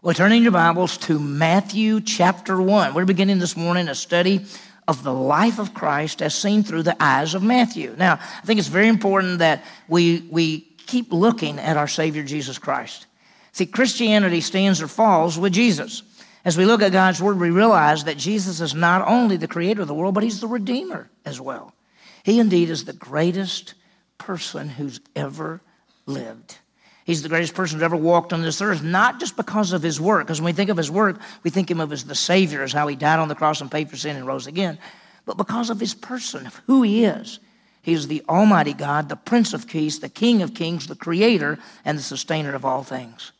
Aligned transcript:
Well, 0.00 0.14
turning 0.14 0.44
your 0.44 0.52
Bibles 0.52 0.96
to 0.98 1.18
Matthew 1.18 2.00
chapter 2.00 2.62
1. 2.62 2.94
We're 2.94 3.04
beginning 3.04 3.40
this 3.40 3.56
morning 3.56 3.88
a 3.88 3.96
study 3.96 4.44
of 4.86 5.02
the 5.02 5.12
life 5.12 5.58
of 5.58 5.74
Christ 5.74 6.22
as 6.22 6.36
seen 6.36 6.62
through 6.62 6.84
the 6.84 6.96
eyes 7.02 7.34
of 7.34 7.42
Matthew. 7.42 7.96
Now, 7.98 8.12
I 8.12 8.46
think 8.46 8.60
it's 8.60 8.68
very 8.68 8.86
important 8.86 9.40
that 9.40 9.64
we, 9.88 10.24
we 10.30 10.60
keep 10.86 11.12
looking 11.12 11.58
at 11.58 11.76
our 11.76 11.88
Savior 11.88 12.22
Jesus 12.22 12.58
Christ. 12.58 13.06
See, 13.50 13.66
Christianity 13.66 14.40
stands 14.40 14.80
or 14.80 14.86
falls 14.86 15.36
with 15.36 15.52
Jesus. 15.52 16.04
As 16.44 16.56
we 16.56 16.64
look 16.64 16.80
at 16.80 16.92
God's 16.92 17.20
Word, 17.20 17.40
we 17.40 17.50
realize 17.50 18.04
that 18.04 18.18
Jesus 18.18 18.60
is 18.60 18.76
not 18.76 19.04
only 19.04 19.36
the 19.36 19.48
creator 19.48 19.82
of 19.82 19.88
the 19.88 19.94
world, 19.94 20.14
but 20.14 20.22
He's 20.22 20.40
the 20.40 20.46
Redeemer 20.46 21.10
as 21.24 21.40
well. 21.40 21.74
He 22.22 22.38
indeed 22.38 22.70
is 22.70 22.84
the 22.84 22.92
greatest 22.92 23.74
person 24.16 24.68
who's 24.68 25.00
ever 25.16 25.60
lived. 26.06 26.56
He's 27.08 27.22
the 27.22 27.30
greatest 27.30 27.54
person 27.54 27.78
who's 27.78 27.84
ever 27.84 27.96
walked 27.96 28.34
on 28.34 28.42
this 28.42 28.60
earth, 28.60 28.82
not 28.82 29.18
just 29.18 29.34
because 29.34 29.72
of 29.72 29.82
his 29.82 29.98
work, 29.98 30.26
because 30.26 30.42
when 30.42 30.52
we 30.52 30.52
think 30.52 30.68
of 30.68 30.76
his 30.76 30.90
work, 30.90 31.18
we 31.42 31.48
think 31.48 31.70
of 31.70 31.80
him 31.80 31.90
as 31.90 32.04
the 32.04 32.14
Savior, 32.14 32.62
as 32.62 32.70
how 32.70 32.86
he 32.86 32.96
died 32.96 33.18
on 33.18 33.28
the 33.28 33.34
cross 33.34 33.62
and 33.62 33.70
paid 33.70 33.88
for 33.88 33.96
sin 33.96 34.14
and 34.14 34.26
rose 34.26 34.46
again, 34.46 34.78
but 35.24 35.38
because 35.38 35.70
of 35.70 35.80
his 35.80 35.94
person, 35.94 36.46
of 36.46 36.60
who 36.66 36.82
he 36.82 37.06
is. 37.06 37.40
He 37.80 37.94
is 37.94 38.08
the 38.08 38.22
Almighty 38.28 38.74
God, 38.74 39.08
the 39.08 39.16
Prince 39.16 39.54
of 39.54 39.66
Peace, 39.66 40.00
the 40.00 40.10
King 40.10 40.42
of 40.42 40.52
Kings, 40.52 40.86
the 40.86 40.94
Creator, 40.94 41.58
and 41.82 41.96
the 41.96 42.02
Sustainer 42.02 42.54
of 42.54 42.66
all 42.66 42.82
things. 42.82 43.32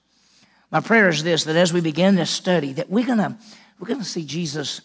My 0.70 0.80
prayer 0.80 1.10
is 1.10 1.22
this 1.22 1.44
that 1.44 1.54
as 1.54 1.70
we 1.70 1.82
begin 1.82 2.14
this 2.14 2.30
study, 2.30 2.72
that 2.72 2.88
we're 2.88 3.06
gonna, 3.06 3.38
we're 3.78 3.88
gonna 3.88 4.02
see 4.02 4.24
Jesus 4.24 4.80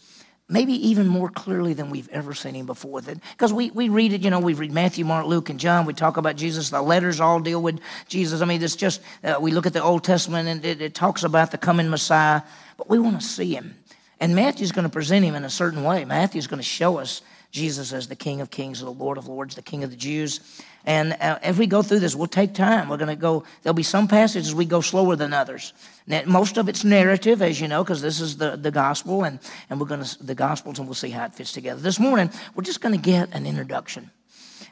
maybe 0.53 0.73
even 0.88 1.07
more 1.07 1.30
clearly 1.30 1.73
than 1.73 1.89
we've 1.89 2.07
ever 2.09 2.34
seen 2.35 2.53
him 2.53 2.67
before. 2.67 3.02
Because 3.02 3.52
we, 3.52 3.71
we 3.71 3.89
read 3.89 4.13
it, 4.13 4.21
you 4.21 4.30
know, 4.30 4.39
we 4.39 4.53
read 4.53 4.71
Matthew, 4.71 5.03
Mark, 5.03 5.26
Luke, 5.26 5.49
and 5.49 5.59
John. 5.59 5.85
We 5.85 5.93
talk 5.93 6.17
about 6.17 6.35
Jesus. 6.35 6.70
The 6.70 6.81
letters 6.81 7.20
all 7.20 7.39
deal 7.39 7.62
with 7.62 7.79
Jesus. 8.07 8.41
I 8.41 8.45
mean, 8.45 8.62
it's 8.62 8.76
just, 8.76 9.02
uh, 9.23 9.38
we 9.41 9.52
look 9.52 9.66
at 9.66 9.73
the 9.73 9.81
Old 9.84 10.03
Testament 10.03 10.48
and 10.48 10.63
it, 10.63 10.79
it 10.79 10.93
talks 10.93 11.23
about 11.23 11.49
the 11.49 11.57
coming 11.57 11.89
Messiah, 11.89 12.43
but 12.77 12.88
we 12.88 12.99
want 12.99 13.20
to 13.20 13.26
see 13.26 13.55
him. 13.55 13.76
And 14.20 14.35
Matthew's 14.35 14.71
going 14.71 14.84
to 14.84 14.93
present 14.93 15.26
him 15.26 15.34
in 15.34 15.43
a 15.43 15.49
certain 15.49 15.84
way. 15.84 16.05
Matthew's 16.05 16.48
going 16.48 16.62
to 16.62 16.63
show 16.63 16.99
us 16.99 17.23
Jesus 17.54 17.93
as 17.93 18.07
the 18.07 18.15
King 18.15 18.41
of 18.41 18.49
Kings, 18.49 18.79
the 18.79 18.90
Lord 18.90 19.20
of 19.20 19.27
Lords, 19.27 19.54
the 19.54 19.62
King 19.62 19.84
of 19.84 19.91
the 19.91 19.96
Jews. 19.96 20.40
And 20.85 21.13
uh, 21.13 21.37
as 21.43 21.55
we 21.55 21.68
go 21.68 21.84
through 21.84 21.99
this, 21.99 22.15
we'll 22.15 22.26
take 22.26 22.55
time. 22.55 22.90
We're 22.90 22.98
going 22.98 23.10
to 23.10 23.15
go, 23.15 23.43
there'll 23.62 23.76
be 23.76 23.84
some 23.84 24.07
passages 24.07 24.55
we 24.55 24.65
go 24.65 24.82
slower 24.82 25.15
than 25.15 25.34
others. 25.34 25.71
Now, 26.07 26.23
most 26.26 26.57
of 26.57 26.68
it's 26.68 26.84
narrative, 26.84 27.43
as 27.43 27.62
you 27.62 27.68
know, 27.68 27.84
because 27.84 28.01
this 28.01 28.20
is 28.20 28.37
the, 28.37 28.57
the 28.57 28.71
gospel, 28.71 29.23
and, 29.23 29.40
and 29.70 29.79
we're 29.79 29.85
going 29.85 30.04
to, 30.04 30.23
the 30.23 30.34
gospels, 30.34 30.79
and 30.79 30.87
we'll 30.87 30.95
see 30.95 31.12
how 31.12 31.26
it 31.26 31.35
fits 31.35 31.51
together. 31.51 31.79
This 31.79 31.99
morning, 31.99 32.32
we're 32.55 32.63
just 32.63 32.82
going 32.82 32.95
to 32.95 33.01
get 33.01 33.29
an 33.34 33.45
introduction. 33.45 34.10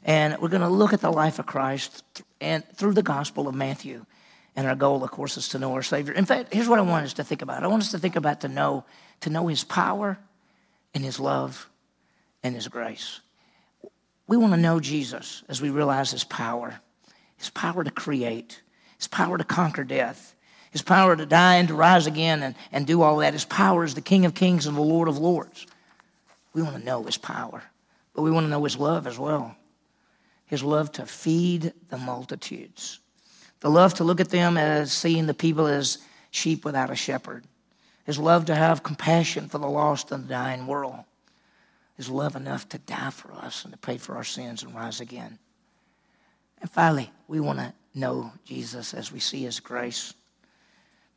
And 0.04 0.36
we're 0.42 0.50
going 0.50 0.64
to 0.64 0.68
look 0.68 0.92
at 0.92 1.02
the 1.02 1.12
life 1.12 1.38
of 1.38 1.46
Christ 1.46 2.24
and 2.42 2.68
through 2.76 2.96
the 2.96 3.04
gospel 3.04 3.48
of 3.48 3.54
Matthew. 3.54 4.08
And 4.56 4.66
our 4.66 4.76
goal, 4.76 5.04
of 5.04 5.12
course, 5.12 5.38
is 5.38 5.50
to 5.50 5.60
know 5.60 5.74
our 5.76 5.84
Savior. 5.84 6.14
In 6.14 6.26
fact, 6.26 6.52
here's 6.52 6.68
what 6.68 6.80
I 6.80 6.82
want 6.82 7.06
us 7.06 7.14
to 7.14 7.24
think 7.24 7.44
about. 7.44 7.64
I 7.64 7.68
want 7.68 7.84
us 7.84 7.92
to 7.92 8.00
think 8.00 8.16
about 8.16 8.42
to 8.42 8.48
know, 8.48 8.86
to 9.20 9.30
know 9.30 9.46
His 9.46 9.64
power 9.64 10.18
and 10.96 11.06
His 11.06 11.20
love 11.20 11.70
and 12.44 12.56
His 12.56 12.68
grace. 12.68 13.22
We 14.28 14.38
want 14.38 14.54
to 14.54 14.60
know 14.60 14.80
Jesus 14.80 15.44
as 15.50 15.62
we 15.62 15.70
realize 15.70 16.12
his 16.12 16.24
power 16.24 16.80
his 17.42 17.50
power 17.50 17.84
to 17.84 17.90
create, 17.90 18.62
his 18.98 19.08
power 19.08 19.36
to 19.36 19.44
conquer 19.44 19.84
death, 19.84 20.36
his 20.70 20.84
power 20.84 21.16
to 21.16 21.26
die 21.26 21.56
and 21.56 21.68
to 21.70 21.74
rise 21.74 22.06
again 22.06 22.44
and, 22.44 22.54
and 22.72 22.86
do 22.86 23.02
all 23.02 23.18
that. 23.18 23.34
His 23.34 23.46
power 23.46 23.84
is 23.84 23.96
the 23.96 24.02
King 24.02 24.26
of 24.26 24.36
Kings 24.36 24.68
and 24.68 24.78
the 24.78 24.82
Lord 24.82 25.08
of 25.08 25.18
Lords. 25.18 25.66
We 26.54 26.62
want 26.62 26.78
to 26.78 26.86
know 26.86 27.02
his 27.02 27.18
power, 27.18 27.64
but 28.14 28.22
we 28.22 28.30
want 28.30 28.46
to 28.46 28.50
know 28.52 28.64
his 28.64 28.78
love 28.78 29.08
as 29.08 29.18
well. 29.18 29.56
His 30.46 30.64
love 30.64 30.92
to 30.94 31.08
feed 31.08 31.74
the 31.90 31.98
multitudes, 31.98 33.00
the 33.62 33.72
love 33.72 33.96
to 33.96 34.04
look 34.04 34.20
at 34.20 34.30
them 34.30 34.56
as 34.56 34.94
seeing 34.94 35.26
the 35.26 35.34
people 35.34 35.66
as 35.66 35.98
sheep 36.30 36.64
without 36.64 36.92
a 36.92 36.96
shepherd, 36.96 37.44
his 38.06 38.20
love 38.20 38.46
to 38.46 38.56
have 38.56 38.84
compassion 38.84 39.50
for 39.50 39.58
the 39.58 39.68
lost 39.68 40.12
and 40.12 40.26
the 40.26 40.30
dying 40.30 40.68
world 40.68 41.04
is 41.98 42.10
love 42.10 42.36
enough 42.36 42.68
to 42.70 42.78
die 42.80 43.10
for 43.10 43.32
us 43.34 43.64
and 43.64 43.74
to 43.74 43.80
pay 43.80 43.98
for 43.98 44.16
our 44.16 44.24
sins 44.24 44.64
and 44.64 44.74
rise 44.74 45.02
again. 45.02 45.38
And 46.62 46.70
finally, 46.70 47.12
we 47.28 47.40
want 47.40 47.60
to 47.60 47.74
know 47.94 48.32
Jesus 48.46 48.94
as 48.94 49.12
we 49.12 49.20
see 49.20 49.44
his 49.44 49.60
grace. 49.60 50.14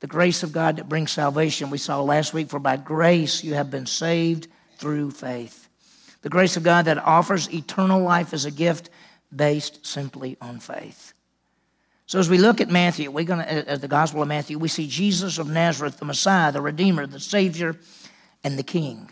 The 0.01 0.07
grace 0.07 0.43
of 0.43 0.53
God 0.53 0.77
that 0.77 0.89
brings 0.89 1.13
salvation. 1.13 1.71
We 1.71 1.79
saw 1.79 2.03
last 2.03 2.35
week, 2.35 2.51
for 2.51 2.59
by 2.59 2.77
grace 2.77 3.43
you 3.45 3.55
have 3.55 3.71
been 3.71 3.87
saved 3.87 4.49
through 4.77 5.13
faith. 5.13 5.69
The 6.23 6.29
grace 6.31 6.57
of 6.57 6.63
God 6.63 6.87
that 6.87 6.99
offers 6.99 7.53
eternal 7.53 8.03
life 8.03 8.33
as 8.33 8.45
a 8.45 8.51
gift 8.51 8.91
based 9.35 9.87
simply 9.87 10.37
on 10.41 10.59
faith. 10.59 11.13
So 12.07 12.19
as 12.19 12.29
we 12.29 12.39
look 12.39 12.61
at 12.61 12.69
Matthew, 12.69 13.11
we're 13.11 13.25
going 13.25 13.41
to, 13.41 13.71
at 13.71 13.81
the 13.81 13.89
Gospel 13.89 14.23
of 14.23 14.29
Matthew, 14.29 14.59
we 14.59 14.69
see 14.69 14.87
Jesus 14.87 15.39
of 15.39 15.49
Nazareth, 15.49 15.99
the 15.99 16.05
Messiah, 16.05 16.53
the 16.53 16.61
Redeemer, 16.61 17.07
the 17.07 17.21
Savior, 17.21 17.77
and 18.43 18.59
the 18.59 18.63
King. 18.63 19.11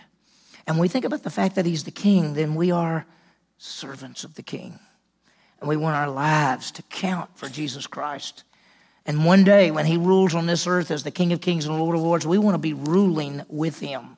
And 0.66 0.76
when 0.76 0.82
we 0.82 0.88
think 0.88 1.04
about 1.04 1.22
the 1.22 1.30
fact 1.30 1.56
that 1.56 1.66
he's 1.66 1.84
the 1.84 1.90
king, 1.90 2.34
then 2.34 2.54
we 2.54 2.70
are 2.70 3.06
servants 3.58 4.24
of 4.24 4.34
the 4.34 4.42
king. 4.42 4.78
And 5.60 5.68
we 5.68 5.76
want 5.76 5.96
our 5.96 6.10
lives 6.10 6.70
to 6.72 6.82
count 6.82 7.30
for 7.36 7.48
Jesus 7.48 7.86
Christ. 7.86 8.44
And 9.06 9.24
one 9.24 9.44
day, 9.44 9.70
when 9.70 9.86
he 9.86 9.96
rules 9.96 10.34
on 10.34 10.46
this 10.46 10.66
earth 10.66 10.90
as 10.90 11.02
the 11.02 11.10
King 11.10 11.32
of 11.32 11.40
Kings 11.40 11.66
and 11.66 11.78
Lord 11.78 11.96
of 11.96 12.02
Lords, 12.02 12.26
we 12.26 12.38
want 12.38 12.54
to 12.54 12.58
be 12.58 12.72
ruling 12.72 13.42
with 13.48 13.80
him. 13.80 14.16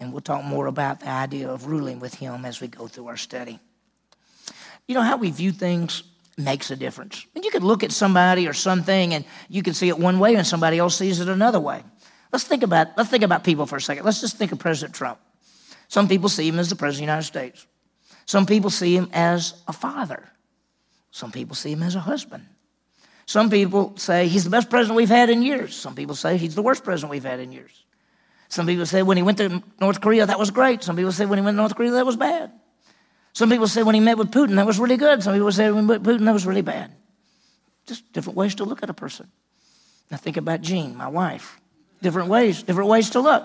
And 0.00 0.12
we'll 0.12 0.22
talk 0.22 0.44
more 0.44 0.66
about 0.66 1.00
the 1.00 1.08
idea 1.08 1.50
of 1.50 1.66
ruling 1.66 2.00
with 2.00 2.14
him 2.14 2.44
as 2.44 2.60
we 2.60 2.68
go 2.68 2.86
through 2.86 3.08
our 3.08 3.16
study. 3.16 3.58
You 4.86 4.94
know, 4.94 5.02
how 5.02 5.16
we 5.16 5.30
view 5.30 5.52
things 5.52 6.04
makes 6.38 6.70
a 6.70 6.76
difference. 6.76 7.26
And 7.34 7.44
you 7.44 7.50
could 7.50 7.64
look 7.64 7.82
at 7.82 7.92
somebody 7.92 8.46
or 8.46 8.52
something 8.52 9.12
and 9.12 9.24
you 9.48 9.62
can 9.62 9.74
see 9.74 9.88
it 9.88 9.98
one 9.98 10.18
way 10.18 10.36
and 10.36 10.46
somebody 10.46 10.78
else 10.78 10.96
sees 10.96 11.20
it 11.20 11.28
another 11.28 11.60
way. 11.60 11.82
Let's 12.32 12.44
think 12.44 12.62
about, 12.62 12.88
let's 12.96 13.10
think 13.10 13.24
about 13.24 13.44
people 13.44 13.66
for 13.66 13.76
a 13.76 13.80
second. 13.80 14.04
Let's 14.04 14.20
just 14.20 14.36
think 14.36 14.52
of 14.52 14.58
President 14.58 14.94
Trump. 14.94 15.18
Some 15.88 16.08
people 16.08 16.28
see 16.28 16.46
him 16.46 16.58
as 16.58 16.68
the 16.68 16.76
President 16.76 17.04
of 17.04 17.06
the 17.06 17.12
United 17.12 17.26
States. 17.26 17.66
Some 18.26 18.44
people 18.44 18.68
see 18.68 18.94
him 18.94 19.08
as 19.12 19.54
a 19.66 19.72
father. 19.72 20.28
Some 21.10 21.32
people 21.32 21.56
see 21.56 21.72
him 21.72 21.82
as 21.82 21.94
a 21.94 22.00
husband. 22.00 22.44
Some 23.24 23.48
people 23.48 23.96
say 23.96 24.28
he's 24.28 24.44
the 24.44 24.50
best 24.50 24.70
president 24.70 24.96
we've 24.96 25.08
had 25.08 25.30
in 25.30 25.42
years. 25.42 25.74
Some 25.74 25.94
people 25.94 26.14
say 26.14 26.36
he's 26.36 26.54
the 26.54 26.62
worst 26.62 26.84
president 26.84 27.10
we've 27.10 27.24
had 27.24 27.40
in 27.40 27.52
years. 27.52 27.84
Some 28.48 28.66
people 28.66 28.86
say 28.86 29.02
when 29.02 29.16
he 29.16 29.22
went 29.22 29.38
to 29.38 29.62
North 29.80 30.00
Korea, 30.00 30.26
that 30.26 30.38
was 30.38 30.50
great. 30.50 30.82
Some 30.82 30.96
people 30.96 31.12
say 31.12 31.26
when 31.26 31.38
he 31.38 31.44
went 31.44 31.54
to 31.54 31.60
North 31.60 31.74
Korea, 31.74 31.90
that 31.92 32.06
was 32.06 32.16
bad. 32.16 32.50
Some 33.32 33.50
people 33.50 33.68
say 33.68 33.82
when 33.82 33.94
he 33.94 34.00
met 34.00 34.16
with 34.18 34.30
Putin, 34.30 34.56
that 34.56 34.66
was 34.66 34.78
really 34.78 34.96
good. 34.96 35.22
Some 35.22 35.34
people 35.34 35.52
say 35.52 35.70
when 35.70 35.84
he 35.84 35.88
met 35.88 36.02
Putin, 36.02 36.24
that 36.24 36.32
was 36.32 36.46
really 36.46 36.62
bad. 36.62 36.90
Just 37.86 38.10
different 38.12 38.36
ways 38.36 38.54
to 38.56 38.64
look 38.64 38.82
at 38.82 38.90
a 38.90 38.94
person. 38.94 39.30
Now 40.10 40.16
think 40.16 40.38
about 40.38 40.62
Jean, 40.62 40.96
my 40.96 41.08
wife 41.08 41.60
different 42.02 42.28
ways, 42.28 42.62
different 42.62 42.88
ways 42.88 43.10
to 43.10 43.20
look. 43.20 43.44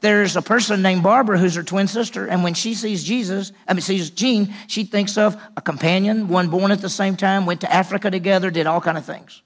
There's 0.00 0.36
a 0.36 0.42
person 0.42 0.80
named 0.80 1.02
Barbara 1.02 1.38
who's 1.38 1.54
her 1.56 1.62
twin 1.62 1.86
sister, 1.86 2.26
and 2.26 2.42
when 2.42 2.54
she 2.54 2.74
sees 2.74 3.04
Jesus, 3.04 3.52
I 3.68 3.74
mean, 3.74 3.82
sees 3.82 4.08
Jean, 4.08 4.54
she 4.66 4.84
thinks 4.84 5.18
of 5.18 5.40
a 5.56 5.60
companion, 5.60 6.28
one 6.28 6.48
born 6.48 6.72
at 6.72 6.80
the 6.80 6.88
same 6.88 7.16
time, 7.16 7.44
went 7.44 7.60
to 7.60 7.72
Africa 7.72 8.10
together, 8.10 8.50
did 8.50 8.66
all 8.66 8.80
kind 8.80 8.96
of 8.96 9.04
things. 9.04 9.42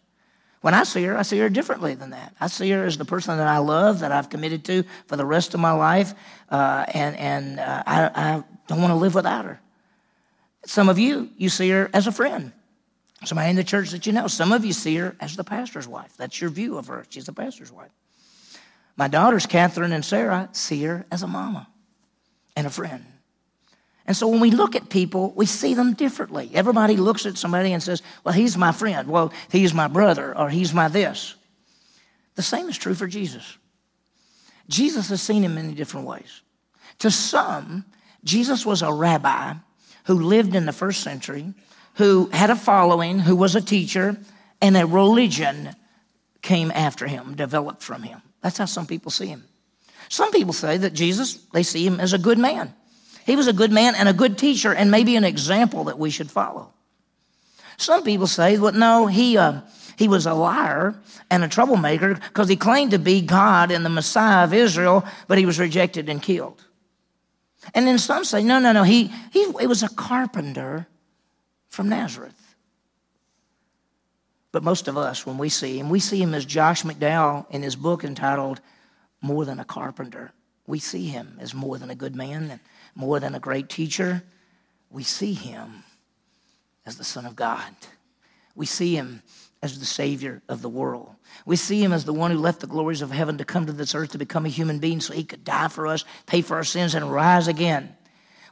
When 0.60 0.72
I 0.72 0.84
see 0.84 1.02
her, 1.04 1.18
I 1.18 1.22
see 1.22 1.38
her 1.40 1.50
differently 1.50 1.94
than 1.94 2.10
that. 2.10 2.34
I 2.40 2.46
see 2.46 2.70
her 2.70 2.84
as 2.84 2.96
the 2.96 3.04
person 3.04 3.36
that 3.36 3.48
I 3.48 3.58
love, 3.58 3.98
that 4.00 4.12
I've 4.12 4.30
committed 4.30 4.64
to 4.66 4.84
for 5.08 5.16
the 5.16 5.26
rest 5.26 5.54
of 5.54 5.60
my 5.60 5.72
life, 5.72 6.14
uh, 6.50 6.86
and, 6.94 7.16
and 7.16 7.60
uh, 7.60 7.82
I, 7.86 8.04
I 8.14 8.44
don't 8.68 8.80
want 8.80 8.92
to 8.92 8.96
live 8.96 9.14
without 9.14 9.44
her. 9.44 9.60
Some 10.66 10.88
of 10.88 10.98
you, 10.98 11.30
you 11.36 11.48
see 11.48 11.68
her 11.70 11.90
as 11.92 12.06
a 12.06 12.12
friend. 12.12 12.52
Somebody 13.24 13.50
in 13.50 13.56
the 13.56 13.64
church 13.64 13.90
that 13.90 14.06
you 14.06 14.12
know. 14.12 14.26
Some 14.26 14.52
of 14.52 14.64
you 14.64 14.72
see 14.72 14.96
her 14.96 15.16
as 15.20 15.36
the 15.36 15.44
pastor's 15.44 15.88
wife. 15.88 16.16
That's 16.16 16.40
your 16.40 16.50
view 16.50 16.78
of 16.78 16.86
her. 16.86 17.04
She's 17.08 17.26
the 17.26 17.32
pastor's 17.32 17.72
wife. 17.72 17.90
My 18.96 19.08
daughters, 19.08 19.46
Catherine 19.46 19.92
and 19.92 20.04
Sarah, 20.04 20.48
see 20.52 20.82
her 20.84 21.04
as 21.10 21.22
a 21.22 21.26
mama 21.26 21.68
and 22.56 22.66
a 22.66 22.70
friend. 22.70 23.04
And 24.06 24.16
so 24.16 24.28
when 24.28 24.40
we 24.40 24.50
look 24.50 24.76
at 24.76 24.90
people, 24.90 25.32
we 25.34 25.46
see 25.46 25.74
them 25.74 25.94
differently. 25.94 26.50
Everybody 26.52 26.96
looks 26.96 27.24
at 27.26 27.38
somebody 27.38 27.72
and 27.72 27.82
says, 27.82 28.02
Well, 28.22 28.34
he's 28.34 28.56
my 28.56 28.70
friend. 28.70 29.08
Well, 29.08 29.32
he's 29.50 29.72
my 29.72 29.88
brother, 29.88 30.36
or 30.36 30.50
he's 30.50 30.74
my 30.74 30.88
this. 30.88 31.34
The 32.34 32.42
same 32.42 32.68
is 32.68 32.76
true 32.76 32.94
for 32.94 33.06
Jesus. 33.06 33.56
Jesus 34.68 35.10
is 35.10 35.22
seen 35.22 35.44
in 35.44 35.54
many 35.54 35.74
different 35.74 36.06
ways. 36.06 36.42
To 37.00 37.10
some, 37.10 37.84
Jesus 38.24 38.64
was 38.64 38.82
a 38.82 38.92
rabbi 38.92 39.54
who 40.06 40.14
lived 40.14 40.54
in 40.54 40.66
the 40.66 40.72
first 40.72 41.02
century, 41.02 41.52
who 41.94 42.28
had 42.32 42.50
a 42.50 42.56
following, 42.56 43.18
who 43.18 43.36
was 43.36 43.54
a 43.54 43.60
teacher, 43.60 44.16
and 44.60 44.76
a 44.76 44.86
religion 44.86 45.74
came 46.42 46.70
after 46.72 47.06
him, 47.06 47.34
developed 47.34 47.82
from 47.82 48.02
him. 48.02 48.20
That's 48.44 48.58
how 48.58 48.66
some 48.66 48.86
people 48.86 49.10
see 49.10 49.26
him. 49.26 49.42
Some 50.10 50.30
people 50.30 50.52
say 50.52 50.76
that 50.76 50.92
Jesus, 50.92 51.36
they 51.54 51.62
see 51.62 51.86
him 51.86 51.98
as 51.98 52.12
a 52.12 52.18
good 52.18 52.38
man. 52.38 52.74
He 53.24 53.36
was 53.36 53.46
a 53.46 53.54
good 53.54 53.72
man 53.72 53.94
and 53.94 54.06
a 54.06 54.12
good 54.12 54.36
teacher 54.36 54.74
and 54.74 54.90
maybe 54.90 55.16
an 55.16 55.24
example 55.24 55.84
that 55.84 55.98
we 55.98 56.10
should 56.10 56.30
follow. 56.30 56.70
Some 57.78 58.04
people 58.04 58.26
say, 58.26 58.58
well, 58.58 58.72
no, 58.72 59.06
he, 59.06 59.38
uh, 59.38 59.62
he 59.96 60.08
was 60.08 60.26
a 60.26 60.34
liar 60.34 60.94
and 61.30 61.42
a 61.42 61.48
troublemaker 61.48 62.16
because 62.16 62.46
he 62.46 62.56
claimed 62.56 62.90
to 62.90 62.98
be 62.98 63.22
God 63.22 63.70
and 63.70 63.82
the 63.82 63.88
Messiah 63.88 64.44
of 64.44 64.52
Israel, 64.52 65.06
but 65.26 65.38
he 65.38 65.46
was 65.46 65.58
rejected 65.58 66.10
and 66.10 66.20
killed. 66.20 66.62
And 67.74 67.86
then 67.86 67.96
some 67.96 68.26
say, 68.26 68.42
no, 68.42 68.58
no, 68.58 68.72
no, 68.72 68.82
he, 68.82 69.04
he, 69.32 69.50
he 69.52 69.66
was 69.66 69.82
a 69.82 69.88
carpenter 69.88 70.86
from 71.70 71.88
Nazareth. 71.88 72.34
But 74.54 74.62
most 74.62 74.86
of 74.86 74.96
us, 74.96 75.26
when 75.26 75.36
we 75.36 75.48
see 75.48 75.80
him, 75.80 75.90
we 75.90 75.98
see 75.98 76.22
him 76.22 76.32
as 76.32 76.44
Josh 76.44 76.84
McDowell 76.84 77.50
in 77.50 77.64
his 77.64 77.74
book 77.74 78.04
entitled 78.04 78.60
More 79.20 79.44
Than 79.44 79.58
a 79.58 79.64
Carpenter. 79.64 80.30
We 80.68 80.78
see 80.78 81.08
him 81.08 81.38
as 81.40 81.52
more 81.52 81.76
than 81.76 81.90
a 81.90 81.96
good 81.96 82.14
man 82.14 82.52
and 82.52 82.60
more 82.94 83.18
than 83.18 83.34
a 83.34 83.40
great 83.40 83.68
teacher. 83.68 84.22
We 84.90 85.02
see 85.02 85.32
him 85.32 85.82
as 86.86 86.98
the 86.98 87.02
Son 87.02 87.26
of 87.26 87.34
God. 87.34 87.64
We 88.54 88.64
see 88.64 88.94
him 88.94 89.22
as 89.60 89.80
the 89.80 89.86
Savior 89.86 90.40
of 90.48 90.62
the 90.62 90.68
world. 90.68 91.16
We 91.44 91.56
see 91.56 91.82
him 91.82 91.92
as 91.92 92.04
the 92.04 92.12
one 92.12 92.30
who 92.30 92.38
left 92.38 92.60
the 92.60 92.68
glories 92.68 93.02
of 93.02 93.10
heaven 93.10 93.38
to 93.38 93.44
come 93.44 93.66
to 93.66 93.72
this 93.72 93.92
earth 93.92 94.12
to 94.12 94.18
become 94.18 94.46
a 94.46 94.50
human 94.50 94.78
being 94.78 95.00
so 95.00 95.14
he 95.14 95.24
could 95.24 95.42
die 95.42 95.66
for 95.66 95.88
us, 95.88 96.04
pay 96.26 96.42
for 96.42 96.54
our 96.54 96.62
sins, 96.62 96.94
and 96.94 97.12
rise 97.12 97.48
again. 97.48 97.96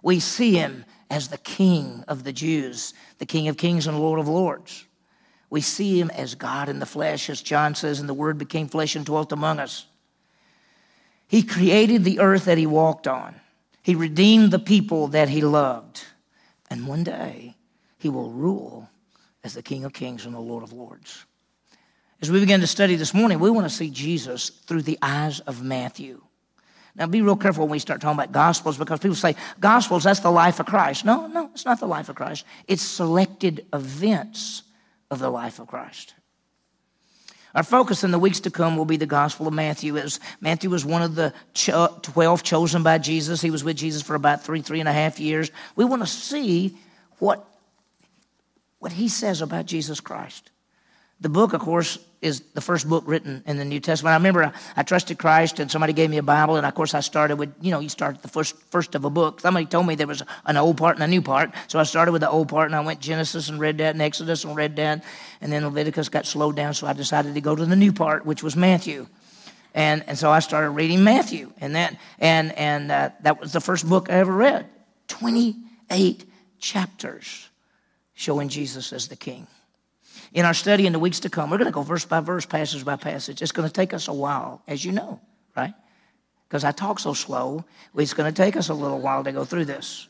We 0.02 0.18
see 0.18 0.54
him 0.54 0.84
as 1.08 1.28
the 1.28 1.38
King 1.38 2.02
of 2.08 2.24
the 2.24 2.32
Jews, 2.32 2.92
the 3.18 3.26
King 3.26 3.46
of 3.46 3.56
kings 3.56 3.86
and 3.86 4.00
Lord 4.00 4.18
of 4.18 4.26
lords. 4.26 4.84
We 5.52 5.60
see 5.60 6.00
him 6.00 6.08
as 6.08 6.34
God 6.34 6.70
in 6.70 6.78
the 6.78 6.86
flesh, 6.86 7.28
as 7.28 7.42
John 7.42 7.74
says, 7.74 8.00
and 8.00 8.08
the 8.08 8.14
Word 8.14 8.38
became 8.38 8.68
flesh 8.68 8.96
and 8.96 9.04
dwelt 9.04 9.32
among 9.32 9.58
us. 9.58 9.84
He 11.28 11.42
created 11.42 12.04
the 12.04 12.20
earth 12.20 12.46
that 12.46 12.56
he 12.56 12.64
walked 12.64 13.06
on, 13.06 13.34
he 13.82 13.94
redeemed 13.94 14.50
the 14.50 14.58
people 14.58 15.08
that 15.08 15.28
he 15.28 15.42
loved. 15.42 16.04
And 16.70 16.88
one 16.88 17.04
day, 17.04 17.54
he 17.98 18.08
will 18.08 18.30
rule 18.30 18.88
as 19.44 19.52
the 19.52 19.60
King 19.60 19.84
of 19.84 19.92
Kings 19.92 20.24
and 20.24 20.34
the 20.34 20.40
Lord 20.40 20.62
of 20.62 20.72
Lords. 20.72 21.26
As 22.22 22.30
we 22.30 22.40
begin 22.40 22.62
to 22.62 22.66
study 22.66 22.96
this 22.96 23.12
morning, 23.12 23.38
we 23.38 23.50
want 23.50 23.68
to 23.68 23.76
see 23.76 23.90
Jesus 23.90 24.48
through 24.48 24.80
the 24.80 24.98
eyes 25.02 25.40
of 25.40 25.62
Matthew. 25.62 26.22
Now, 26.94 27.08
be 27.08 27.20
real 27.20 27.36
careful 27.36 27.64
when 27.64 27.72
we 27.72 27.78
start 27.78 28.00
talking 28.00 28.18
about 28.18 28.32
Gospels 28.32 28.78
because 28.78 29.00
people 29.00 29.16
say, 29.16 29.36
Gospels, 29.60 30.04
that's 30.04 30.20
the 30.20 30.30
life 30.30 30.60
of 30.60 30.64
Christ. 30.64 31.04
No, 31.04 31.26
no, 31.26 31.50
it's 31.52 31.66
not 31.66 31.78
the 31.78 31.86
life 31.86 32.08
of 32.08 32.16
Christ. 32.16 32.46
It's 32.66 32.80
selected 32.80 33.66
events 33.74 34.62
of 35.12 35.18
the 35.18 35.28
life 35.28 35.58
of 35.58 35.66
Christ. 35.68 36.14
Our 37.54 37.62
focus 37.62 38.02
in 38.02 38.12
the 38.12 38.18
weeks 38.18 38.40
to 38.40 38.50
come 38.50 38.78
will 38.78 38.86
be 38.86 38.96
the 38.96 39.04
Gospel 39.04 39.46
of 39.46 39.52
Matthew. 39.52 39.98
As 39.98 40.18
Matthew 40.40 40.70
was 40.70 40.86
one 40.86 41.02
of 41.02 41.14
the 41.14 41.34
12 41.54 42.42
chosen 42.42 42.82
by 42.82 42.96
Jesus. 42.96 43.42
He 43.42 43.50
was 43.50 43.62
with 43.62 43.76
Jesus 43.76 44.00
for 44.00 44.14
about 44.14 44.42
three, 44.42 44.62
three 44.62 44.80
and 44.80 44.88
a 44.88 44.92
half 44.92 45.20
years. 45.20 45.50
We 45.76 45.84
want 45.84 46.00
to 46.00 46.08
see 46.08 46.78
what 47.18 47.46
what 48.78 48.90
he 48.90 49.08
says 49.08 49.42
about 49.42 49.66
Jesus 49.66 50.00
Christ. 50.00 50.50
The 51.20 51.28
book, 51.28 51.52
of 51.52 51.60
course, 51.60 51.98
is 52.22 52.40
the 52.54 52.60
first 52.60 52.88
book 52.88 53.02
written 53.06 53.42
in 53.46 53.58
the 53.58 53.64
New 53.64 53.80
Testament. 53.80 54.12
I 54.12 54.16
remember 54.16 54.44
I, 54.44 54.52
I, 54.76 54.84
trusted 54.84 55.18
Christ 55.18 55.58
and 55.58 55.70
somebody 55.70 55.92
gave 55.92 56.08
me 56.08 56.18
a 56.18 56.22
Bible, 56.22 56.56
and 56.56 56.64
of 56.64 56.74
course 56.74 56.94
I 56.94 57.00
started 57.00 57.36
with, 57.36 57.52
you 57.60 57.72
know, 57.72 57.80
you 57.80 57.88
start 57.88 58.22
the 58.22 58.28
first, 58.28 58.56
first 58.70 58.94
of 58.94 59.04
a 59.04 59.10
book. 59.10 59.40
Somebody 59.40 59.66
told 59.66 59.86
me 59.86 59.96
there 59.96 60.06
was 60.06 60.22
an 60.46 60.56
old 60.56 60.78
part 60.78 60.96
and 60.96 61.02
a 61.02 61.08
new 61.08 61.20
part, 61.20 61.50
so 61.66 61.80
I 61.80 61.82
started 61.82 62.12
with 62.12 62.22
the 62.22 62.30
old 62.30 62.48
part 62.48 62.66
and 62.66 62.76
I 62.76 62.80
went 62.80 63.00
Genesis 63.00 63.48
and 63.48 63.58
read 63.58 63.78
that, 63.78 63.94
and 63.94 64.00
Exodus 64.00 64.44
and 64.44 64.54
read 64.54 64.76
that, 64.76 65.04
and 65.40 65.52
then 65.52 65.64
Leviticus 65.64 66.08
got 66.08 66.24
slowed 66.24 66.54
down, 66.54 66.74
so 66.74 66.86
I 66.86 66.92
decided 66.92 67.34
to 67.34 67.40
go 67.40 67.56
to 67.56 67.66
the 67.66 67.76
new 67.76 67.92
part, 67.92 68.24
which 68.24 68.42
was 68.42 68.56
Matthew. 68.56 69.08
And, 69.74 70.04
and 70.06 70.16
so 70.16 70.30
I 70.30 70.40
started 70.40 70.70
reading 70.70 71.02
Matthew, 71.02 71.52
and 71.60 71.74
that, 71.74 71.96
and, 72.20 72.56
and 72.56 72.92
uh, 72.92 73.10
that 73.22 73.40
was 73.40 73.52
the 73.52 73.60
first 73.60 73.88
book 73.88 74.10
I 74.10 74.14
ever 74.14 74.32
read. 74.32 74.66
28 75.08 76.24
chapters 76.60 77.48
showing 78.14 78.48
Jesus 78.48 78.92
as 78.92 79.08
the 79.08 79.16
King. 79.16 79.48
In 80.34 80.46
our 80.46 80.54
study 80.54 80.86
in 80.86 80.92
the 80.92 80.98
weeks 80.98 81.20
to 81.20 81.30
come, 81.30 81.50
we're 81.50 81.58
going 81.58 81.66
to 81.66 81.72
go 81.72 81.82
verse 81.82 82.04
by 82.04 82.20
verse, 82.20 82.46
passage 82.46 82.84
by 82.84 82.96
passage. 82.96 83.42
It's 83.42 83.52
going 83.52 83.68
to 83.68 83.72
take 83.72 83.92
us 83.92 84.08
a 84.08 84.12
while, 84.12 84.62
as 84.66 84.84
you 84.84 84.92
know, 84.92 85.20
right? 85.56 85.74
Because 86.48 86.64
I 86.64 86.72
talk 86.72 86.98
so 86.98 87.12
slow, 87.12 87.64
it's 87.94 88.14
going 88.14 88.32
to 88.32 88.36
take 88.36 88.56
us 88.56 88.68
a 88.68 88.74
little 88.74 88.98
while 88.98 89.24
to 89.24 89.32
go 89.32 89.44
through 89.44 89.66
this. 89.66 90.08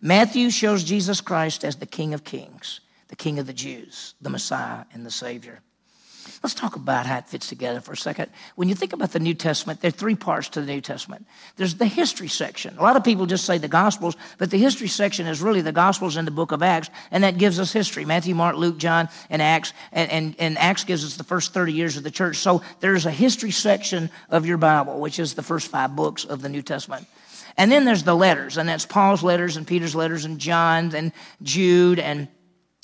Matthew 0.00 0.50
shows 0.50 0.84
Jesus 0.84 1.20
Christ 1.20 1.64
as 1.64 1.76
the 1.76 1.86
King 1.86 2.14
of 2.14 2.24
Kings, 2.24 2.80
the 3.08 3.16
King 3.16 3.38
of 3.38 3.46
the 3.46 3.52
Jews, 3.52 4.14
the 4.20 4.30
Messiah, 4.30 4.84
and 4.92 5.04
the 5.04 5.10
Savior. 5.10 5.60
Let's 6.44 6.52
talk 6.52 6.76
about 6.76 7.06
how 7.06 7.16
it 7.16 7.26
fits 7.26 7.48
together 7.48 7.80
for 7.80 7.92
a 7.92 7.96
second. 7.96 8.30
When 8.54 8.68
you 8.68 8.74
think 8.74 8.92
about 8.92 9.12
the 9.12 9.18
New 9.18 9.32
Testament, 9.32 9.80
there 9.80 9.88
are 9.88 9.92
three 9.92 10.14
parts 10.14 10.50
to 10.50 10.60
the 10.60 10.66
New 10.66 10.82
Testament. 10.82 11.26
There's 11.56 11.76
the 11.76 11.86
history 11.86 12.28
section. 12.28 12.76
A 12.76 12.82
lot 12.82 12.96
of 12.96 13.02
people 13.02 13.24
just 13.24 13.46
say 13.46 13.56
the 13.56 13.66
Gospels, 13.66 14.14
but 14.36 14.50
the 14.50 14.58
history 14.58 14.88
section 14.88 15.26
is 15.26 15.40
really 15.40 15.62
the 15.62 15.72
Gospels 15.72 16.18
in 16.18 16.26
the 16.26 16.30
book 16.30 16.52
of 16.52 16.62
Acts, 16.62 16.90
and 17.10 17.24
that 17.24 17.38
gives 17.38 17.58
us 17.58 17.72
history 17.72 18.04
Matthew, 18.04 18.34
Mark, 18.34 18.56
Luke, 18.56 18.76
John, 18.76 19.08
and 19.30 19.40
Acts. 19.40 19.72
And, 19.90 20.10
and, 20.10 20.36
and 20.38 20.58
Acts 20.58 20.84
gives 20.84 21.02
us 21.02 21.16
the 21.16 21.24
first 21.24 21.54
30 21.54 21.72
years 21.72 21.96
of 21.96 22.02
the 22.02 22.10
church. 22.10 22.36
So 22.36 22.60
there's 22.80 23.06
a 23.06 23.10
history 23.10 23.50
section 23.50 24.10
of 24.28 24.44
your 24.44 24.58
Bible, 24.58 25.00
which 25.00 25.18
is 25.18 25.32
the 25.32 25.42
first 25.42 25.68
five 25.68 25.96
books 25.96 26.26
of 26.26 26.42
the 26.42 26.50
New 26.50 26.60
Testament. 26.60 27.06
And 27.56 27.72
then 27.72 27.86
there's 27.86 28.02
the 28.02 28.14
letters, 28.14 28.58
and 28.58 28.68
that's 28.68 28.84
Paul's 28.84 29.22
letters 29.22 29.56
and 29.56 29.66
Peter's 29.66 29.94
letters 29.94 30.26
and 30.26 30.38
John's 30.38 30.92
and 30.92 31.12
Jude 31.40 31.98
and 31.98 32.28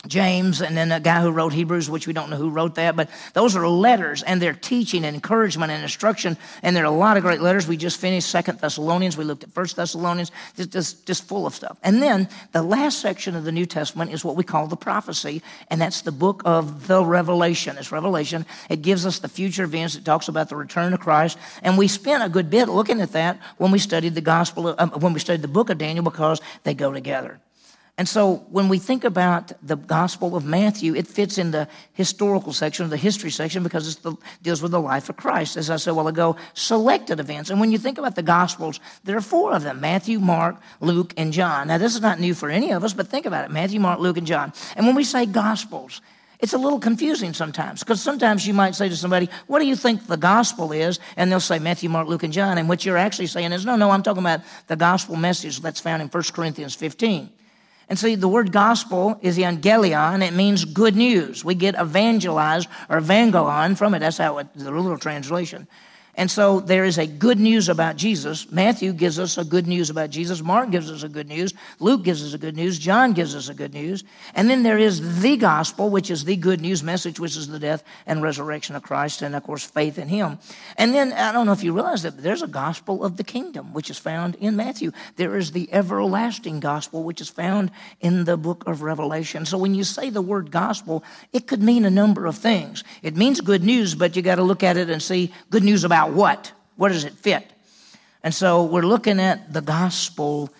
James, 0.06 0.62
and 0.62 0.74
then 0.74 0.90
a 0.92 0.98
guy 0.98 1.20
who 1.20 1.30
wrote 1.30 1.52
Hebrews, 1.52 1.90
which 1.90 2.06
we 2.06 2.14
don't 2.14 2.30
know 2.30 2.36
who 2.36 2.48
wrote 2.48 2.76
that, 2.76 2.96
but 2.96 3.10
those 3.34 3.54
are 3.54 3.68
letters, 3.68 4.22
and 4.22 4.40
they're 4.40 4.54
teaching 4.54 5.04
and 5.04 5.14
encouragement 5.14 5.70
and 5.70 5.82
instruction, 5.82 6.38
and 6.62 6.74
there 6.74 6.84
are 6.84 6.86
a 6.86 6.90
lot 6.90 7.18
of 7.18 7.22
great 7.22 7.42
letters. 7.42 7.68
We 7.68 7.76
just 7.76 8.00
finished 8.00 8.30
Second 8.30 8.60
Thessalonians, 8.60 9.18
we 9.18 9.24
looked 9.24 9.44
at 9.44 9.52
First 9.52 9.76
Thessalonians, 9.76 10.32
just, 10.56 10.70
just, 10.70 11.06
just 11.06 11.28
full 11.28 11.46
of 11.46 11.54
stuff. 11.54 11.76
And 11.82 12.02
then 12.02 12.30
the 12.52 12.62
last 12.62 13.00
section 13.00 13.36
of 13.36 13.44
the 13.44 13.52
New 13.52 13.66
Testament 13.66 14.10
is 14.10 14.24
what 14.24 14.36
we 14.36 14.42
call 14.42 14.66
the 14.66 14.76
prophecy, 14.76 15.42
and 15.68 15.78
that's 15.78 16.00
the 16.00 16.12
book 16.12 16.40
of 16.46 16.86
the 16.86 17.04
Revelation. 17.04 17.76
It's 17.76 17.92
Revelation. 17.92 18.46
It 18.70 18.80
gives 18.80 19.04
us 19.04 19.18
the 19.18 19.28
future 19.28 19.64
events. 19.64 19.96
It 19.96 20.06
talks 20.06 20.28
about 20.28 20.48
the 20.48 20.56
return 20.56 20.94
of 20.94 21.00
Christ, 21.00 21.36
and 21.62 21.76
we 21.76 21.88
spent 21.88 22.22
a 22.22 22.30
good 22.30 22.48
bit 22.48 22.70
looking 22.70 23.02
at 23.02 23.12
that 23.12 23.38
when 23.58 23.70
we 23.70 23.78
studied 23.78 24.14
the 24.14 24.22
Gospel, 24.22 24.74
um, 24.78 24.90
when 24.92 25.12
we 25.12 25.20
studied 25.20 25.42
the 25.42 25.48
book 25.48 25.68
of 25.68 25.76
Daniel, 25.76 26.04
because 26.04 26.40
they 26.64 26.72
go 26.72 26.90
together. 26.90 27.38
And 28.00 28.08
so 28.08 28.36
when 28.48 28.70
we 28.70 28.78
think 28.78 29.04
about 29.04 29.52
the 29.62 29.76
Gospel 29.76 30.34
of 30.34 30.42
Matthew, 30.42 30.94
it 30.94 31.06
fits 31.06 31.36
in 31.36 31.50
the 31.50 31.68
historical 31.92 32.54
section, 32.54 32.88
the 32.88 32.96
history 32.96 33.28
section, 33.30 33.62
because 33.62 33.94
it 33.94 34.16
deals 34.42 34.62
with 34.62 34.70
the 34.70 34.80
life 34.80 35.10
of 35.10 35.18
Christ. 35.18 35.58
As 35.58 35.68
I 35.68 35.76
said 35.76 35.90
a 35.90 35.94
while 35.94 36.08
ago, 36.08 36.36
selected 36.54 37.20
events. 37.20 37.50
And 37.50 37.60
when 37.60 37.70
you 37.70 37.76
think 37.76 37.98
about 37.98 38.16
the 38.16 38.22
Gospels, 38.22 38.80
there 39.04 39.18
are 39.18 39.20
four 39.20 39.52
of 39.52 39.64
them 39.64 39.82
Matthew, 39.82 40.18
Mark, 40.18 40.56
Luke, 40.80 41.12
and 41.18 41.30
John. 41.30 41.68
Now, 41.68 41.76
this 41.76 41.94
is 41.94 42.00
not 42.00 42.18
new 42.18 42.32
for 42.32 42.48
any 42.48 42.70
of 42.70 42.84
us, 42.84 42.94
but 42.94 43.08
think 43.08 43.26
about 43.26 43.44
it 43.44 43.50
Matthew, 43.50 43.80
Mark, 43.80 44.00
Luke, 44.00 44.16
and 44.16 44.26
John. 44.26 44.54
And 44.76 44.86
when 44.86 44.94
we 44.94 45.04
say 45.04 45.26
Gospels, 45.26 46.00
it's 46.38 46.54
a 46.54 46.58
little 46.58 46.80
confusing 46.80 47.34
sometimes 47.34 47.80
because 47.80 48.00
sometimes 48.00 48.46
you 48.46 48.54
might 48.54 48.74
say 48.74 48.88
to 48.88 48.96
somebody, 48.96 49.28
What 49.46 49.58
do 49.58 49.66
you 49.66 49.76
think 49.76 50.06
the 50.06 50.16
gospel 50.16 50.72
is? 50.72 51.00
And 51.18 51.30
they'll 51.30 51.38
say 51.38 51.58
Matthew, 51.58 51.90
Mark, 51.90 52.08
Luke, 52.08 52.22
and 52.22 52.32
John. 52.32 52.56
And 52.56 52.66
what 52.66 52.86
you're 52.86 52.96
actually 52.96 53.26
saying 53.26 53.52
is, 53.52 53.66
No, 53.66 53.76
no, 53.76 53.90
I'm 53.90 54.02
talking 54.02 54.22
about 54.22 54.40
the 54.68 54.76
gospel 54.76 55.16
message 55.16 55.60
that's 55.60 55.80
found 55.80 56.00
in 56.00 56.08
1 56.08 56.22
Corinthians 56.32 56.74
15. 56.74 57.30
And 57.90 57.98
see, 57.98 58.14
the 58.14 58.28
word 58.28 58.52
gospel 58.52 59.18
is 59.20 59.36
evangelion. 59.36 60.22
It 60.22 60.32
means 60.32 60.64
good 60.64 60.94
news. 60.94 61.44
We 61.44 61.56
get 61.56 61.74
evangelized 61.74 62.68
or 62.88 63.00
evangelon 63.00 63.76
from 63.76 63.94
it. 63.94 63.98
That's 63.98 64.16
how 64.16 64.38
it, 64.38 64.46
the 64.54 64.70
literal 64.70 64.96
translation. 64.96 65.66
And 66.16 66.30
so 66.30 66.60
there 66.60 66.84
is 66.84 66.98
a 66.98 67.06
good 67.06 67.38
news 67.38 67.68
about 67.68 67.96
Jesus. 67.96 68.50
Matthew 68.50 68.92
gives 68.92 69.18
us 69.18 69.38
a 69.38 69.44
good 69.44 69.66
news 69.66 69.90
about 69.90 70.10
Jesus. 70.10 70.42
Mark 70.42 70.70
gives 70.70 70.90
us 70.90 71.02
a 71.02 71.08
good 71.08 71.28
news. 71.28 71.54
Luke 71.78 72.02
gives 72.02 72.24
us 72.24 72.34
a 72.34 72.38
good 72.38 72.56
news. 72.56 72.78
John 72.78 73.12
gives 73.12 73.34
us 73.34 73.48
a 73.48 73.54
good 73.54 73.72
news. 73.72 74.04
And 74.34 74.50
then 74.50 74.62
there 74.62 74.78
is 74.78 75.22
the 75.22 75.36
gospel, 75.36 75.88
which 75.88 76.10
is 76.10 76.24
the 76.24 76.36
good 76.36 76.60
news 76.60 76.82
message, 76.82 77.20
which 77.20 77.36
is 77.36 77.48
the 77.48 77.58
death 77.58 77.84
and 78.06 78.22
resurrection 78.22 78.76
of 78.76 78.82
Christ, 78.82 79.22
and 79.22 79.36
of 79.36 79.44
course, 79.44 79.64
faith 79.64 79.98
in 79.98 80.08
him. 80.08 80.38
And 80.76 80.94
then 80.94 81.12
I 81.12 81.32
don't 81.32 81.46
know 81.46 81.52
if 81.52 81.62
you 81.62 81.72
realize 81.72 82.02
that 82.02 82.22
there's 82.22 82.42
a 82.42 82.48
gospel 82.48 83.04
of 83.04 83.16
the 83.16 83.24
kingdom, 83.24 83.72
which 83.72 83.90
is 83.90 83.98
found 83.98 84.34
in 84.36 84.56
Matthew. 84.56 84.92
There 85.16 85.36
is 85.36 85.52
the 85.52 85.72
everlasting 85.72 86.60
gospel, 86.60 87.04
which 87.04 87.20
is 87.20 87.28
found 87.28 87.70
in 88.00 88.24
the 88.24 88.36
book 88.36 88.64
of 88.66 88.82
Revelation. 88.82 89.46
So 89.46 89.58
when 89.58 89.74
you 89.74 89.84
say 89.84 90.10
the 90.10 90.22
word 90.22 90.50
gospel, 90.50 91.04
it 91.32 91.46
could 91.46 91.62
mean 91.62 91.84
a 91.84 91.90
number 91.90 92.26
of 92.26 92.36
things. 92.36 92.82
It 93.02 93.16
means 93.16 93.40
good 93.40 93.62
news, 93.62 93.94
but 93.94 94.16
you 94.16 94.22
got 94.22 94.36
to 94.36 94.42
look 94.42 94.62
at 94.62 94.76
it 94.76 94.90
and 94.90 95.02
see 95.02 95.32
good 95.50 95.62
news 95.62 95.84
about 95.84 95.99
about 96.00 96.16
what? 96.16 96.52
Where 96.76 96.90
does 96.90 97.04
it 97.04 97.14
fit? 97.14 97.44
And 98.22 98.34
so 98.34 98.64
we're 98.64 98.82
looking 98.82 99.20
at 99.20 99.52
the 99.52 99.60
gospel 99.60 100.50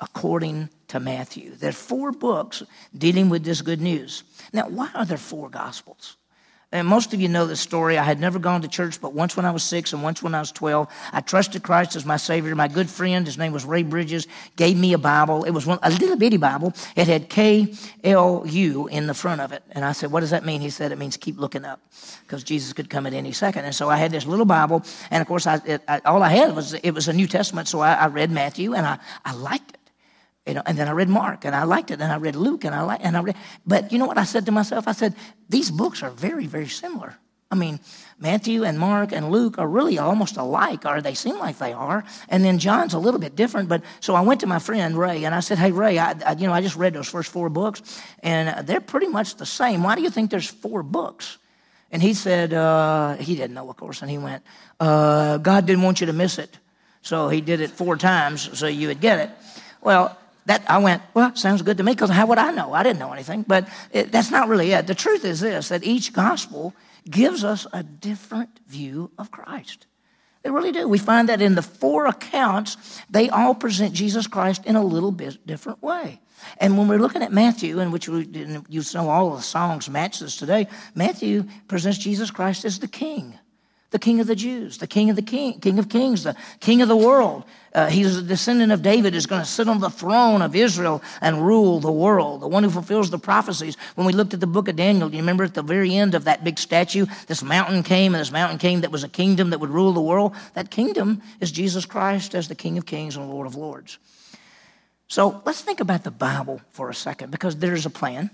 according 0.00 0.68
to 0.88 1.00
Matthew. 1.00 1.54
There 1.56 1.70
are 1.70 1.72
four 1.72 2.12
books 2.12 2.62
dealing 2.96 3.28
with 3.28 3.44
this 3.44 3.62
good 3.62 3.80
news. 3.80 4.24
Now, 4.52 4.68
why 4.68 4.90
are 4.94 5.04
there 5.04 5.18
four 5.18 5.48
gospels? 5.48 6.16
And 6.74 6.88
most 6.88 7.14
of 7.14 7.20
you 7.20 7.28
know 7.28 7.46
this 7.46 7.60
story. 7.60 7.98
I 7.98 8.02
had 8.02 8.18
never 8.18 8.40
gone 8.40 8.62
to 8.62 8.68
church, 8.68 9.00
but 9.00 9.12
once 9.12 9.36
when 9.36 9.46
I 9.46 9.52
was 9.52 9.62
six 9.62 9.92
and 9.92 10.02
once 10.02 10.24
when 10.24 10.34
I 10.34 10.40
was 10.40 10.50
12, 10.50 10.88
I 11.12 11.20
trusted 11.20 11.62
Christ 11.62 11.94
as 11.94 12.04
my 12.04 12.16
Savior. 12.16 12.52
My 12.56 12.66
good 12.66 12.90
friend, 12.90 13.24
his 13.24 13.38
name 13.38 13.52
was 13.52 13.64
Ray 13.64 13.84
Bridges, 13.84 14.26
gave 14.56 14.76
me 14.76 14.92
a 14.92 14.98
Bible. 14.98 15.44
It 15.44 15.52
was 15.52 15.66
one, 15.66 15.78
a 15.84 15.90
little 15.90 16.16
bitty 16.16 16.36
Bible. 16.36 16.74
It 16.96 17.06
had 17.06 17.28
K 17.28 17.72
L 18.02 18.42
U 18.44 18.88
in 18.88 19.06
the 19.06 19.14
front 19.14 19.40
of 19.40 19.52
it. 19.52 19.62
And 19.70 19.84
I 19.84 19.92
said, 19.92 20.10
What 20.10 20.20
does 20.20 20.30
that 20.30 20.44
mean? 20.44 20.60
He 20.60 20.68
said, 20.68 20.90
It 20.90 20.98
means 20.98 21.16
keep 21.16 21.38
looking 21.38 21.64
up 21.64 21.80
because 22.26 22.42
Jesus 22.42 22.72
could 22.72 22.90
come 22.90 23.06
at 23.06 23.14
any 23.14 23.30
second. 23.30 23.64
And 23.64 23.74
so 23.74 23.88
I 23.88 23.96
had 23.96 24.10
this 24.10 24.26
little 24.26 24.44
Bible. 24.44 24.82
And 25.12 25.20
of 25.20 25.28
course, 25.28 25.46
I, 25.46 25.60
it, 25.64 25.80
I, 25.86 26.00
all 26.00 26.24
I 26.24 26.30
had 26.30 26.56
was 26.56 26.74
it 26.74 26.90
was 26.90 27.06
a 27.06 27.12
New 27.12 27.28
Testament. 27.28 27.68
So 27.68 27.78
I, 27.78 27.92
I 27.92 28.06
read 28.08 28.32
Matthew 28.32 28.74
and 28.74 28.84
I, 28.84 28.98
I 29.24 29.32
liked 29.32 29.74
it. 29.74 29.83
You 30.46 30.54
know, 30.54 30.62
and 30.66 30.76
then 30.76 30.88
I 30.88 30.92
read 30.92 31.08
Mark 31.08 31.44
and 31.44 31.54
I 31.54 31.64
liked 31.64 31.90
it. 31.90 32.00
And 32.00 32.12
I 32.12 32.16
read 32.16 32.36
Luke 32.36 32.64
and 32.64 32.74
I 32.74 32.82
like 32.82 33.00
and 33.02 33.16
I 33.16 33.20
read. 33.20 33.36
But 33.66 33.92
you 33.92 33.98
know 33.98 34.06
what 34.06 34.18
I 34.18 34.24
said 34.24 34.46
to 34.46 34.52
myself? 34.52 34.86
I 34.86 34.92
said, 34.92 35.14
these 35.48 35.70
books 35.70 36.02
are 36.02 36.10
very, 36.10 36.46
very 36.46 36.68
similar. 36.68 37.16
I 37.50 37.56
mean, 37.56 37.78
Matthew 38.18 38.64
and 38.64 38.78
Mark 38.78 39.12
and 39.12 39.30
Luke 39.30 39.58
are 39.58 39.68
really 39.68 39.98
almost 39.98 40.36
alike, 40.36 40.84
or 40.84 41.00
they 41.00 41.14
seem 41.14 41.38
like 41.38 41.58
they 41.58 41.72
are. 41.72 42.02
And 42.28 42.44
then 42.44 42.58
John's 42.58 42.94
a 42.94 42.98
little 42.98 43.20
bit 43.20 43.36
different. 43.36 43.68
But 43.68 43.82
so 44.00 44.14
I 44.14 44.22
went 44.22 44.40
to 44.40 44.46
my 44.46 44.58
friend 44.58 44.98
Ray 44.98 45.24
and 45.24 45.34
I 45.34 45.40
said, 45.40 45.58
"Hey 45.58 45.70
Ray, 45.70 45.98
I, 45.98 46.16
I 46.26 46.32
you 46.32 46.48
know 46.48 46.52
I 46.52 46.60
just 46.62 46.74
read 46.74 46.94
those 46.94 47.08
first 47.08 47.30
four 47.30 47.48
books, 47.48 47.82
and 48.24 48.66
they're 48.66 48.80
pretty 48.80 49.06
much 49.06 49.36
the 49.36 49.46
same. 49.46 49.84
Why 49.84 49.94
do 49.94 50.02
you 50.02 50.10
think 50.10 50.30
there's 50.30 50.48
four 50.48 50.82
books?" 50.82 51.38
And 51.94 52.02
he 52.02 52.12
said, 52.12 52.52
uh, 52.52 53.14
he 53.18 53.36
didn't 53.36 53.54
know, 53.54 53.70
of 53.70 53.76
course, 53.76 54.02
and 54.02 54.10
he 54.10 54.18
went, 54.18 54.42
uh, 54.80 55.38
God 55.38 55.64
didn't 55.64 55.82
want 55.82 56.00
you 56.00 56.08
to 56.08 56.12
miss 56.12 56.40
it. 56.40 56.58
So 57.02 57.28
he 57.28 57.40
did 57.40 57.60
it 57.60 57.70
four 57.70 57.96
times 57.96 58.58
so 58.58 58.66
you 58.66 58.88
would 58.88 59.00
get 59.00 59.20
it. 59.20 59.30
Well, 59.80 60.18
that 60.46 60.68
I 60.68 60.78
went, 60.78 61.02
well, 61.14 61.34
sounds 61.34 61.62
good 61.62 61.78
to 61.78 61.82
me 61.82 61.92
because 61.92 62.10
how 62.10 62.26
would 62.26 62.38
I 62.38 62.50
know? 62.50 62.72
I 62.72 62.82
didn't 62.82 62.98
know 62.98 63.12
anything. 63.12 63.42
But 63.42 63.68
it, 63.92 64.12
that's 64.12 64.30
not 64.30 64.48
really 64.48 64.72
it. 64.72 64.86
The 64.86 64.94
truth 64.94 65.24
is 65.24 65.40
this 65.40 65.68
that 65.68 65.84
each 65.84 66.12
gospel 66.12 66.74
gives 67.08 67.44
us 67.44 67.66
a 67.72 67.82
different 67.82 68.60
view 68.66 69.10
of 69.18 69.30
Christ. 69.30 69.86
They 70.42 70.50
really 70.50 70.72
do. 70.72 70.86
We 70.86 70.98
find 70.98 71.30
that 71.30 71.40
in 71.40 71.54
the 71.54 71.62
four 71.62 72.06
accounts, 72.06 73.00
they 73.08 73.30
all 73.30 73.54
present 73.54 73.94
Jesus 73.94 74.26
Christ 74.26 74.66
in 74.66 74.76
a 74.76 74.84
little 74.84 75.12
bit 75.12 75.46
different 75.46 75.82
way. 75.82 76.20
And 76.58 76.76
when 76.76 76.88
we're 76.88 76.98
looking 76.98 77.22
at 77.22 77.32
Matthew, 77.32 77.80
in 77.80 77.90
which 77.90 78.08
we, 78.08 78.26
you 78.68 78.82
know 78.92 79.08
all 79.08 79.34
the 79.34 79.42
songs 79.42 79.88
match 79.88 80.20
this 80.20 80.36
today, 80.36 80.68
Matthew 80.94 81.44
presents 81.68 81.98
Jesus 81.98 82.30
Christ 82.30 82.66
as 82.66 82.78
the 82.78 82.88
King 82.88 83.38
the 83.94 83.98
king 84.00 84.18
of 84.18 84.26
the 84.26 84.34
Jews, 84.34 84.78
the 84.78 84.88
king 84.88 85.08
of 85.08 85.14
the 85.14 85.22
king, 85.22 85.60
king 85.60 85.78
of 85.78 85.88
kings, 85.88 86.24
the 86.24 86.34
king 86.58 86.82
of 86.82 86.88
the 86.88 86.96
world. 86.96 87.44
Uh, 87.72 87.86
he's 87.86 88.16
a 88.16 88.22
descendant 88.22 88.72
of 88.72 88.82
David, 88.82 89.14
is 89.14 89.26
going 89.26 89.40
to 89.40 89.46
sit 89.46 89.68
on 89.68 89.78
the 89.78 89.88
throne 89.88 90.42
of 90.42 90.56
Israel 90.56 91.00
and 91.20 91.46
rule 91.46 91.78
the 91.78 91.92
world, 91.92 92.40
the 92.40 92.48
one 92.48 92.64
who 92.64 92.70
fulfills 92.70 93.10
the 93.10 93.20
prophecies. 93.20 93.76
When 93.94 94.04
we 94.04 94.12
looked 94.12 94.34
at 94.34 94.40
the 94.40 94.48
book 94.48 94.66
of 94.66 94.74
Daniel, 94.74 95.12
you 95.12 95.18
remember 95.18 95.44
at 95.44 95.54
the 95.54 95.62
very 95.62 95.94
end 95.94 96.16
of 96.16 96.24
that 96.24 96.42
big 96.42 96.58
statue, 96.58 97.06
this 97.28 97.44
mountain 97.44 97.84
came, 97.84 98.16
and 98.16 98.20
this 98.20 98.32
mountain 98.32 98.58
came 98.58 98.80
that 98.80 98.90
was 98.90 99.04
a 99.04 99.08
kingdom 99.08 99.50
that 99.50 99.60
would 99.60 99.70
rule 99.70 99.92
the 99.92 100.00
world. 100.00 100.34
That 100.54 100.72
kingdom 100.72 101.22
is 101.38 101.52
Jesus 101.52 101.86
Christ 101.86 102.34
as 102.34 102.48
the 102.48 102.56
King 102.56 102.78
of 102.78 102.86
kings 102.86 103.14
and 103.14 103.30
Lord 103.30 103.46
of 103.46 103.54
lords. 103.54 103.98
So 105.06 105.40
let's 105.44 105.60
think 105.60 105.78
about 105.78 106.02
the 106.02 106.10
Bible 106.10 106.60
for 106.70 106.90
a 106.90 106.94
second, 106.94 107.30
because 107.30 107.54
there's 107.54 107.86
a 107.86 107.90
plan. 107.90 108.30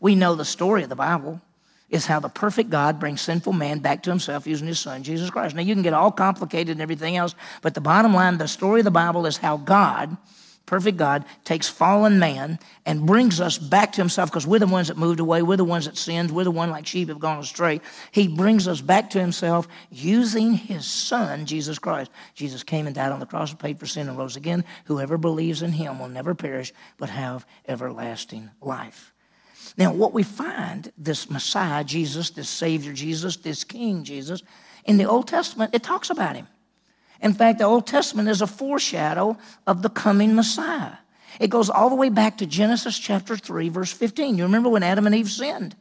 We 0.00 0.14
know 0.14 0.34
the 0.34 0.46
story 0.46 0.82
of 0.82 0.88
the 0.88 0.96
Bible 0.96 1.42
is 1.90 2.06
how 2.06 2.20
the 2.20 2.28
perfect 2.28 2.70
God 2.70 2.98
brings 2.98 3.20
sinful 3.20 3.52
man 3.52 3.78
back 3.78 4.02
to 4.04 4.10
himself 4.10 4.46
using 4.46 4.66
his 4.66 4.80
son, 4.80 5.02
Jesus 5.02 5.30
Christ. 5.30 5.54
Now, 5.54 5.62
you 5.62 5.74
can 5.74 5.82
get 5.82 5.92
all 5.92 6.10
complicated 6.10 6.70
and 6.70 6.80
everything 6.80 7.16
else, 7.16 7.34
but 7.62 7.74
the 7.74 7.80
bottom 7.80 8.14
line, 8.14 8.38
the 8.38 8.48
story 8.48 8.80
of 8.80 8.84
the 8.84 8.90
Bible 8.90 9.26
is 9.26 9.36
how 9.36 9.58
God, 9.58 10.16
perfect 10.66 10.96
God, 10.96 11.24
takes 11.44 11.68
fallen 11.68 12.18
man 12.18 12.58
and 12.86 13.06
brings 13.06 13.40
us 13.40 13.58
back 13.58 13.92
to 13.92 14.00
himself 14.00 14.30
because 14.30 14.46
we're 14.46 14.58
the 14.58 14.66
ones 14.66 14.88
that 14.88 14.96
moved 14.96 15.20
away, 15.20 15.42
we're 15.42 15.58
the 15.58 15.64
ones 15.64 15.84
that 15.84 15.96
sinned, 15.96 16.30
we're 16.30 16.44
the 16.44 16.50
one 16.50 16.70
like 16.70 16.86
sheep 16.86 17.08
have 17.08 17.20
gone 17.20 17.38
astray. 17.38 17.80
He 18.10 18.28
brings 18.28 18.66
us 18.66 18.80
back 18.80 19.10
to 19.10 19.20
himself 19.20 19.68
using 19.90 20.54
his 20.54 20.86
son, 20.86 21.44
Jesus 21.44 21.78
Christ. 21.78 22.10
Jesus 22.34 22.62
came 22.62 22.86
and 22.86 22.94
died 22.94 23.12
on 23.12 23.20
the 23.20 23.26
cross 23.26 23.50
and 23.50 23.60
paid 23.60 23.78
for 23.78 23.86
sin 23.86 24.08
and 24.08 24.16
rose 24.16 24.36
again. 24.36 24.64
Whoever 24.86 25.18
believes 25.18 25.62
in 25.62 25.72
him 25.72 25.98
will 25.98 26.08
never 26.08 26.34
perish 26.34 26.72
but 26.96 27.10
have 27.10 27.46
everlasting 27.68 28.50
life. 28.60 29.13
Now, 29.76 29.92
what 29.92 30.12
we 30.12 30.22
find, 30.22 30.92
this 30.98 31.30
Messiah 31.30 31.84
Jesus, 31.84 32.30
this 32.30 32.48
Savior 32.48 32.92
Jesus, 32.92 33.36
this 33.36 33.64
King 33.64 34.04
Jesus, 34.04 34.42
in 34.84 34.96
the 34.96 35.04
Old 35.04 35.28
Testament, 35.28 35.74
it 35.74 35.82
talks 35.82 36.10
about 36.10 36.36
him. 36.36 36.46
In 37.20 37.32
fact, 37.32 37.58
the 37.58 37.64
Old 37.64 37.86
Testament 37.86 38.28
is 38.28 38.42
a 38.42 38.46
foreshadow 38.46 39.38
of 39.66 39.82
the 39.82 39.88
coming 39.88 40.34
Messiah. 40.34 40.92
It 41.40 41.50
goes 41.50 41.70
all 41.70 41.88
the 41.88 41.96
way 41.96 42.10
back 42.10 42.38
to 42.38 42.46
Genesis 42.46 42.98
chapter 42.98 43.36
3, 43.36 43.68
verse 43.68 43.92
15. 43.92 44.36
You 44.36 44.44
remember 44.44 44.68
when 44.68 44.82
Adam 44.82 45.06
and 45.06 45.14
Eve 45.14 45.30
sinned? 45.30 45.74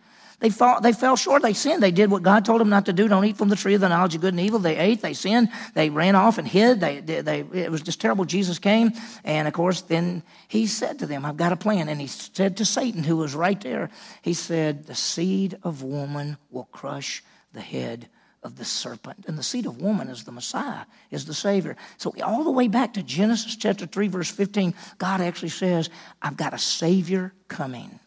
They, 0.44 0.50
they 0.82 0.92
fell 0.92 1.16
short. 1.16 1.42
They 1.42 1.54
sinned. 1.54 1.82
They 1.82 1.92
did 1.92 2.12
what 2.12 2.22
God 2.22 2.44
told 2.44 2.60
them 2.60 2.68
not 2.68 2.88
to 2.88 2.94
do. 2.94 3.08
Don't 3.08 3.24
eat 3.24 3.38
from 3.38 3.48
the 3.48 3.56
tree 3.56 3.76
of 3.76 3.82
the 3.82 3.88
knowledge 3.88 4.14
of 4.14 4.20
good 4.20 4.34
and 4.34 4.42
evil. 4.42 4.60
They 4.60 4.76
ate. 4.76 5.02
They 5.02 5.14
sinned. 5.14 5.48
They 5.74 5.90
ran 5.90 6.18
off 6.18 6.38
and 6.38 6.46
hid. 6.46 6.82
They, 6.82 7.00
they, 7.00 7.22
they, 7.22 7.40
it 7.54 7.72
was 7.72 7.82
just 7.82 8.02
terrible. 8.02 8.26
Jesus 8.26 8.60
came. 8.60 8.92
And 9.24 9.48
of 9.48 9.54
course, 9.54 9.80
then 9.84 10.22
he 10.50 10.68
said 10.68 11.00
to 11.00 11.06
them, 11.06 11.24
I've 11.24 11.38
got 11.38 11.54
a 11.54 11.56
plan. 11.56 11.88
And 11.88 12.02
he 12.02 12.08
said 12.08 12.58
to 12.58 12.66
Satan, 12.66 13.06
who 13.06 13.16
was 13.16 13.34
right 13.34 13.60
there, 13.62 13.90
he 14.22 14.34
said, 14.34 14.86
The 14.86 14.96
seed 14.96 15.58
of 15.64 15.82
woman 15.82 16.36
will 16.52 16.68
crush 16.74 17.24
the 17.54 17.62
head 17.62 18.10
of 18.44 18.58
the 18.58 18.66
serpent. 18.66 19.24
And 19.30 19.38
the 19.38 19.44
seed 19.44 19.66
of 19.66 19.82
woman 19.82 20.10
is 20.10 20.26
the 20.26 20.34
Messiah, 20.34 20.84
is 21.10 21.24
the 21.24 21.34
Savior. 21.34 21.78
So, 21.96 22.14
all 22.22 22.44
the 22.44 22.52
way 22.52 22.68
back 22.68 22.96
to 22.96 23.04
Genesis 23.04 23.56
chapter 23.56 23.86
3, 23.86 24.10
verse 24.10 24.30
15, 24.30 24.74
God 24.98 25.22
actually 25.22 25.50
says, 25.50 25.90
I've 26.22 26.36
got 26.36 26.54
a 26.54 26.60
Savior 26.60 27.32
coming. 27.48 28.02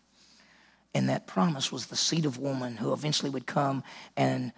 And 0.96 1.10
that 1.10 1.26
promise 1.26 1.70
was 1.70 1.86
the 1.86 1.94
seed 1.94 2.24
of 2.24 2.38
woman 2.38 2.78
who 2.78 2.94
eventually 2.94 3.28
would 3.28 3.44
come 3.44 3.84
and 4.16 4.50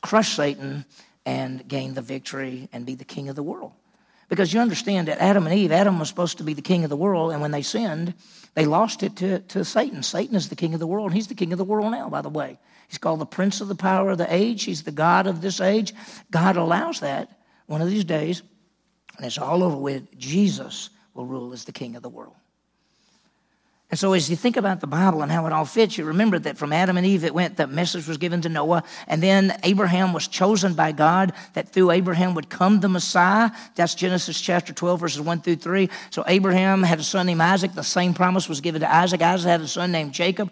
crush 0.00 0.34
Satan 0.34 0.84
and 1.24 1.66
gain 1.68 1.94
the 1.94 2.02
victory 2.02 2.68
and 2.72 2.84
be 2.84 2.96
the 2.96 3.04
king 3.04 3.28
of 3.28 3.36
the 3.36 3.44
world. 3.44 3.70
Because 4.28 4.52
you 4.52 4.58
understand 4.58 5.06
that 5.06 5.22
Adam 5.22 5.46
and 5.46 5.54
Eve, 5.54 5.70
Adam 5.70 6.00
was 6.00 6.08
supposed 6.08 6.38
to 6.38 6.42
be 6.42 6.54
the 6.54 6.60
king 6.60 6.82
of 6.82 6.90
the 6.90 6.96
world, 6.96 7.30
and 7.30 7.40
when 7.40 7.52
they 7.52 7.62
sinned, 7.62 8.14
they 8.54 8.66
lost 8.66 9.04
it 9.04 9.14
to, 9.18 9.38
to 9.38 9.64
Satan. 9.64 10.02
Satan 10.02 10.34
is 10.34 10.48
the 10.48 10.56
king 10.56 10.74
of 10.74 10.80
the 10.80 10.88
world. 10.88 11.12
He's 11.12 11.28
the 11.28 11.36
king 11.36 11.52
of 11.52 11.58
the 11.58 11.64
world 11.64 11.92
now, 11.92 12.08
by 12.08 12.20
the 12.20 12.30
way. 12.30 12.58
He's 12.88 12.98
called 12.98 13.20
the 13.20 13.24
prince 13.24 13.60
of 13.60 13.68
the 13.68 13.76
power 13.76 14.10
of 14.10 14.18
the 14.18 14.34
age. 14.34 14.64
He's 14.64 14.82
the 14.82 14.90
God 14.90 15.28
of 15.28 15.40
this 15.40 15.60
age. 15.60 15.94
God 16.32 16.56
allows 16.56 16.98
that 16.98 17.30
one 17.66 17.80
of 17.80 17.88
these 17.88 18.04
days, 18.04 18.42
and 19.16 19.24
it's 19.24 19.38
all 19.38 19.62
over 19.62 19.76
with. 19.76 20.18
Jesus 20.18 20.90
will 21.14 21.26
rule 21.26 21.52
as 21.52 21.64
the 21.64 21.70
king 21.70 21.94
of 21.94 22.02
the 22.02 22.08
world. 22.08 22.34
And 23.88 23.96
so, 23.96 24.14
as 24.14 24.28
you 24.28 24.34
think 24.34 24.56
about 24.56 24.80
the 24.80 24.88
Bible 24.88 25.22
and 25.22 25.30
how 25.30 25.46
it 25.46 25.52
all 25.52 25.64
fits, 25.64 25.96
you 25.96 26.06
remember 26.06 26.40
that 26.40 26.58
from 26.58 26.72
Adam 26.72 26.96
and 26.96 27.06
Eve, 27.06 27.22
it 27.22 27.32
went, 27.32 27.56
the 27.56 27.68
message 27.68 28.08
was 28.08 28.16
given 28.16 28.40
to 28.40 28.48
Noah, 28.48 28.82
and 29.06 29.22
then 29.22 29.56
Abraham 29.62 30.12
was 30.12 30.26
chosen 30.26 30.74
by 30.74 30.90
God 30.90 31.32
that 31.52 31.68
through 31.68 31.92
Abraham 31.92 32.34
would 32.34 32.48
come 32.48 32.80
the 32.80 32.88
Messiah. 32.88 33.52
That's 33.76 33.94
Genesis 33.94 34.40
chapter 34.40 34.72
12, 34.72 34.98
verses 34.98 35.20
1 35.20 35.40
through 35.40 35.56
3. 35.56 35.88
So, 36.10 36.24
Abraham 36.26 36.82
had 36.82 36.98
a 36.98 37.04
son 37.04 37.26
named 37.26 37.40
Isaac. 37.40 37.74
The 37.74 37.84
same 37.84 38.12
promise 38.12 38.48
was 38.48 38.60
given 38.60 38.80
to 38.80 38.92
Isaac. 38.92 39.22
Isaac 39.22 39.48
had 39.48 39.60
a 39.60 39.68
son 39.68 39.92
named 39.92 40.12
Jacob. 40.12 40.50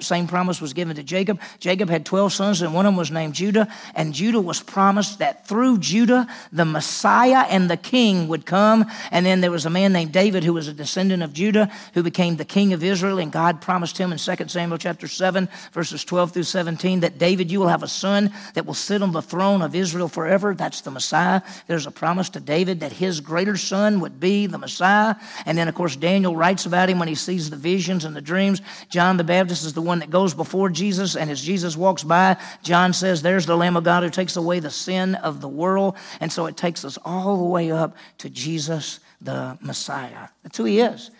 Same 0.00 0.26
promise 0.26 0.60
was 0.60 0.72
given 0.72 0.96
to 0.96 1.04
Jacob. 1.04 1.40
Jacob 1.60 1.88
had 1.88 2.04
12 2.04 2.32
sons, 2.32 2.62
and 2.62 2.74
one 2.74 2.84
of 2.84 2.90
them 2.90 2.98
was 2.98 3.12
named 3.12 3.34
Judah. 3.34 3.68
And 3.94 4.12
Judah 4.12 4.40
was 4.40 4.60
promised 4.60 5.20
that 5.20 5.46
through 5.46 5.78
Judah, 5.78 6.26
the 6.52 6.64
Messiah 6.64 7.46
and 7.48 7.70
the 7.70 7.76
king 7.76 8.26
would 8.26 8.44
come. 8.44 8.86
And 9.12 9.24
then 9.24 9.40
there 9.40 9.52
was 9.52 9.66
a 9.66 9.70
man 9.70 9.92
named 9.92 10.10
David 10.10 10.42
who 10.42 10.54
was 10.54 10.66
a 10.66 10.72
descendant 10.72 11.22
of 11.22 11.32
Judah 11.32 11.70
who 11.94 12.02
became 12.02 12.34
the 12.34 12.44
king 12.44 12.71
of 12.72 12.84
Israel, 12.84 13.18
and 13.18 13.32
God 13.32 13.60
promised 13.60 13.98
him 13.98 14.12
in 14.12 14.18
2 14.18 14.48
Samuel 14.48 14.78
chapter 14.78 15.08
7, 15.08 15.48
verses 15.72 16.04
12 16.04 16.32
through 16.32 16.42
17, 16.42 17.00
that 17.00 17.18
David, 17.18 17.50
you 17.50 17.60
will 17.60 17.68
have 17.68 17.82
a 17.82 17.88
son 17.88 18.32
that 18.54 18.66
will 18.66 18.74
sit 18.74 19.02
on 19.02 19.12
the 19.12 19.22
throne 19.22 19.62
of 19.62 19.74
Israel 19.74 20.08
forever. 20.08 20.54
That's 20.54 20.80
the 20.80 20.90
Messiah. 20.90 21.42
There's 21.66 21.86
a 21.86 21.90
promise 21.90 22.30
to 22.30 22.40
David 22.40 22.80
that 22.80 22.92
his 22.92 23.20
greater 23.20 23.56
son 23.56 24.00
would 24.00 24.20
be 24.20 24.46
the 24.46 24.58
Messiah. 24.58 25.14
And 25.46 25.56
then, 25.56 25.68
of 25.68 25.74
course, 25.74 25.96
Daniel 25.96 26.36
writes 26.36 26.66
about 26.66 26.88
him 26.88 26.98
when 26.98 27.08
he 27.08 27.14
sees 27.14 27.50
the 27.50 27.56
visions 27.56 28.04
and 28.04 28.14
the 28.14 28.20
dreams. 28.20 28.60
John 28.88 29.16
the 29.16 29.24
Baptist 29.24 29.64
is 29.64 29.72
the 29.72 29.82
one 29.82 30.00
that 30.00 30.10
goes 30.10 30.34
before 30.34 30.68
Jesus, 30.68 31.16
and 31.16 31.30
as 31.30 31.42
Jesus 31.42 31.76
walks 31.76 32.02
by, 32.02 32.36
John 32.62 32.92
says, 32.92 33.22
There's 33.22 33.46
the 33.46 33.56
Lamb 33.56 33.76
of 33.76 33.84
God 33.84 34.02
who 34.02 34.10
takes 34.10 34.36
away 34.36 34.60
the 34.60 34.70
sin 34.70 35.14
of 35.16 35.40
the 35.40 35.48
world. 35.48 35.96
And 36.20 36.32
so 36.32 36.46
it 36.46 36.56
takes 36.56 36.84
us 36.84 36.98
all 37.04 37.36
the 37.36 37.44
way 37.44 37.70
up 37.70 37.96
to 38.18 38.30
Jesus 38.30 39.00
the 39.20 39.56
Messiah. 39.60 40.28
That's 40.42 40.58
who 40.58 40.64
he 40.64 40.80
is 40.80 41.10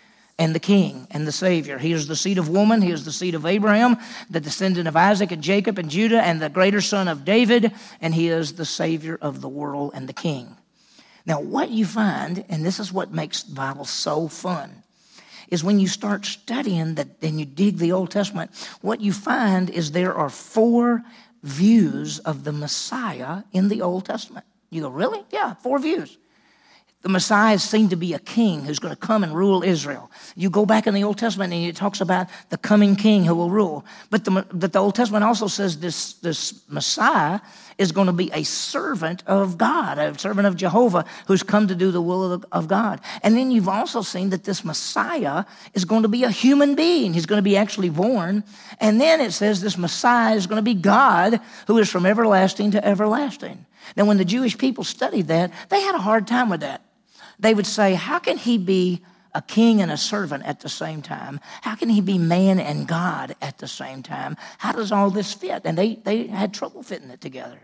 and 0.43 0.53
the 0.53 0.59
king 0.59 1.07
and 1.11 1.25
the 1.25 1.31
savior. 1.31 1.77
He 1.77 1.93
is 1.93 2.07
the 2.07 2.17
seed 2.17 2.37
of 2.37 2.49
woman, 2.49 2.81
he 2.81 2.91
is 2.91 3.05
the 3.05 3.13
seed 3.13 3.33
of 3.33 3.45
Abraham, 3.45 3.97
the 4.29 4.41
descendant 4.41 4.89
of 4.89 4.95
Isaac 4.97 5.31
and 5.31 5.41
Jacob 5.41 5.79
and 5.79 5.89
Judah, 5.89 6.21
and 6.21 6.41
the 6.41 6.49
greater 6.49 6.81
son 6.81 7.07
of 7.07 7.23
David, 7.23 7.71
and 8.01 8.13
he 8.13 8.27
is 8.27 8.53
the 8.53 8.65
savior 8.65 9.17
of 9.21 9.39
the 9.39 9.47
world 9.47 9.91
and 9.95 10.09
the 10.09 10.13
king. 10.13 10.57
Now, 11.25 11.39
what 11.39 11.69
you 11.69 11.85
find, 11.85 12.43
and 12.49 12.65
this 12.65 12.77
is 12.77 12.91
what 12.91 13.13
makes 13.13 13.43
the 13.43 13.55
Bible 13.55 13.85
so 13.85 14.27
fun, 14.27 14.83
is 15.47 15.63
when 15.63 15.79
you 15.79 15.87
start 15.87 16.25
studying 16.25 16.95
that 16.95 17.07
and 17.21 17.39
you 17.39 17.45
dig 17.45 17.77
the 17.77 17.93
Old 17.93 18.11
Testament, 18.11 18.51
what 18.81 18.99
you 18.99 19.13
find 19.13 19.69
is 19.69 19.91
there 19.91 20.13
are 20.13 20.29
four 20.29 21.03
views 21.41 22.19
of 22.19 22.43
the 22.43 22.51
Messiah 22.51 23.43
in 23.53 23.69
the 23.69 23.81
Old 23.81 24.05
Testament. 24.05 24.45
You 24.69 24.81
go, 24.81 24.89
really? 24.89 25.23
Yeah, 25.31 25.53
four 25.53 25.79
views. 25.79 26.17
The 27.03 27.09
Messiah 27.09 27.55
is 27.55 27.63
seen 27.63 27.89
to 27.89 27.97
be 27.97 28.13
a 28.13 28.19
king 28.19 28.63
who's 28.63 28.79
going 28.79 28.93
to 28.93 28.99
come 28.99 29.25
and 29.25 29.35
rule 29.35 29.61
Israel. 29.61 30.09
You 30.37 30.49
go 30.49 30.65
back 30.65 30.87
in 30.87 30.93
the 30.93 31.03
Old 31.03 31.17
Testament 31.17 31.51
and 31.51 31.65
it 31.65 31.75
talks 31.75 31.99
about 31.99 32.27
the 32.49 32.57
coming 32.57 32.95
king 32.95 33.25
who 33.25 33.35
will 33.35 33.49
rule. 33.49 33.83
But 34.09 34.23
the, 34.23 34.45
but 34.53 34.71
the 34.71 34.79
Old 34.79 34.95
Testament 34.95 35.25
also 35.25 35.47
says 35.47 35.77
this, 35.77 36.13
this 36.13 36.63
Messiah 36.69 37.41
is 37.77 37.91
going 37.91 38.07
to 38.07 38.13
be 38.13 38.31
a 38.31 38.43
servant 38.43 39.21
of 39.27 39.57
God, 39.57 39.97
a 39.97 40.17
servant 40.17 40.47
of 40.47 40.55
Jehovah 40.55 41.03
who's 41.27 41.43
come 41.43 41.67
to 41.67 41.75
do 41.75 41.91
the 41.91 42.01
will 42.01 42.31
of, 42.31 42.45
of 42.53 42.69
God. 42.69 43.01
And 43.21 43.35
then 43.35 43.51
you've 43.51 43.67
also 43.67 44.01
seen 44.01 44.29
that 44.29 44.45
this 44.45 44.63
Messiah 44.63 45.43
is 45.73 45.83
going 45.83 46.03
to 46.03 46.07
be 46.07 46.23
a 46.23 46.31
human 46.31 46.73
being. 46.73 47.13
He's 47.13 47.25
going 47.25 47.39
to 47.39 47.43
be 47.43 47.57
actually 47.57 47.89
born. 47.89 48.45
And 48.79 49.01
then 49.01 49.19
it 49.19 49.33
says 49.33 49.59
this 49.59 49.77
Messiah 49.77 50.35
is 50.35 50.47
going 50.47 50.55
to 50.55 50.61
be 50.61 50.73
God 50.73 51.41
who 51.67 51.79
is 51.79 51.89
from 51.89 52.05
everlasting 52.05 52.71
to 52.71 52.85
everlasting. 52.85 53.65
Now, 53.97 54.05
when 54.05 54.15
the 54.15 54.23
Jewish 54.23 54.57
people 54.57 54.85
studied 54.85 55.27
that, 55.27 55.51
they 55.67 55.81
had 55.81 55.95
a 55.95 55.99
hard 55.99 56.27
time 56.27 56.49
with 56.49 56.61
that 56.61 56.81
they 57.39 57.53
would 57.53 57.67
say, 57.67 57.95
How 57.95 58.19
can 58.19 58.37
he 58.37 58.57
be 58.57 59.01
a 59.35 59.41
king 59.41 59.81
and 59.81 59.91
a 59.91 59.97
servant 59.97 60.45
at 60.45 60.59
the 60.59 60.69
same 60.69 61.01
time? 61.01 61.39
How 61.61 61.75
can 61.75 61.89
he 61.89 62.01
be 62.01 62.17
man 62.17 62.59
and 62.59 62.87
God 62.87 63.35
at 63.41 63.57
the 63.57 63.67
same 63.67 64.03
time? 64.03 64.37
How 64.59 64.71
does 64.71 64.91
all 64.91 65.09
this 65.09 65.33
fit? 65.33 65.63
And 65.65 65.77
they, 65.77 65.95
they 65.95 66.27
had 66.27 66.53
trouble 66.53 66.83
fitting 66.83 67.09
it 67.09 67.21
together. 67.21 67.59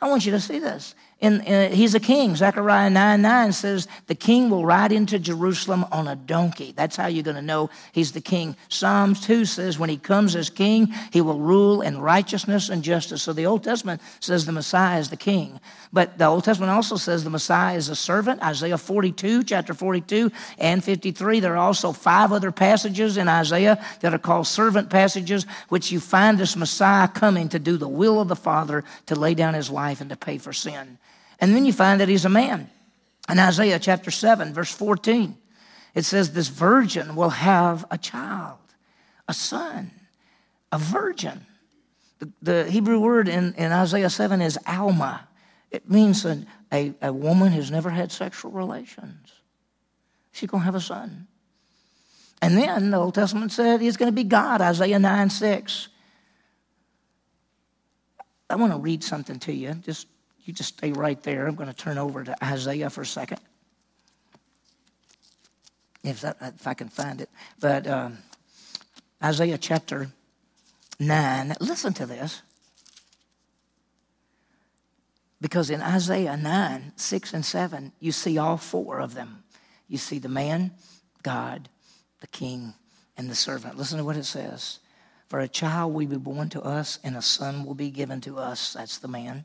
I 0.00 0.08
want 0.08 0.24
you 0.24 0.32
to 0.32 0.40
see 0.40 0.58
this. 0.58 0.94
In, 1.20 1.40
he's 1.70 1.94
a 1.94 2.00
king. 2.00 2.34
Zechariah 2.34 2.88
9 2.88 3.20
9 3.20 3.52
says, 3.52 3.88
The 4.06 4.14
king 4.14 4.48
will 4.48 4.64
ride 4.64 4.90
into 4.90 5.18
Jerusalem 5.18 5.84
on 5.92 6.08
a 6.08 6.16
donkey. 6.16 6.72
That's 6.74 6.96
how 6.96 7.08
you're 7.08 7.22
going 7.22 7.36
to 7.36 7.42
know 7.42 7.68
he's 7.92 8.12
the 8.12 8.22
king. 8.22 8.56
Psalms 8.68 9.20
2 9.26 9.44
says, 9.44 9.78
When 9.78 9.90
he 9.90 9.98
comes 9.98 10.34
as 10.34 10.48
king, 10.48 10.86
he 11.12 11.20
will 11.20 11.38
rule 11.38 11.82
in 11.82 12.00
righteousness 12.00 12.70
and 12.70 12.82
justice. 12.82 13.22
So 13.22 13.34
the 13.34 13.44
Old 13.44 13.62
Testament 13.62 14.00
says 14.20 14.46
the 14.46 14.52
Messiah 14.52 14.98
is 14.98 15.10
the 15.10 15.16
king. 15.16 15.60
But 15.92 16.16
the 16.16 16.24
Old 16.24 16.44
Testament 16.44 16.72
also 16.72 16.96
says 16.96 17.22
the 17.22 17.28
Messiah 17.28 17.76
is 17.76 17.90
a 17.90 17.96
servant. 17.96 18.42
Isaiah 18.42 18.78
42, 18.78 19.44
chapter 19.44 19.74
42 19.74 20.30
and 20.58 20.82
53. 20.82 21.40
There 21.40 21.52
are 21.52 21.58
also 21.58 21.92
five 21.92 22.32
other 22.32 22.50
passages 22.50 23.18
in 23.18 23.28
Isaiah 23.28 23.84
that 24.00 24.14
are 24.14 24.18
called 24.18 24.46
servant 24.46 24.88
passages, 24.88 25.44
which 25.68 25.92
you 25.92 26.00
find 26.00 26.38
this 26.38 26.56
Messiah 26.56 27.08
coming 27.08 27.50
to 27.50 27.58
do 27.58 27.76
the 27.76 27.88
will 27.88 28.22
of 28.22 28.28
the 28.28 28.36
Father, 28.36 28.84
to 29.04 29.14
lay 29.14 29.34
down 29.34 29.52
his 29.52 29.68
life 29.68 30.00
and 30.00 30.08
to 30.08 30.16
pay 30.16 30.38
for 30.38 30.54
sin. 30.54 30.96
And 31.40 31.54
then 31.54 31.64
you 31.64 31.72
find 31.72 32.00
that 32.00 32.08
he's 32.08 32.24
a 32.24 32.30
man. 32.30 32.70
In 33.28 33.38
Isaiah 33.38 33.78
chapter 33.78 34.10
7, 34.10 34.52
verse 34.52 34.70
14, 34.72 35.36
it 35.94 36.04
says, 36.04 36.32
This 36.32 36.48
virgin 36.48 37.16
will 37.16 37.30
have 37.30 37.86
a 37.90 37.98
child, 37.98 38.58
a 39.28 39.34
son, 39.34 39.90
a 40.70 40.78
virgin. 40.78 41.46
The, 42.18 42.30
the 42.42 42.70
Hebrew 42.70 43.00
word 43.00 43.28
in, 43.28 43.54
in 43.54 43.72
Isaiah 43.72 44.10
7 44.10 44.42
is 44.42 44.58
Alma. 44.66 45.26
It 45.70 45.88
means 45.88 46.24
a, 46.24 46.44
a, 46.72 46.92
a 47.00 47.12
woman 47.12 47.52
who's 47.52 47.70
never 47.70 47.90
had 47.90 48.12
sexual 48.12 48.50
relations. 48.50 49.32
She's 50.32 50.50
going 50.50 50.60
to 50.60 50.66
have 50.66 50.74
a 50.74 50.80
son. 50.80 51.26
And 52.42 52.56
then 52.56 52.90
the 52.90 52.96
Old 52.96 53.14
Testament 53.14 53.52
said 53.52 53.80
he's 53.80 53.96
going 53.96 54.10
to 54.10 54.14
be 54.14 54.24
God, 54.24 54.60
Isaiah 54.60 54.98
9 54.98 55.30
6. 55.30 55.88
I 58.48 58.56
want 58.56 58.72
to 58.72 58.78
read 58.78 59.04
something 59.04 59.38
to 59.40 59.52
you. 59.52 59.74
Just 59.74 60.08
you 60.44 60.52
just 60.52 60.78
stay 60.78 60.92
right 60.92 61.22
there. 61.22 61.46
I'm 61.46 61.54
going 61.54 61.68
to 61.68 61.74
turn 61.74 61.98
over 61.98 62.24
to 62.24 62.44
Isaiah 62.44 62.90
for 62.90 63.02
a 63.02 63.06
second. 63.06 63.40
If, 66.02 66.22
that, 66.22 66.36
if 66.40 66.66
I 66.66 66.74
can 66.74 66.88
find 66.88 67.20
it. 67.20 67.28
But 67.60 67.86
um, 67.86 68.18
Isaiah 69.22 69.58
chapter 69.58 70.08
9, 70.98 71.54
listen 71.60 71.92
to 71.94 72.06
this. 72.06 72.42
Because 75.40 75.70
in 75.70 75.80
Isaiah 75.80 76.36
9, 76.36 76.92
6 76.96 77.34
and 77.34 77.44
7, 77.44 77.92
you 77.98 78.12
see 78.12 78.38
all 78.38 78.56
four 78.56 79.00
of 79.00 79.14
them. 79.14 79.44
You 79.88 79.98
see 79.98 80.18
the 80.18 80.28
man, 80.28 80.72
God, 81.22 81.68
the 82.20 82.26
king, 82.26 82.74
and 83.16 83.30
the 83.30 83.34
servant. 83.34 83.76
Listen 83.76 83.98
to 83.98 84.04
what 84.04 84.16
it 84.16 84.24
says. 84.24 84.80
For 85.28 85.40
a 85.40 85.48
child 85.48 85.94
will 85.94 86.06
be 86.06 86.16
born 86.16 86.48
to 86.50 86.62
us, 86.62 86.98
and 87.04 87.16
a 87.16 87.22
son 87.22 87.64
will 87.64 87.74
be 87.74 87.90
given 87.90 88.20
to 88.22 88.38
us. 88.38 88.74
That's 88.74 88.98
the 88.98 89.08
man. 89.08 89.44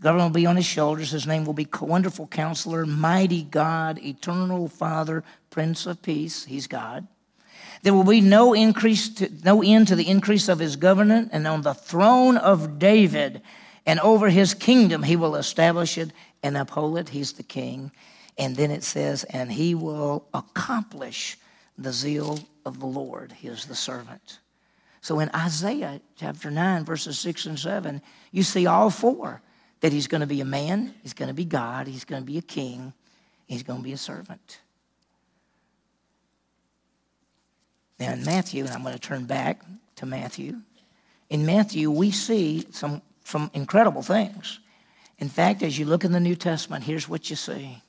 Government 0.00 0.30
will 0.30 0.40
be 0.40 0.46
on 0.46 0.56
his 0.56 0.66
shoulders. 0.66 1.10
His 1.10 1.26
name 1.26 1.44
will 1.44 1.54
be 1.54 1.66
Wonderful 1.80 2.28
Counselor, 2.28 2.86
Mighty 2.86 3.42
God, 3.42 3.98
Eternal 3.98 4.68
Father, 4.68 5.24
Prince 5.50 5.86
of 5.86 6.02
Peace. 6.02 6.44
He's 6.44 6.66
God. 6.68 7.06
There 7.82 7.94
will 7.94 8.04
be 8.04 8.20
no 8.20 8.54
increase, 8.54 9.08
to, 9.14 9.30
no 9.44 9.62
end 9.62 9.88
to 9.88 9.96
the 9.96 10.08
increase 10.08 10.48
of 10.48 10.58
his 10.58 10.76
government, 10.76 11.30
and 11.32 11.46
on 11.46 11.62
the 11.62 11.74
throne 11.74 12.36
of 12.36 12.78
David 12.78 13.42
and 13.86 14.00
over 14.00 14.28
his 14.28 14.52
kingdom 14.54 15.02
he 15.02 15.16
will 15.16 15.34
establish 15.34 15.96
it 15.96 16.12
and 16.42 16.56
uphold 16.56 16.98
it. 16.98 17.08
He's 17.08 17.32
the 17.32 17.42
king. 17.42 17.90
And 18.36 18.54
then 18.54 18.70
it 18.70 18.84
says, 18.84 19.24
and 19.24 19.50
he 19.50 19.74
will 19.74 20.28
accomplish 20.34 21.38
the 21.76 21.92
zeal 21.92 22.38
of 22.64 22.78
the 22.78 22.86
Lord. 22.86 23.32
He 23.32 23.48
is 23.48 23.64
the 23.64 23.74
servant. 23.74 24.38
So 25.00 25.20
in 25.20 25.30
Isaiah 25.34 26.00
chapter 26.16 26.50
9, 26.50 26.84
verses 26.84 27.18
6 27.18 27.46
and 27.46 27.58
7, 27.58 28.02
you 28.30 28.42
see 28.42 28.66
all 28.66 28.90
four 28.90 29.40
that 29.80 29.92
he's 29.92 30.06
going 30.06 30.20
to 30.20 30.26
be 30.26 30.40
a 30.40 30.44
man, 30.44 30.94
he's 31.02 31.14
going 31.14 31.28
to 31.28 31.34
be 31.34 31.44
God, 31.44 31.86
he's 31.86 32.04
going 32.04 32.22
to 32.22 32.26
be 32.26 32.38
a 32.38 32.42
king, 32.42 32.92
he's 33.46 33.62
going 33.62 33.80
to 33.80 33.84
be 33.84 33.92
a 33.92 33.98
servant. 33.98 34.60
Now, 37.98 38.12
in 38.12 38.24
Matthew, 38.24 38.64
and 38.64 38.72
I'm 38.72 38.82
going 38.82 38.94
to 38.94 39.00
turn 39.00 39.24
back 39.24 39.62
to 39.96 40.06
Matthew, 40.06 40.60
in 41.30 41.44
Matthew, 41.44 41.90
we 41.90 42.10
see 42.10 42.66
some, 42.70 43.02
some 43.24 43.50
incredible 43.54 44.02
things. 44.02 44.60
In 45.18 45.28
fact, 45.28 45.62
as 45.62 45.78
you 45.78 45.84
look 45.84 46.04
in 46.04 46.12
the 46.12 46.20
New 46.20 46.36
Testament, 46.36 46.84
here's 46.84 47.08
what 47.08 47.28
you 47.28 47.36
see 47.36 47.82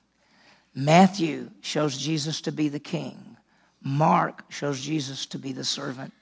Matthew 0.73 1.49
shows 1.61 1.97
Jesus 1.97 2.41
to 2.41 2.51
be 2.51 2.69
the 2.69 2.79
king, 2.79 3.37
Mark 3.81 4.43
shows 4.51 4.81
Jesus 4.81 5.25
to 5.27 5.39
be 5.39 5.53
the 5.53 5.63
servant, 5.63 6.13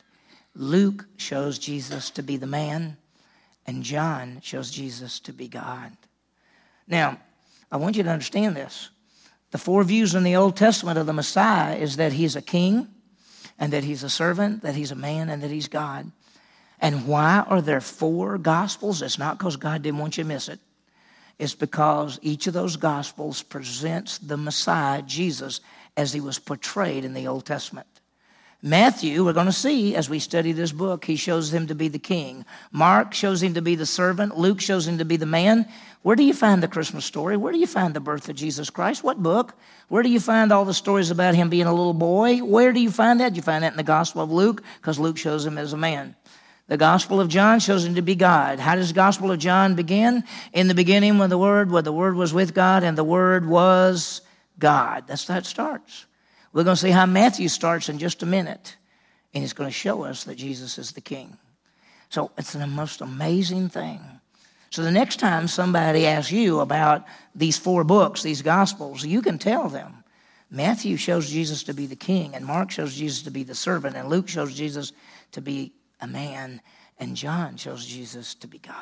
Luke 0.54 1.06
shows 1.18 1.58
Jesus 1.60 2.10
to 2.12 2.24
be 2.24 2.38
the 2.38 2.48
man, 2.48 2.98
and 3.68 3.84
John 3.84 4.40
shows 4.42 4.72
Jesus 4.72 5.20
to 5.22 5.34
be 5.34 5.48
God. 5.48 5.92
Now, 6.88 7.20
I 7.72 7.78
want 7.78 7.98
you 7.98 8.04
to 8.04 8.10
understand 8.10 8.56
this. 8.56 8.90
The 9.52 9.58
four 9.58 9.84
views 9.84 10.16
in 10.16 10.24
the 10.24 10.38
Old 10.38 10.56
Testament 10.56 10.98
of 10.98 11.06
the 11.06 11.14
Messiah 11.14 11.76
is 11.76 11.98
that 11.98 12.14
he's 12.14 12.36
a 12.36 12.42
king, 12.42 12.88
and 13.60 13.74
that 13.74 13.84
he's 13.84 14.04
a 14.04 14.10
servant, 14.10 14.64
that 14.64 14.76
he's 14.76 14.92
a 14.92 14.96
man, 14.96 15.30
and 15.30 15.42
that 15.44 15.52
he's 15.52 15.68
God. 15.68 16.12
And 16.80 17.08
why 17.08 17.44
are 17.48 17.62
there 17.62 17.82
four 17.82 18.38
gospels? 18.38 19.02
It's 19.02 19.18
not 19.18 19.38
because 19.38 19.56
God 19.56 19.82
didn't 19.82 20.00
want 20.00 20.18
you 20.18 20.24
to 20.24 20.28
miss 20.28 20.48
it. 20.48 20.60
It's 21.40 21.56
because 21.56 22.20
each 22.22 22.48
of 22.48 22.54
those 22.54 22.78
gospels 22.78 23.42
presents 23.44 24.18
the 24.18 24.38
Messiah, 24.38 25.02
Jesus, 25.02 25.62
as 25.96 26.14
he 26.14 26.22
was 26.22 26.40
portrayed 26.40 27.04
in 27.04 27.14
the 27.14 27.28
Old 27.28 27.46
Testament. 27.46 27.88
Matthew, 28.64 29.24
we're 29.24 29.34
going 29.34 29.46
to 29.46 29.52
see 29.52 29.96
as 29.96 30.10
we 30.10 30.18
study 30.18 30.52
this 30.52 30.72
book, 30.72 31.06
he 31.06 31.16
shows 31.16 31.54
him 31.54 31.68
to 31.68 31.76
be 31.76 31.90
the 31.90 32.00
king. 32.00 32.44
Mark 32.72 33.14
shows 33.14 33.44
him 33.44 33.54
to 33.54 33.62
be 33.62 33.76
the 33.76 33.86
servant. 33.86 34.36
Luke 34.36 34.62
shows 34.62 34.88
him 34.88 34.98
to 34.98 35.06
be 35.06 35.16
the 35.16 35.28
man. 35.28 35.68
Where 36.02 36.16
do 36.16 36.24
you 36.24 36.34
find 36.34 36.64
the 36.64 36.68
Christmas 36.68 37.06
story? 37.06 37.38
Where 37.38 37.54
do 37.54 37.60
you 37.60 37.68
find 37.68 37.94
the 37.94 38.00
birth 38.00 38.30
of 38.30 38.36
Jesus 38.36 38.72
Christ? 38.72 39.04
What 39.04 39.22
book? 39.22 39.54
Where 39.90 40.02
do 40.02 40.10
you 40.10 40.20
find 40.20 40.52
all 40.52 40.66
the 40.66 40.74
stories 40.74 41.12
about 41.12 41.36
him 41.36 41.50
being 41.50 41.68
a 41.68 41.74
little 41.74 41.94
boy? 41.94 42.40
Where 42.40 42.74
do 42.74 42.80
you 42.80 42.90
find 42.90 43.20
that? 43.20 43.36
You 43.36 43.44
find 43.44 43.64
that 43.64 43.74
in 43.74 43.78
the 43.78 43.84
Gospel 43.84 44.24
of 44.24 44.32
Luke 44.32 44.64
because 44.82 44.98
Luke 44.98 45.18
shows 45.18 45.46
him 45.46 45.60
as 45.60 45.74
a 45.74 45.78
man. 45.78 46.16
The 46.66 46.78
Gospel 46.78 47.22
of 47.22 47.30
John 47.30 47.60
shows 47.60 47.86
him 47.86 47.94
to 47.94 48.02
be 48.02 48.16
God. 48.16 48.60
How 48.60 48.76
does 48.76 48.90
the 48.90 48.96
Gospel 48.96 49.32
of 49.32 49.38
John 49.38 49.76
begin? 49.76 50.24
In 50.52 50.68
the 50.68 50.76
beginning, 50.76 51.20
when 51.20 51.30
the 51.30 51.38
Word, 51.38 51.70
where 51.70 51.84
the 51.84 51.94
Word 51.94 52.16
was 52.16 52.34
with 52.34 52.56
God, 52.56 52.84
and 52.84 52.98
the 52.98 53.04
Word 53.04 53.48
was 53.48 54.22
God. 54.58 55.04
That's 55.08 55.28
how 55.28 55.38
it 55.38 55.46
starts. 55.46 56.08
We're 56.58 56.64
going 56.64 56.76
to 56.76 56.82
see 56.82 56.90
how 56.90 57.06
Matthew 57.06 57.50
starts 57.50 57.88
in 57.88 58.00
just 58.00 58.24
a 58.24 58.26
minute, 58.26 58.78
and 59.32 59.44
he's 59.44 59.54
going 59.54 59.70
to 59.70 59.72
show 59.72 60.06
us 60.06 60.24
that 60.24 60.40
Jesus 60.40 60.80
is 60.80 60.92
the 60.92 61.02
King. 61.02 61.38
So 62.10 62.32
it's 62.36 62.54
the 62.54 62.66
most 62.66 63.02
amazing 63.02 63.70
thing. 63.70 64.02
So 64.72 64.82
the 64.82 64.90
next 64.90 65.20
time 65.20 65.48
somebody 65.48 66.08
asks 66.08 66.32
you 66.32 66.62
about 66.62 67.06
these 67.36 67.60
four 67.60 67.84
books, 67.84 68.24
these 68.24 68.42
Gospels, 68.42 69.06
you 69.06 69.22
can 69.22 69.38
tell 69.38 69.70
them. 69.70 70.04
Matthew 70.50 70.98
shows 70.98 71.30
Jesus 71.30 71.62
to 71.66 71.76
be 71.76 71.86
the 71.86 71.96
king, 71.96 72.34
and 72.34 72.44
Mark 72.44 72.72
shows 72.72 72.96
Jesus 72.96 73.22
to 73.22 73.30
be 73.30 73.44
the 73.44 73.54
servant, 73.54 73.96
and 73.96 74.10
Luke 74.10 74.28
shows 74.28 74.56
Jesus 74.56 74.94
to 75.34 75.42
be 75.42 75.74
a 76.02 76.08
man, 76.08 76.60
and 76.98 77.16
John 77.16 77.58
shows 77.58 77.86
Jesus 77.86 78.34
to 78.34 78.48
be 78.48 78.58
God. 78.58 78.74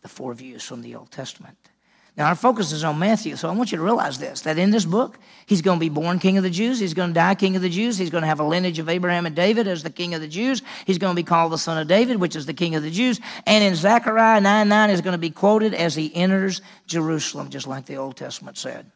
The 0.00 0.08
four 0.08 0.34
views 0.34 0.64
from 0.64 0.82
the 0.82 0.96
Old 0.96 1.12
Testament. 1.12 1.58
Now, 2.14 2.26
our 2.26 2.34
focus 2.34 2.72
is 2.72 2.84
on 2.84 2.98
Matthew, 2.98 3.36
so 3.36 3.48
I 3.48 3.52
want 3.52 3.72
you 3.72 3.78
to 3.78 3.84
realize 3.84 4.18
this 4.18 4.42
that 4.42 4.58
in 4.58 4.70
this 4.70 4.84
book, 4.84 5.18
he's 5.46 5.62
going 5.62 5.78
to 5.78 5.80
be 5.80 5.88
born 5.88 6.18
king 6.18 6.36
of 6.36 6.42
the 6.42 6.50
Jews. 6.50 6.78
He's 6.78 6.92
going 6.92 7.08
to 7.08 7.14
die 7.14 7.34
king 7.34 7.56
of 7.56 7.62
the 7.62 7.70
Jews. 7.70 7.96
He's 7.96 8.10
going 8.10 8.20
to 8.20 8.28
have 8.28 8.40
a 8.40 8.44
lineage 8.44 8.78
of 8.78 8.90
Abraham 8.90 9.24
and 9.24 9.34
David 9.34 9.66
as 9.66 9.82
the 9.82 9.90
king 9.90 10.12
of 10.12 10.20
the 10.20 10.28
Jews. 10.28 10.60
He's 10.84 10.98
going 10.98 11.16
to 11.16 11.16
be 11.16 11.24
called 11.24 11.52
the 11.52 11.58
son 11.58 11.78
of 11.78 11.88
David, 11.88 12.18
which 12.18 12.36
is 12.36 12.44
the 12.44 12.52
king 12.52 12.74
of 12.74 12.82
the 12.82 12.90
Jews. 12.90 13.18
And 13.46 13.64
in 13.64 13.74
Zechariah 13.74 14.42
9 14.42 14.68
9 14.68 14.90
is 14.90 15.00
going 15.00 15.12
to 15.12 15.18
be 15.18 15.30
quoted 15.30 15.72
as 15.72 15.94
he 15.94 16.14
enters 16.14 16.60
Jerusalem, 16.86 17.48
just 17.48 17.66
like 17.66 17.86
the 17.86 17.96
Old 17.96 18.16
Testament 18.18 18.58
said. 18.58 18.90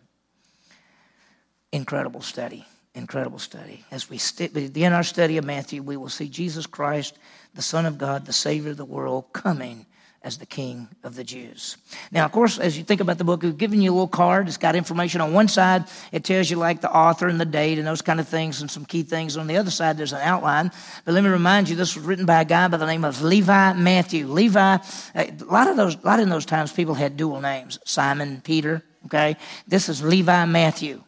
Incredible 1.73 2.21
study. 2.21 2.67
Incredible 2.95 3.39
study. 3.39 3.83
As 3.91 4.11
we 4.11 4.19
st- 4.19 4.53
begin 4.53 4.93
our 4.93 5.03
study 5.03 5.39
of 5.39 5.45
Matthew, 5.45 5.83
we 5.83 5.97
will 5.97 6.11
see 6.11 6.29
Jesus 6.29 6.67
Christ, 6.67 7.19
the 7.55 7.63
Son 7.63 7.87
of 7.87 7.97
God, 7.97 8.27
the 8.27 8.33
Savior 8.33 8.73
of 8.73 8.77
the 8.77 8.85
world, 8.85 9.33
coming 9.33 9.87
as 10.27 10.39
the 10.39 10.45
King 10.45 10.89
of 11.05 11.15
the 11.15 11.23
Jews. 11.23 11.77
Now, 12.11 12.25
of 12.25 12.33
course, 12.33 12.59
as 12.59 12.77
you 12.77 12.83
think 12.83 13.01
about 13.01 13.17
the 13.17 13.23
book, 13.23 13.45
we've 13.45 13.57
given 13.57 13.81
you 13.81 13.93
a 13.93 13.95
little 13.95 14.09
card. 14.09 14.49
It's 14.49 14.57
got 14.57 14.75
information 14.75 15.21
on 15.21 15.33
one 15.33 15.47
side. 15.47 15.85
It 16.11 16.25
tells 16.25 16.51
you 16.51 16.57
like 16.57 16.81
the 16.81 16.93
author 16.93 17.29
and 17.29 17.41
the 17.41 17.45
date 17.45 17.79
and 17.79 17.87
those 17.87 18.03
kind 18.03 18.19
of 18.19 18.27
things 18.27 18.61
and 18.61 18.69
some 18.69 18.85
key 18.85 19.05
things. 19.05 19.37
On 19.37 19.47
the 19.47 19.57
other 19.57 19.71
side, 19.71 19.97
there's 19.97 20.13
an 20.13 20.21
outline. 20.23 20.73
But 21.05 21.15
let 21.15 21.23
me 21.23 21.31
remind 21.31 21.69
you, 21.69 21.77
this 21.77 21.95
was 21.95 22.05
written 22.05 22.27
by 22.27 22.41
a 22.41 22.45
guy 22.45 22.67
by 22.67 22.77
the 22.77 22.87
name 22.87 23.05
of 23.05 23.23
Levi 23.23 23.75
Matthew. 23.75 24.27
Levi, 24.27 24.59
uh, 24.59 24.79
a 25.15 25.45
lot 25.45 25.69
of 25.69 25.77
those, 25.77 25.95
a 25.95 26.05
lot 26.05 26.19
in 26.19 26.29
those 26.29 26.45
times, 26.45 26.73
people 26.73 26.95
had 26.95 27.17
dual 27.17 27.41
names: 27.41 27.79
Simon, 27.85 28.41
Peter. 28.43 28.83
Okay, 29.05 29.37
this 29.69 29.89
is 29.89 30.03
Levi 30.03 30.45
Matthew 30.47 31.05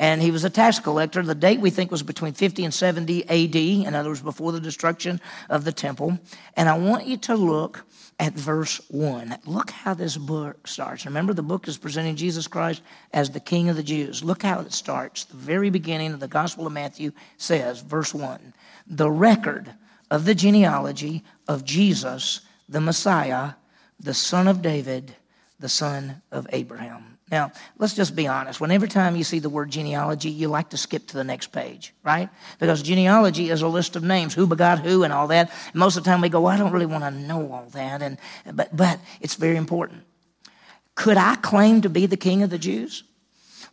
and 0.00 0.22
he 0.22 0.30
was 0.30 0.44
a 0.44 0.50
tax 0.50 0.78
collector. 0.78 1.22
The 1.22 1.34
date 1.34 1.60
we 1.60 1.68
think 1.68 1.90
was 1.90 2.02
between 2.02 2.32
50 2.32 2.64
and 2.64 2.72
70 2.72 3.28
AD, 3.28 3.54
in 3.86 3.94
other 3.94 4.08
words, 4.08 4.22
before 4.22 4.50
the 4.50 4.60
destruction 4.60 5.20
of 5.50 5.64
the 5.64 5.72
temple. 5.72 6.18
And 6.56 6.70
I 6.70 6.78
want 6.78 7.06
you 7.06 7.18
to 7.18 7.34
look 7.36 7.84
at 8.20 8.34
verse 8.34 8.82
1. 8.90 9.38
Look 9.46 9.70
how 9.70 9.94
this 9.94 10.18
book 10.18 10.68
starts. 10.68 11.06
Remember, 11.06 11.32
the 11.32 11.42
book 11.42 11.66
is 11.66 11.78
presenting 11.78 12.16
Jesus 12.16 12.46
Christ 12.46 12.82
as 13.14 13.30
the 13.30 13.40
King 13.40 13.70
of 13.70 13.76
the 13.76 13.82
Jews. 13.82 14.22
Look 14.22 14.42
how 14.42 14.60
it 14.60 14.72
starts. 14.74 15.24
The 15.24 15.38
very 15.38 15.70
beginning 15.70 16.12
of 16.12 16.20
the 16.20 16.28
Gospel 16.28 16.66
of 16.66 16.72
Matthew 16.74 17.12
says, 17.38 17.80
verse 17.80 18.12
1 18.12 18.52
The 18.86 19.10
record 19.10 19.72
of 20.10 20.26
the 20.26 20.34
genealogy 20.34 21.24
of 21.48 21.64
Jesus, 21.64 22.42
the 22.68 22.80
Messiah, 22.80 23.52
the 23.98 24.14
son 24.14 24.46
of 24.46 24.60
David, 24.60 25.16
the 25.58 25.70
son 25.70 26.20
of 26.30 26.46
Abraham. 26.52 27.09
Now, 27.30 27.52
let's 27.78 27.94
just 27.94 28.16
be 28.16 28.26
honest. 28.26 28.60
Whenever 28.60 28.86
time 28.86 29.14
you 29.14 29.22
see 29.22 29.38
the 29.38 29.48
word 29.48 29.70
genealogy, 29.70 30.30
you 30.30 30.48
like 30.48 30.70
to 30.70 30.76
skip 30.76 31.06
to 31.08 31.14
the 31.14 31.24
next 31.24 31.48
page, 31.48 31.94
right? 32.02 32.28
Because 32.58 32.82
genealogy 32.82 33.50
is 33.50 33.62
a 33.62 33.68
list 33.68 33.94
of 33.94 34.02
names, 34.02 34.34
who 34.34 34.46
begot 34.46 34.80
who 34.80 35.04
and 35.04 35.12
all 35.12 35.28
that. 35.28 35.52
Most 35.72 35.96
of 35.96 36.02
the 36.02 36.10
time 36.10 36.20
we 36.20 36.28
go, 36.28 36.40
well, 36.40 36.52
I 36.52 36.56
don't 36.56 36.72
really 36.72 36.86
want 36.86 37.04
to 37.04 37.10
know 37.10 37.52
all 37.52 37.66
that. 37.72 38.02
And, 38.02 38.18
but, 38.52 38.76
but 38.76 38.98
it's 39.20 39.36
very 39.36 39.56
important. 39.56 40.02
Could 40.96 41.16
I 41.16 41.36
claim 41.36 41.82
to 41.82 41.88
be 41.88 42.06
the 42.06 42.16
king 42.16 42.42
of 42.42 42.50
the 42.50 42.58
Jews? 42.58 43.04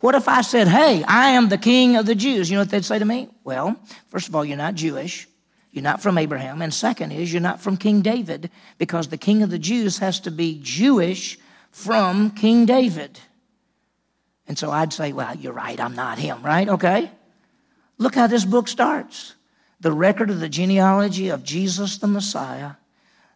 What 0.00 0.14
if 0.14 0.28
I 0.28 0.42
said, 0.42 0.68
hey, 0.68 1.02
I 1.02 1.30
am 1.30 1.48
the 1.48 1.58
king 1.58 1.96
of 1.96 2.06
the 2.06 2.14
Jews? 2.14 2.48
You 2.48 2.56
know 2.56 2.62
what 2.62 2.70
they'd 2.70 2.84
say 2.84 3.00
to 3.00 3.04
me? 3.04 3.28
Well, 3.42 3.76
first 4.08 4.28
of 4.28 4.36
all, 4.36 4.44
you're 4.44 4.56
not 4.56 4.76
Jewish. 4.76 5.26
You're 5.72 5.82
not 5.82 6.00
from 6.00 6.16
Abraham. 6.16 6.62
And 6.62 6.72
second 6.72 7.10
is, 7.10 7.32
you're 7.32 7.42
not 7.42 7.60
from 7.60 7.76
King 7.76 8.00
David 8.02 8.50
because 8.78 9.08
the 9.08 9.18
king 9.18 9.42
of 9.42 9.50
the 9.50 9.58
Jews 9.58 9.98
has 9.98 10.20
to 10.20 10.30
be 10.30 10.60
Jewish 10.62 11.38
from 11.70 12.30
King 12.30 12.64
David. 12.64 13.18
And 14.48 14.58
so 14.58 14.70
I'd 14.70 14.92
say, 14.92 15.12
well, 15.12 15.36
you're 15.36 15.52
right, 15.52 15.78
I'm 15.78 15.94
not 15.94 16.18
him, 16.18 16.42
right? 16.42 16.68
Okay. 16.68 17.10
Look 17.98 18.14
how 18.14 18.26
this 18.26 18.44
book 18.44 18.66
starts. 18.66 19.34
The 19.80 19.92
record 19.92 20.30
of 20.30 20.40
the 20.40 20.48
genealogy 20.48 21.28
of 21.28 21.44
Jesus 21.44 21.98
the 21.98 22.06
Messiah, 22.06 22.72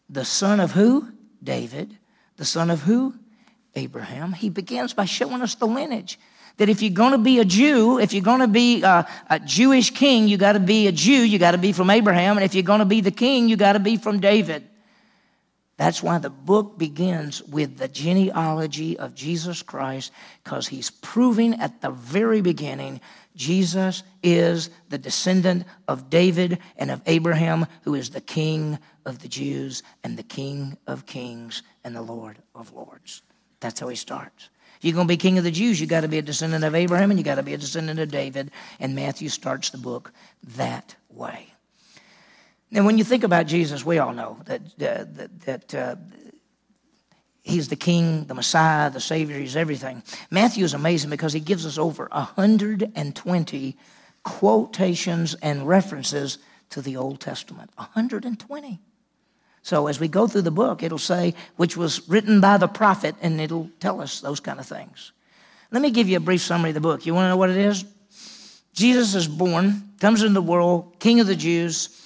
the 0.08 0.24
son 0.24 0.58
of 0.58 0.72
who? 0.72 1.08
David. 1.42 1.96
The 2.36 2.44
son 2.44 2.70
of 2.70 2.82
who? 2.82 3.14
Abraham. 3.74 4.32
He 4.32 4.48
begins 4.48 4.94
by 4.94 5.04
showing 5.04 5.42
us 5.42 5.54
the 5.54 5.66
lineage. 5.66 6.18
That 6.58 6.68
if 6.68 6.82
you're 6.82 6.92
going 6.92 7.12
to 7.12 7.18
be 7.18 7.38
a 7.38 7.44
Jew, 7.44 7.98
if 7.98 8.12
you're 8.12 8.22
going 8.22 8.40
to 8.40 8.48
be 8.48 8.82
a, 8.82 9.06
a 9.30 9.40
Jewish 9.40 9.90
king, 9.90 10.28
you 10.28 10.36
got 10.36 10.52
to 10.52 10.60
be 10.60 10.86
a 10.86 10.92
Jew, 10.92 11.22
you 11.22 11.38
got 11.38 11.52
to 11.52 11.58
be 11.58 11.72
from 11.72 11.88
Abraham. 11.90 12.36
And 12.36 12.44
if 12.44 12.54
you're 12.54 12.62
going 12.62 12.80
to 12.80 12.84
be 12.84 13.00
the 13.00 13.10
king, 13.10 13.48
you 13.48 13.56
got 13.56 13.72
to 13.72 13.80
be 13.80 13.96
from 13.96 14.20
David. 14.20 14.68
That's 15.82 16.00
why 16.00 16.18
the 16.18 16.30
book 16.30 16.78
begins 16.78 17.42
with 17.42 17.76
the 17.76 17.88
genealogy 17.88 18.96
of 18.96 19.16
Jesus 19.16 19.62
Christ, 19.64 20.12
because 20.44 20.68
he's 20.68 20.90
proving 20.90 21.54
at 21.54 21.80
the 21.80 21.90
very 21.90 22.40
beginning 22.40 23.00
Jesus 23.34 24.04
is 24.22 24.70
the 24.90 24.98
descendant 24.98 25.64
of 25.88 26.08
David 26.08 26.60
and 26.76 26.92
of 26.92 27.02
Abraham, 27.06 27.66
who 27.82 27.96
is 27.96 28.10
the 28.10 28.20
king 28.20 28.78
of 29.04 29.18
the 29.18 29.28
Jews 29.28 29.82
and 30.04 30.16
the 30.16 30.22
king 30.22 30.78
of 30.86 31.04
kings 31.04 31.64
and 31.82 31.96
the 31.96 32.02
Lord 32.02 32.38
of 32.54 32.72
lords. 32.72 33.22
That's 33.58 33.80
how 33.80 33.88
he 33.88 33.96
starts. 33.96 34.50
If 34.78 34.84
you're 34.84 34.94
going 34.94 35.08
to 35.08 35.12
be 35.12 35.16
king 35.16 35.36
of 35.38 35.42
the 35.42 35.50
Jews, 35.50 35.80
you 35.80 35.88
got 35.88 36.02
to 36.02 36.08
be 36.08 36.18
a 36.18 36.22
descendant 36.22 36.62
of 36.62 36.76
Abraham 36.76 37.10
and 37.10 37.18
you 37.18 37.24
got 37.24 37.36
to 37.36 37.42
be 37.42 37.54
a 37.54 37.58
descendant 37.58 37.98
of 37.98 38.08
David. 38.08 38.52
And 38.78 38.94
Matthew 38.94 39.28
starts 39.28 39.70
the 39.70 39.78
book 39.78 40.12
that 40.54 40.94
way. 41.10 41.51
Now, 42.72 42.84
when 42.84 42.96
you 42.96 43.04
think 43.04 43.22
about 43.22 43.46
Jesus, 43.46 43.84
we 43.84 43.98
all 43.98 44.14
know 44.14 44.38
that, 44.46 44.62
uh, 44.62 45.04
that, 45.12 45.40
that 45.40 45.74
uh, 45.74 45.96
he's 47.42 47.68
the 47.68 47.76
king, 47.76 48.24
the 48.24 48.34
Messiah, 48.34 48.88
the 48.88 48.98
Savior, 48.98 49.38
he's 49.38 49.56
everything. 49.56 50.02
Matthew 50.30 50.64
is 50.64 50.72
amazing 50.72 51.10
because 51.10 51.34
he 51.34 51.40
gives 51.40 51.66
us 51.66 51.76
over 51.76 52.08
120 52.10 53.76
quotations 54.22 55.34
and 55.34 55.68
references 55.68 56.38
to 56.70 56.80
the 56.80 56.96
Old 56.96 57.20
Testament. 57.20 57.70
120. 57.74 58.80
So 59.60 59.86
as 59.86 60.00
we 60.00 60.08
go 60.08 60.26
through 60.26 60.42
the 60.42 60.50
book, 60.50 60.82
it'll 60.82 60.96
say, 60.96 61.34
which 61.56 61.76
was 61.76 62.08
written 62.08 62.40
by 62.40 62.56
the 62.56 62.68
prophet, 62.68 63.14
and 63.20 63.38
it'll 63.38 63.70
tell 63.80 64.00
us 64.00 64.22
those 64.22 64.40
kind 64.40 64.58
of 64.58 64.64
things. 64.64 65.12
Let 65.70 65.82
me 65.82 65.90
give 65.90 66.08
you 66.08 66.16
a 66.16 66.20
brief 66.20 66.40
summary 66.40 66.70
of 66.70 66.74
the 66.74 66.80
book. 66.80 67.04
You 67.04 67.12
want 67.12 67.26
to 67.26 67.28
know 67.28 67.36
what 67.36 67.50
it 67.50 67.58
is? 67.58 67.84
Jesus 68.72 69.14
is 69.14 69.28
born, 69.28 69.90
comes 70.00 70.22
into 70.22 70.32
the 70.32 70.40
world, 70.40 70.98
king 71.00 71.20
of 71.20 71.26
the 71.26 71.36
Jews 71.36 71.98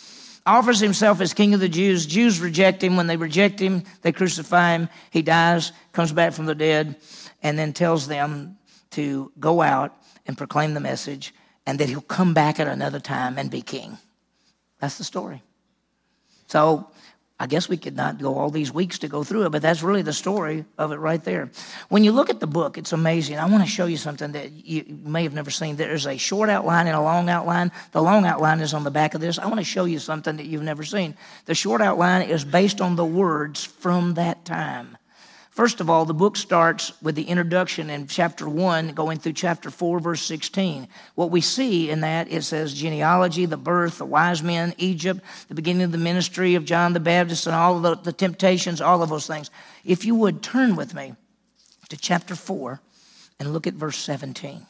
offers 0.46 0.78
himself 0.78 1.20
as 1.20 1.34
king 1.34 1.52
of 1.52 1.60
the 1.60 1.68
Jews. 1.68 2.06
Jews 2.06 2.40
reject 2.40 2.82
him. 2.82 2.96
When 2.96 3.08
they 3.08 3.16
reject 3.16 3.58
him, 3.58 3.82
they 4.02 4.12
crucify 4.12 4.74
him. 4.74 4.88
He 5.10 5.22
dies, 5.22 5.72
comes 5.92 6.12
back 6.12 6.32
from 6.32 6.46
the 6.46 6.54
dead, 6.54 6.96
and 7.42 7.58
then 7.58 7.72
tells 7.72 8.06
them 8.06 8.56
to 8.92 9.32
go 9.38 9.60
out 9.60 9.94
and 10.26 10.38
proclaim 10.38 10.74
the 10.74 10.80
message 10.80 11.34
and 11.66 11.78
that 11.80 11.88
he'll 11.88 12.00
come 12.00 12.32
back 12.32 12.60
at 12.60 12.68
another 12.68 13.00
time 13.00 13.38
and 13.38 13.50
be 13.50 13.60
king. 13.60 13.98
That's 14.80 14.98
the 14.98 15.04
story. 15.04 15.42
So 16.46 16.90
I 17.38 17.46
guess 17.46 17.68
we 17.68 17.76
could 17.76 17.96
not 17.96 18.18
go 18.18 18.38
all 18.38 18.48
these 18.48 18.72
weeks 18.72 18.98
to 19.00 19.08
go 19.08 19.22
through 19.22 19.44
it, 19.44 19.50
but 19.50 19.60
that's 19.60 19.82
really 19.82 20.00
the 20.00 20.14
story 20.14 20.64
of 20.78 20.90
it 20.92 20.96
right 20.96 21.22
there. 21.22 21.50
When 21.90 22.02
you 22.02 22.12
look 22.12 22.30
at 22.30 22.40
the 22.40 22.46
book, 22.46 22.78
it's 22.78 22.92
amazing. 22.94 23.38
I 23.38 23.44
want 23.44 23.62
to 23.62 23.68
show 23.68 23.84
you 23.84 23.98
something 23.98 24.32
that 24.32 24.52
you 24.66 24.84
may 25.04 25.22
have 25.24 25.34
never 25.34 25.50
seen. 25.50 25.76
There's 25.76 26.06
a 26.06 26.16
short 26.16 26.48
outline 26.48 26.86
and 26.86 26.96
a 26.96 27.02
long 27.02 27.28
outline. 27.28 27.72
The 27.92 28.02
long 28.02 28.24
outline 28.24 28.60
is 28.60 28.72
on 28.72 28.84
the 28.84 28.90
back 28.90 29.14
of 29.14 29.20
this. 29.20 29.38
I 29.38 29.46
want 29.46 29.58
to 29.58 29.64
show 29.64 29.84
you 29.84 29.98
something 29.98 30.38
that 30.38 30.46
you've 30.46 30.62
never 30.62 30.82
seen. 30.82 31.14
The 31.44 31.54
short 31.54 31.82
outline 31.82 32.22
is 32.30 32.42
based 32.42 32.80
on 32.80 32.96
the 32.96 33.04
words 33.04 33.62
from 33.64 34.14
that 34.14 34.46
time. 34.46 34.95
First 35.56 35.80
of 35.80 35.88
all, 35.88 36.04
the 36.04 36.12
book 36.12 36.36
starts 36.36 36.92
with 37.00 37.14
the 37.14 37.22
introduction 37.22 37.88
in 37.88 38.08
chapter 38.08 38.46
1, 38.46 38.88
going 38.88 39.18
through 39.18 39.32
chapter 39.32 39.70
4, 39.70 40.00
verse 40.00 40.20
16. 40.20 40.86
What 41.14 41.30
we 41.30 41.40
see 41.40 41.88
in 41.88 42.02
that, 42.02 42.30
it 42.30 42.42
says 42.42 42.74
genealogy, 42.74 43.46
the 43.46 43.56
birth, 43.56 43.96
the 43.96 44.04
wise 44.04 44.42
men, 44.42 44.74
Egypt, 44.76 45.22
the 45.48 45.54
beginning 45.54 45.84
of 45.84 45.92
the 45.92 45.98
ministry 45.98 46.56
of 46.56 46.66
John 46.66 46.92
the 46.92 47.00
Baptist, 47.00 47.46
and 47.46 47.56
all 47.56 47.76
of 47.78 47.82
the, 47.82 47.94
the 47.94 48.12
temptations, 48.12 48.82
all 48.82 49.02
of 49.02 49.08
those 49.08 49.26
things. 49.26 49.50
If 49.82 50.04
you 50.04 50.14
would 50.16 50.42
turn 50.42 50.76
with 50.76 50.94
me 50.94 51.14
to 51.88 51.96
chapter 51.96 52.34
4 52.34 52.78
and 53.40 53.54
look 53.54 53.66
at 53.66 53.72
verse 53.72 53.96
17. 53.96 54.66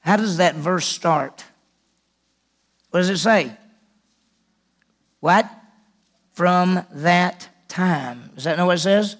How 0.00 0.16
does 0.16 0.38
that 0.38 0.54
verse 0.54 0.86
start? 0.86 1.44
What 2.88 3.00
does 3.00 3.10
it 3.10 3.18
say? 3.18 3.54
What? 5.20 5.46
From 6.32 6.86
that 6.92 7.49
time. 7.70 8.30
Does 8.34 8.44
that 8.44 8.58
know 8.58 8.66
what 8.66 8.76
it 8.76 8.80
says? 8.80 9.16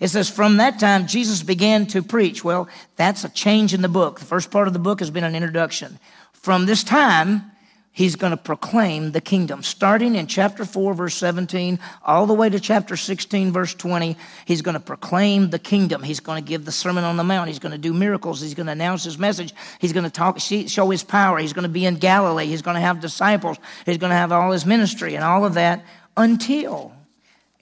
It 0.00 0.08
says, 0.08 0.30
From 0.30 0.56
that 0.56 0.78
time, 0.78 1.06
Jesus 1.06 1.42
began 1.42 1.86
to 1.88 2.02
preach. 2.02 2.42
Well, 2.42 2.68
that's 2.96 3.24
a 3.24 3.28
change 3.28 3.74
in 3.74 3.82
the 3.82 3.88
book. 3.88 4.18
The 4.18 4.26
first 4.26 4.50
part 4.50 4.66
of 4.66 4.72
the 4.72 4.78
book 4.78 5.00
has 5.00 5.10
been 5.10 5.24
an 5.24 5.34
introduction. 5.34 5.98
From 6.32 6.66
this 6.66 6.82
time, 6.82 7.52
he's 7.92 8.16
going 8.16 8.32
to 8.32 8.36
proclaim 8.36 9.12
the 9.12 9.20
kingdom. 9.20 9.62
Starting 9.62 10.16
in 10.16 10.26
chapter 10.26 10.64
4, 10.64 10.94
verse 10.94 11.14
17, 11.14 11.78
all 12.04 12.26
the 12.26 12.34
way 12.34 12.48
to 12.48 12.58
chapter 12.58 12.96
16, 12.96 13.52
verse 13.52 13.74
20, 13.74 14.16
he's 14.44 14.62
going 14.62 14.74
to 14.74 14.80
proclaim 14.80 15.50
the 15.50 15.58
kingdom. 15.60 16.02
He's 16.02 16.18
going 16.18 16.42
to 16.42 16.48
give 16.48 16.64
the 16.64 16.72
Sermon 16.72 17.04
on 17.04 17.16
the 17.16 17.22
Mount. 17.22 17.46
He's 17.46 17.60
going 17.60 17.70
to 17.70 17.78
do 17.78 17.92
miracles. 17.92 18.40
He's 18.40 18.54
going 18.54 18.66
to 18.66 18.72
announce 18.72 19.04
his 19.04 19.18
message. 19.18 19.54
He's 19.78 19.92
going 19.92 20.04
to 20.04 20.10
talk, 20.10 20.40
show 20.40 20.90
his 20.90 21.04
power. 21.04 21.38
He's 21.38 21.52
going 21.52 21.62
to 21.62 21.68
be 21.68 21.86
in 21.86 21.94
Galilee. 21.96 22.46
He's 22.46 22.62
going 22.62 22.74
to 22.74 22.80
have 22.80 23.00
disciples. 23.00 23.58
He's 23.86 23.98
going 23.98 24.10
to 24.10 24.16
have 24.16 24.32
all 24.32 24.50
his 24.50 24.66
ministry 24.66 25.14
and 25.14 25.22
all 25.22 25.44
of 25.44 25.54
that 25.54 25.84
until 26.16 26.92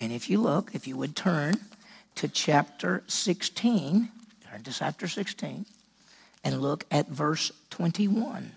and 0.01 0.13
if 0.13 0.31
you 0.31 0.41
look, 0.41 0.75
if 0.75 0.87
you 0.87 0.97
would 0.97 1.15
turn 1.15 1.55
to 2.17 2.29
chapter 2.29 3.03
16, 3.07 4.09
turn 4.51 4.63
to 4.63 4.73
chapter 4.73 5.09
16, 5.09 5.67
and 6.43 6.61
look 6.61 6.85
at 6.91 7.09
verse 7.09 7.53
21. 7.71 8.51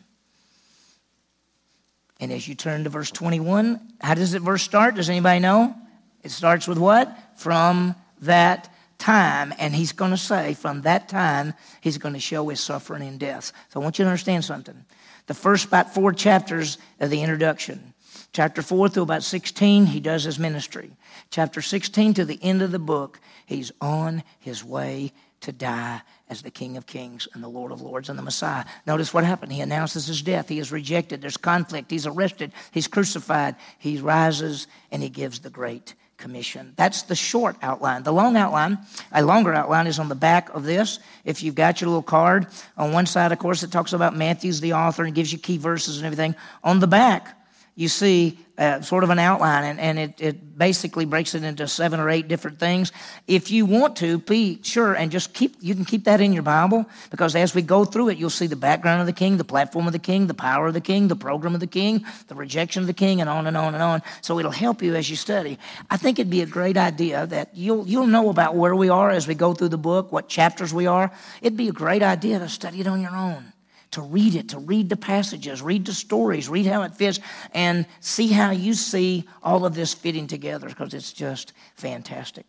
And 2.19 2.31
as 2.31 2.47
you 2.47 2.55
turn 2.55 2.85
to 2.85 2.89
verse 2.89 3.11
21, 3.11 3.79
how 3.99 4.13
does 4.13 4.33
it 4.33 4.41
verse 4.41 4.63
start? 4.63 4.95
Does 4.95 5.09
anybody 5.09 5.39
know? 5.39 5.75
It 6.23 6.31
starts 6.31 6.67
with 6.67 6.77
what? 6.77 7.17
From 7.35 7.95
that 8.21 8.69
time. 8.97 9.53
And 9.59 9.75
he's 9.75 9.91
going 9.91 10.11
to 10.11 10.17
say, 10.17 10.53
from 10.53 10.83
that 10.83 11.09
time, 11.09 11.53
he's 11.81 11.97
going 11.97 12.13
to 12.13 12.19
show 12.21 12.47
his 12.47 12.61
suffering 12.61 13.03
and 13.03 13.19
death. 13.19 13.51
So 13.69 13.81
I 13.81 13.83
want 13.83 13.99
you 13.99 14.05
to 14.05 14.09
understand 14.09 14.45
something. 14.45 14.85
The 15.27 15.33
first 15.33 15.65
about 15.65 15.93
four 15.93 16.13
chapters 16.13 16.77
of 17.01 17.09
the 17.09 17.21
introduction, 17.21 17.93
chapter 18.31 18.61
4 18.61 18.89
through 18.89 19.03
about 19.03 19.23
16, 19.23 19.85
he 19.85 19.99
does 19.99 20.23
his 20.23 20.39
ministry 20.39 20.91
chapter 21.33 21.63
16 21.63 22.13
to 22.13 22.25
the 22.25 22.37
end 22.43 22.61
of 22.61 22.71
the 22.71 22.77
book, 22.77 23.19
he's 23.47 23.71
on 23.81 24.21
his 24.39 24.63
way 24.63 25.11
to 25.41 25.51
die 25.51 25.99
as 26.29 26.43
the 26.43 26.51
King 26.51 26.77
of 26.77 26.85
Kings 26.85 27.27
and 27.33 27.43
the 27.43 27.47
Lord 27.47 27.71
of 27.71 27.81
Lords 27.81 28.07
and 28.07 28.19
the 28.19 28.23
Messiah. 28.23 28.65
Notice 28.85 29.15
what 29.15 29.23
happened. 29.23 29.51
He 29.51 29.59
announces 29.59 30.05
his 30.05 30.21
death. 30.21 30.47
He 30.47 30.59
is 30.59 30.71
rejected. 30.71 31.21
There's 31.21 31.35
conflict. 31.35 31.89
He's 31.89 32.05
arrested. 32.05 32.53
He's 32.71 32.87
crucified. 32.87 33.55
He 33.79 33.97
rises 33.97 34.67
and 34.91 35.01
he 35.01 35.09
gives 35.09 35.39
the 35.39 35.49
Great 35.49 35.95
Commission. 36.17 36.73
That's 36.75 37.01
the 37.01 37.15
short 37.15 37.57
outline. 37.63 38.03
The 38.03 38.13
long 38.13 38.37
outline, 38.37 38.77
a 39.11 39.23
longer 39.23 39.55
outline, 39.55 39.87
is 39.87 39.97
on 39.97 40.09
the 40.09 40.15
back 40.15 40.53
of 40.53 40.63
this. 40.63 40.99
If 41.25 41.41
you've 41.41 41.55
got 41.55 41.81
your 41.81 41.89
little 41.89 42.03
card, 42.03 42.45
on 42.77 42.91
one 42.91 43.07
side, 43.07 43.31
of 43.31 43.39
course, 43.39 43.63
it 43.63 43.71
talks 43.71 43.91
about 43.91 44.15
Matthew's 44.15 44.61
the 44.61 44.73
author 44.73 45.03
and 45.03 45.15
gives 45.15 45.33
you 45.33 45.39
key 45.39 45.57
verses 45.57 45.97
and 45.97 46.05
everything. 46.05 46.35
On 46.63 46.79
the 46.79 46.87
back, 46.87 47.35
you 47.75 47.87
see 47.87 48.37
uh, 48.55 48.81
sort 48.81 49.03
of 49.03 49.09
an 49.09 49.17
outline, 49.17 49.63
and, 49.63 49.79
and 49.79 49.97
it, 49.97 50.21
it 50.21 50.57
basically 50.57 51.05
breaks 51.05 51.33
it 51.33 51.43
into 51.43 51.67
seven 51.67 51.99
or 51.99 52.09
eight 52.09 52.27
different 52.27 52.59
things. 52.59 52.91
If 53.27 53.49
you 53.49 53.65
want 53.65 53.95
to, 53.97 54.19
be 54.19 54.61
sure 54.61 54.93
and 54.93 55.11
just 55.11 55.33
keep, 55.33 55.55
you 55.59 55.73
can 55.73 55.83
keep 55.83 56.03
that 56.03 56.21
in 56.21 56.33
your 56.33 56.43
Bible 56.43 56.85
because 57.09 57.35
as 57.35 57.55
we 57.55 57.63
go 57.63 57.83
through 57.83 58.09
it, 58.09 58.17
you'll 58.19 58.29
see 58.29 58.45
the 58.45 58.55
background 58.55 59.01
of 59.01 59.07
the 59.07 59.13
king, 59.13 59.37
the 59.37 59.43
platform 59.43 59.87
of 59.87 59.93
the 59.93 59.99
king, 59.99 60.27
the 60.27 60.35
power 60.35 60.67
of 60.67 60.75
the 60.75 60.81
king, 60.81 61.07
the 61.07 61.15
program 61.15 61.55
of 61.55 61.61
the 61.61 61.67
king, 61.67 62.05
the 62.27 62.35
rejection 62.35 62.81
of 62.81 62.87
the 62.87 62.93
king, 62.93 63.21
and 63.21 63.29
on 63.29 63.47
and 63.47 63.57
on 63.57 63.73
and 63.73 63.81
on. 63.81 64.03
So 64.21 64.37
it'll 64.37 64.51
help 64.51 64.83
you 64.83 64.95
as 64.95 65.09
you 65.09 65.15
study. 65.15 65.57
I 65.89 65.97
think 65.97 66.19
it'd 66.19 66.29
be 66.29 66.41
a 66.41 66.45
great 66.45 66.77
idea 66.77 67.25
that 67.27 67.49
you'll, 67.55 67.87
you'll 67.87 68.07
know 68.07 68.29
about 68.29 68.55
where 68.55 68.75
we 68.75 68.89
are 68.89 69.09
as 69.09 69.27
we 69.27 69.33
go 69.33 69.53
through 69.53 69.69
the 69.69 69.77
book, 69.79 70.11
what 70.11 70.29
chapters 70.29 70.71
we 70.73 70.85
are. 70.85 71.11
It'd 71.41 71.57
be 71.57 71.69
a 71.69 71.73
great 71.73 72.03
idea 72.03 72.37
to 72.37 72.49
study 72.49 72.81
it 72.81 72.87
on 72.87 73.01
your 73.01 73.15
own 73.15 73.52
to 73.93 74.01
read 74.01 74.35
it, 74.35 74.49
to 74.49 74.59
read 74.59 74.89
the 74.89 74.97
passages, 74.97 75.61
read 75.61 75.85
the 75.85 75.93
stories, 75.93 76.49
read 76.49 76.65
how 76.65 76.83
it 76.83 76.93
fits, 76.93 77.19
and 77.53 77.85
see 77.99 78.27
how 78.27 78.51
you 78.51 78.73
see 78.73 79.25
all 79.41 79.65
of 79.65 79.75
this 79.75 79.93
fitting 79.93 80.27
together 80.27 80.67
because 80.67 80.93
it's 80.93 81.13
just 81.13 81.53
fantastic. 81.75 82.45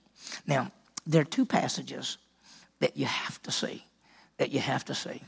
Now, 0.46 0.70
there 1.06 1.20
are 1.20 1.24
two 1.24 1.44
passages 1.44 2.18
that 2.80 2.96
you 2.96 3.06
have 3.06 3.42
to 3.42 3.50
see, 3.50 3.84
that 4.38 4.50
you 4.52 4.60
have 4.60 4.84
to 4.86 4.94
see. 4.94 5.22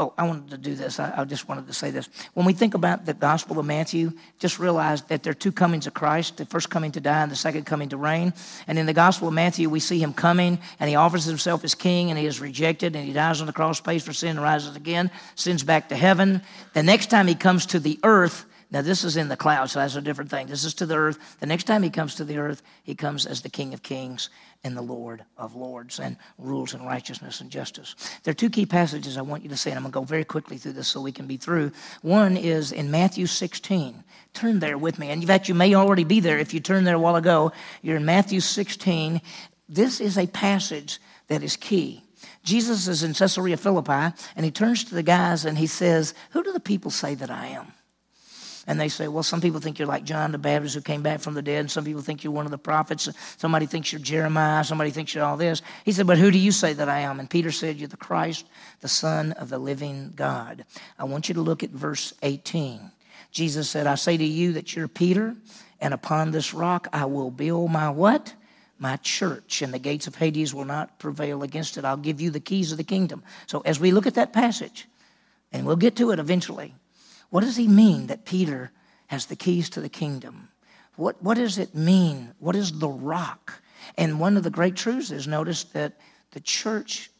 Oh, 0.00 0.14
I 0.16 0.26
wanted 0.26 0.48
to 0.48 0.56
do 0.56 0.74
this. 0.74 0.98
I, 0.98 1.12
I, 1.14 1.24
just 1.24 1.46
wanted 1.46 1.66
to 1.66 1.74
say 1.74 1.90
this. 1.90 2.08
When 2.32 2.46
we 2.46 2.54
think 2.54 2.72
about 2.72 3.04
the 3.04 3.12
Gospel 3.12 3.58
of 3.58 3.66
Matthew, 3.66 4.12
just 4.38 4.58
realize 4.58 5.02
that 5.02 5.22
there 5.22 5.32
are 5.32 5.34
two 5.34 5.52
comings 5.52 5.86
of 5.86 5.92
Christ 5.92 6.38
the 6.38 6.46
first 6.46 6.70
coming 6.70 6.90
to 6.92 7.00
die 7.00 7.22
and 7.22 7.30
the 7.30 7.36
second 7.36 7.66
coming 7.66 7.90
to 7.90 7.98
reign. 7.98 8.32
And 8.66 8.78
in 8.78 8.86
the 8.86 8.94
Gospel 8.94 9.28
of 9.28 9.34
Matthew, 9.34 9.68
we 9.68 9.78
see 9.78 10.02
him 10.02 10.14
coming 10.14 10.58
and 10.80 10.88
he 10.88 10.96
offers 10.96 11.26
himself 11.26 11.64
as 11.64 11.74
king 11.74 12.08
and 12.08 12.18
he 12.18 12.24
is 12.24 12.40
rejected 12.40 12.96
and 12.96 13.04
he 13.04 13.12
dies 13.12 13.42
on 13.42 13.46
the 13.46 13.52
cross, 13.52 13.78
pays 13.78 14.02
for 14.02 14.14
sin, 14.14 14.30
and 14.30 14.40
rises 14.40 14.74
again, 14.74 15.10
sends 15.34 15.62
back 15.62 15.90
to 15.90 15.96
heaven. 15.96 16.40
The 16.72 16.82
next 16.82 17.10
time 17.10 17.26
he 17.26 17.34
comes 17.34 17.66
to 17.66 17.78
the 17.78 18.00
earth, 18.02 18.46
now, 18.72 18.82
this 18.82 19.02
is 19.02 19.16
in 19.16 19.26
the 19.26 19.36
clouds, 19.36 19.72
so 19.72 19.80
that's 19.80 19.96
a 19.96 20.00
different 20.00 20.30
thing. 20.30 20.46
This 20.46 20.62
is 20.62 20.74
to 20.74 20.86
the 20.86 20.94
earth. 20.94 21.18
The 21.40 21.46
next 21.46 21.64
time 21.64 21.82
he 21.82 21.90
comes 21.90 22.14
to 22.14 22.24
the 22.24 22.38
earth, 22.38 22.62
he 22.84 22.94
comes 22.94 23.26
as 23.26 23.42
the 23.42 23.48
King 23.48 23.74
of 23.74 23.82
Kings 23.82 24.30
and 24.62 24.76
the 24.76 24.82
Lord 24.82 25.24
of 25.36 25.56
Lords 25.56 25.98
and 25.98 26.16
rules 26.38 26.72
in 26.72 26.84
righteousness 26.84 27.40
and 27.40 27.50
justice. 27.50 27.96
There 28.22 28.30
are 28.30 28.34
two 28.34 28.48
key 28.48 28.66
passages 28.66 29.16
I 29.16 29.22
want 29.22 29.42
you 29.42 29.48
to 29.48 29.56
see, 29.56 29.70
and 29.70 29.76
I'm 29.76 29.82
going 29.82 29.92
to 29.92 29.98
go 29.98 30.04
very 30.04 30.24
quickly 30.24 30.56
through 30.56 30.74
this 30.74 30.86
so 30.86 31.00
we 31.00 31.10
can 31.10 31.26
be 31.26 31.36
through. 31.36 31.72
One 32.02 32.36
is 32.36 32.70
in 32.70 32.92
Matthew 32.92 33.26
16. 33.26 34.04
Turn 34.34 34.60
there 34.60 34.78
with 34.78 35.00
me. 35.00 35.10
And 35.10 35.20
in 35.20 35.26
fact, 35.26 35.48
you 35.48 35.54
may 35.54 35.74
already 35.74 36.04
be 36.04 36.20
there 36.20 36.38
if 36.38 36.54
you 36.54 36.60
turned 36.60 36.86
there 36.86 36.94
a 36.94 37.00
while 37.00 37.16
ago. 37.16 37.50
You're 37.82 37.96
in 37.96 38.04
Matthew 38.04 38.38
16. 38.38 39.20
This 39.68 40.00
is 40.00 40.16
a 40.16 40.28
passage 40.28 41.00
that 41.26 41.42
is 41.42 41.56
key. 41.56 42.04
Jesus 42.44 42.86
is 42.86 43.02
in 43.02 43.14
Caesarea 43.14 43.56
Philippi, 43.56 44.14
and 44.36 44.44
he 44.44 44.52
turns 44.52 44.84
to 44.84 44.94
the 44.94 45.02
guys 45.02 45.44
and 45.44 45.58
he 45.58 45.66
says, 45.66 46.14
Who 46.30 46.44
do 46.44 46.52
the 46.52 46.60
people 46.60 46.92
say 46.92 47.16
that 47.16 47.30
I 47.30 47.48
am? 47.48 47.72
And 48.70 48.78
they 48.78 48.88
say, 48.88 49.08
well, 49.08 49.24
some 49.24 49.40
people 49.40 49.58
think 49.58 49.80
you're 49.80 49.88
like 49.88 50.04
John 50.04 50.30
the 50.30 50.38
Baptist 50.38 50.76
who 50.76 50.80
came 50.80 51.02
back 51.02 51.18
from 51.18 51.34
the 51.34 51.42
dead, 51.42 51.58
and 51.58 51.68
some 51.68 51.84
people 51.84 52.02
think 52.02 52.22
you're 52.22 52.32
one 52.32 52.44
of 52.44 52.52
the 52.52 52.56
prophets. 52.56 53.08
Somebody 53.36 53.66
thinks 53.66 53.90
you're 53.92 54.00
Jeremiah. 54.00 54.62
Somebody 54.62 54.92
thinks 54.92 55.12
you're 55.12 55.24
all 55.24 55.36
this. 55.36 55.60
He 55.84 55.90
said, 55.90 56.06
but 56.06 56.18
who 56.18 56.30
do 56.30 56.38
you 56.38 56.52
say 56.52 56.72
that 56.74 56.88
I 56.88 57.00
am? 57.00 57.18
And 57.18 57.28
Peter 57.28 57.50
said, 57.50 57.78
you're 57.78 57.88
the 57.88 57.96
Christ, 57.96 58.46
the 58.80 58.86
Son 58.86 59.32
of 59.32 59.48
the 59.48 59.58
living 59.58 60.12
God. 60.14 60.64
I 61.00 61.02
want 61.02 61.28
you 61.28 61.34
to 61.34 61.40
look 61.40 61.64
at 61.64 61.70
verse 61.70 62.14
18. 62.22 62.92
Jesus 63.32 63.68
said, 63.68 63.88
I 63.88 63.96
say 63.96 64.16
to 64.16 64.24
you 64.24 64.52
that 64.52 64.76
you're 64.76 64.86
Peter, 64.86 65.34
and 65.80 65.92
upon 65.92 66.30
this 66.30 66.54
rock 66.54 66.86
I 66.92 67.06
will 67.06 67.32
build 67.32 67.72
my 67.72 67.90
what? 67.90 68.32
my 68.78 68.96
church, 68.98 69.60
and 69.60 69.74
the 69.74 69.78
gates 69.78 70.06
of 70.06 70.14
Hades 70.14 70.54
will 70.54 70.64
not 70.64 70.98
prevail 70.98 71.42
against 71.42 71.76
it. 71.76 71.84
I'll 71.84 71.98
give 71.98 72.18
you 72.18 72.30
the 72.30 72.40
keys 72.40 72.72
of 72.72 72.78
the 72.78 72.84
kingdom. 72.84 73.22
So, 73.46 73.60
as 73.66 73.78
we 73.78 73.90
look 73.90 74.06
at 74.06 74.14
that 74.14 74.32
passage, 74.32 74.88
and 75.52 75.66
we'll 75.66 75.76
get 75.76 75.96
to 75.96 76.12
it 76.12 76.18
eventually, 76.18 76.72
what 77.30 77.42
does 77.42 77.56
he 77.56 77.68
mean 77.68 78.08
that 78.08 78.24
Peter 78.24 78.72
has 79.06 79.26
the 79.26 79.36
keys 79.36 79.70
to 79.70 79.80
the 79.80 79.88
kingdom? 79.88 80.48
What, 80.96 81.22
what 81.22 81.36
does 81.36 81.58
it 81.58 81.74
mean? 81.74 82.34
What 82.38 82.56
is 82.56 82.78
the 82.78 82.88
rock? 82.88 83.62
And 83.96 84.20
one 84.20 84.36
of 84.36 84.42
the 84.42 84.50
great 84.50 84.76
truths 84.76 85.10
is 85.10 85.26
notice 85.26 85.64
that 85.64 85.98
the 86.32 86.40
church 86.40 87.10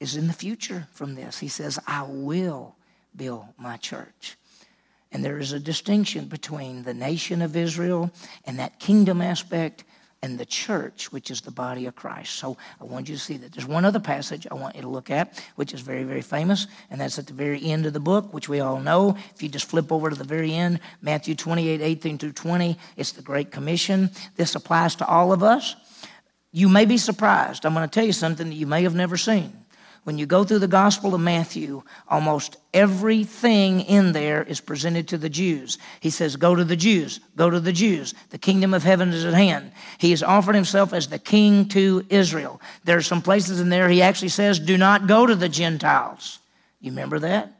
is 0.00 0.16
in 0.16 0.26
the 0.26 0.32
future 0.32 0.88
from 0.92 1.14
this. 1.14 1.38
He 1.38 1.48
says, 1.48 1.78
I 1.86 2.04
will 2.08 2.76
build 3.14 3.46
my 3.58 3.76
church. 3.76 4.36
And 5.12 5.24
there 5.24 5.38
is 5.38 5.52
a 5.52 5.60
distinction 5.60 6.24
between 6.24 6.82
the 6.82 6.94
nation 6.94 7.42
of 7.42 7.56
Israel 7.56 8.10
and 8.46 8.58
that 8.58 8.80
kingdom 8.80 9.20
aspect 9.20 9.84
and 10.22 10.38
the 10.38 10.46
church, 10.46 11.10
which 11.10 11.30
is 11.30 11.40
the 11.40 11.50
body 11.50 11.86
of 11.86 11.96
Christ. 11.96 12.36
So 12.36 12.56
I 12.80 12.84
want 12.84 13.08
you 13.08 13.16
to 13.16 13.20
see 13.20 13.36
that. 13.38 13.52
There's 13.52 13.66
one 13.66 13.84
other 13.84 13.98
passage 13.98 14.46
I 14.50 14.54
want 14.54 14.76
you 14.76 14.82
to 14.82 14.88
look 14.88 15.10
at, 15.10 15.44
which 15.56 15.74
is 15.74 15.80
very, 15.80 16.04
very 16.04 16.22
famous, 16.22 16.68
and 16.90 17.00
that's 17.00 17.18
at 17.18 17.26
the 17.26 17.32
very 17.32 17.64
end 17.64 17.86
of 17.86 17.92
the 17.92 18.00
book, 18.00 18.32
which 18.32 18.48
we 18.48 18.60
all 18.60 18.78
know. 18.78 19.16
If 19.34 19.42
you 19.42 19.48
just 19.48 19.68
flip 19.68 19.90
over 19.90 20.10
to 20.10 20.16
the 20.16 20.24
very 20.24 20.54
end, 20.54 20.78
Matthew 21.00 21.34
28, 21.34 21.80
18 21.80 22.18
through 22.18 22.32
20, 22.32 22.78
it's 22.96 23.12
the 23.12 23.22
Great 23.22 23.50
Commission. 23.50 24.10
This 24.36 24.54
applies 24.54 24.94
to 24.96 25.06
all 25.06 25.32
of 25.32 25.42
us. 25.42 25.74
You 26.52 26.68
may 26.68 26.84
be 26.84 26.98
surprised. 26.98 27.66
I'm 27.66 27.74
going 27.74 27.88
to 27.88 27.92
tell 27.92 28.06
you 28.06 28.12
something 28.12 28.48
that 28.48 28.54
you 28.54 28.66
may 28.66 28.84
have 28.84 28.94
never 28.94 29.16
seen. 29.16 29.61
When 30.04 30.18
you 30.18 30.26
go 30.26 30.42
through 30.42 30.58
the 30.58 30.68
Gospel 30.68 31.14
of 31.14 31.20
Matthew, 31.20 31.82
almost 32.08 32.56
everything 32.74 33.82
in 33.82 34.12
there 34.12 34.42
is 34.42 34.60
presented 34.60 35.06
to 35.08 35.18
the 35.18 35.28
Jews. 35.28 35.78
He 36.00 36.10
says, 36.10 36.34
Go 36.34 36.56
to 36.56 36.64
the 36.64 36.74
Jews, 36.74 37.20
go 37.36 37.48
to 37.48 37.60
the 37.60 37.72
Jews. 37.72 38.12
The 38.30 38.38
kingdom 38.38 38.74
of 38.74 38.82
heaven 38.82 39.10
is 39.10 39.24
at 39.24 39.34
hand. 39.34 39.70
He 39.98 40.10
has 40.10 40.22
offered 40.24 40.56
himself 40.56 40.92
as 40.92 41.06
the 41.06 41.20
king 41.20 41.68
to 41.68 42.04
Israel. 42.08 42.60
There 42.82 42.96
are 42.96 43.02
some 43.02 43.22
places 43.22 43.60
in 43.60 43.68
there 43.68 43.88
he 43.88 44.02
actually 44.02 44.30
says, 44.30 44.58
Do 44.58 44.76
not 44.76 45.06
go 45.06 45.24
to 45.24 45.36
the 45.36 45.48
Gentiles. 45.48 46.40
You 46.80 46.90
remember 46.90 47.20
that? 47.20 47.52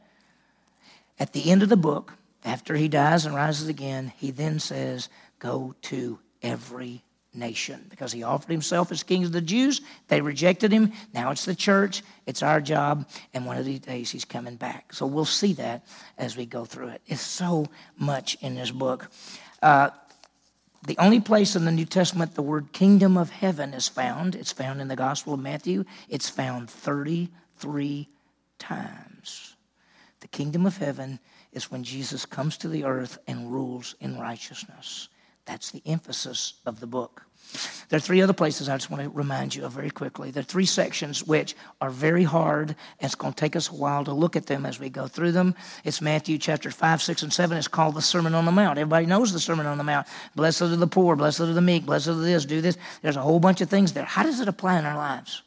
At 1.19 1.31
the 1.31 1.49
end 1.49 1.63
of 1.63 1.69
the 1.69 1.77
book, 1.77 2.13
after 2.43 2.75
he 2.75 2.89
dies 2.89 3.25
and 3.25 3.33
rises 3.33 3.69
again, 3.69 4.11
he 4.17 4.31
then 4.31 4.59
says, 4.59 5.07
Go 5.39 5.75
to 5.83 6.19
every 6.41 7.03
nation 7.33 7.85
because 7.89 8.11
he 8.11 8.23
offered 8.23 8.51
himself 8.51 8.91
as 8.91 9.03
king 9.03 9.23
of 9.23 9.31
the 9.31 9.41
Jews. 9.41 9.81
They 10.07 10.21
rejected 10.21 10.71
him. 10.71 10.93
Now 11.13 11.31
it's 11.31 11.45
the 11.45 11.55
church. 11.55 12.03
It's 12.25 12.43
our 12.43 12.61
job. 12.61 13.07
And 13.33 13.45
one 13.45 13.57
of 13.57 13.65
these 13.65 13.79
days 13.79 14.11
he's 14.11 14.25
coming 14.25 14.55
back. 14.55 14.93
So 14.93 15.05
we'll 15.05 15.25
see 15.25 15.53
that 15.53 15.85
as 16.17 16.37
we 16.37 16.45
go 16.45 16.65
through 16.65 16.89
it. 16.89 17.01
It's 17.07 17.21
so 17.21 17.67
much 17.97 18.37
in 18.41 18.55
this 18.55 18.71
book. 18.71 19.09
Uh, 19.61 19.89
the 20.85 20.97
only 20.97 21.21
place 21.21 21.55
in 21.55 21.63
the 21.63 21.71
New 21.71 21.85
Testament 21.85 22.35
the 22.35 22.41
word 22.41 22.73
kingdom 22.73 23.17
of 23.17 23.29
heaven 23.29 23.73
is 23.73 23.87
found, 23.87 24.35
it's 24.35 24.51
found 24.51 24.81
in 24.81 24.89
the 24.89 24.95
Gospel 24.95 25.33
of 25.33 25.39
Matthew. 25.39 25.85
It's 26.09 26.29
found 26.29 26.69
33 26.69 28.09
times. 28.59 29.55
The 30.19 30.27
kingdom 30.27 30.65
of 30.65 30.77
heaven 30.77 31.19
is 31.53 31.71
when 31.71 31.83
Jesus 31.83 32.25
comes 32.25 32.57
to 32.57 32.67
the 32.67 32.83
earth 32.83 33.17
and 33.27 33.51
rules 33.51 33.95
in 34.01 34.19
righteousness. 34.19 35.07
That's 35.45 35.71
the 35.71 35.81
emphasis 35.85 36.53
of 36.65 36.79
the 36.79 36.87
book. 36.87 37.23
There 37.89 37.97
are 37.97 38.01
three 38.01 38.21
other 38.21 38.33
places 38.33 38.67
I 38.67 38.77
just 38.77 38.89
want 38.89 39.03
to 39.03 39.09
remind 39.09 39.53
you 39.53 39.65
of 39.65 39.73
very 39.73 39.91
quickly. 39.91 40.31
There 40.31 40.41
are 40.41 40.43
three 40.43 40.65
sections 40.65 41.23
which 41.23 41.55
are 41.81 41.91
very 41.91 42.23
hard, 42.23 42.69
and 42.69 42.77
it's 43.01 43.15
going 43.15 43.33
to 43.33 43.39
take 43.39 43.55
us 43.55 43.69
a 43.69 43.73
while 43.75 44.03
to 44.05 44.13
look 44.13 44.35
at 44.35 44.47
them 44.47 44.65
as 44.65 44.79
we 44.79 44.89
go 44.89 45.07
through 45.07 45.33
them. 45.33 45.53
It's 45.83 46.01
Matthew 46.01 46.39
chapter 46.39 46.71
5, 46.71 47.01
6, 47.01 47.23
and 47.23 47.31
7. 47.31 47.57
It's 47.57 47.67
called 47.67 47.95
the 47.95 48.01
Sermon 48.01 48.33
on 48.33 48.45
the 48.45 48.51
Mount. 48.51 48.79
Everybody 48.79 49.05
knows 49.05 49.31
the 49.31 49.39
Sermon 49.39 49.67
on 49.67 49.77
the 49.77 49.83
Mount. 49.83 50.07
Blessed 50.35 50.63
are 50.63 50.67
the 50.67 50.87
poor, 50.87 51.15
blessed 51.15 51.41
are 51.41 51.53
the 51.53 51.61
meek, 51.61 51.85
blessed 51.85 52.07
are 52.07 52.15
this, 52.15 52.45
do 52.45 52.61
this. 52.61 52.77
There's 53.01 53.17
a 53.17 53.21
whole 53.21 53.39
bunch 53.39 53.61
of 53.61 53.69
things 53.69 53.93
there. 53.93 54.05
How 54.05 54.23
does 54.23 54.39
it 54.39 54.47
apply 54.47 54.79
in 54.79 54.85
our 54.85 54.97
lives? 54.97 55.43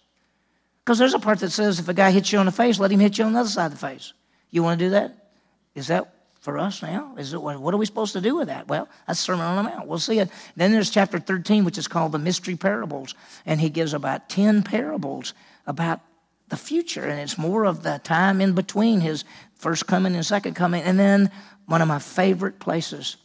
Because 0.84 0.98
there's 0.98 1.14
a 1.14 1.18
part 1.18 1.40
that 1.40 1.50
says 1.50 1.80
if 1.80 1.88
a 1.88 1.94
guy 1.94 2.12
hits 2.12 2.32
you 2.32 2.38
on 2.38 2.46
the 2.46 2.52
face, 2.52 2.78
let 2.78 2.92
him 2.92 3.00
hit 3.00 3.18
you 3.18 3.24
on 3.24 3.32
the 3.32 3.40
other 3.40 3.48
side 3.48 3.66
of 3.66 3.72
the 3.72 3.78
face. 3.78 4.12
You 4.52 4.62
want 4.62 4.78
to 4.78 4.86
do 4.86 4.90
that? 4.90 5.30
Is 5.74 5.88
that 5.88 6.14
for 6.46 6.58
us 6.60 6.80
now? 6.80 7.12
Is 7.18 7.36
what 7.36 7.74
are 7.74 7.76
we 7.76 7.86
supposed 7.86 8.12
to 8.12 8.20
do 8.20 8.36
with 8.36 8.46
that? 8.46 8.68
Well, 8.68 8.88
that's 9.04 9.18
Sermon 9.18 9.44
on 9.44 9.64
the 9.64 9.68
Mount. 9.68 9.88
We'll 9.88 9.98
see 9.98 10.20
it. 10.20 10.30
Then 10.54 10.70
there's 10.70 10.90
chapter 10.90 11.18
13, 11.18 11.64
which 11.64 11.76
is 11.76 11.88
called 11.88 12.12
the 12.12 12.20
Mystery 12.20 12.54
Parables. 12.54 13.16
And 13.46 13.60
he 13.60 13.68
gives 13.68 13.92
about 13.92 14.28
10 14.28 14.62
parables 14.62 15.34
about 15.66 16.02
the 16.48 16.56
future. 16.56 17.02
And 17.02 17.18
it's 17.18 17.36
more 17.36 17.66
of 17.66 17.82
the 17.82 18.00
time 18.04 18.40
in 18.40 18.52
between 18.52 19.00
his 19.00 19.24
first 19.56 19.88
coming 19.88 20.14
and 20.14 20.24
second 20.24 20.54
coming. 20.54 20.84
And 20.84 21.00
then 21.00 21.32
one 21.66 21.82
of 21.82 21.88
my 21.88 21.98
favorite 21.98 22.60
places 22.60 23.16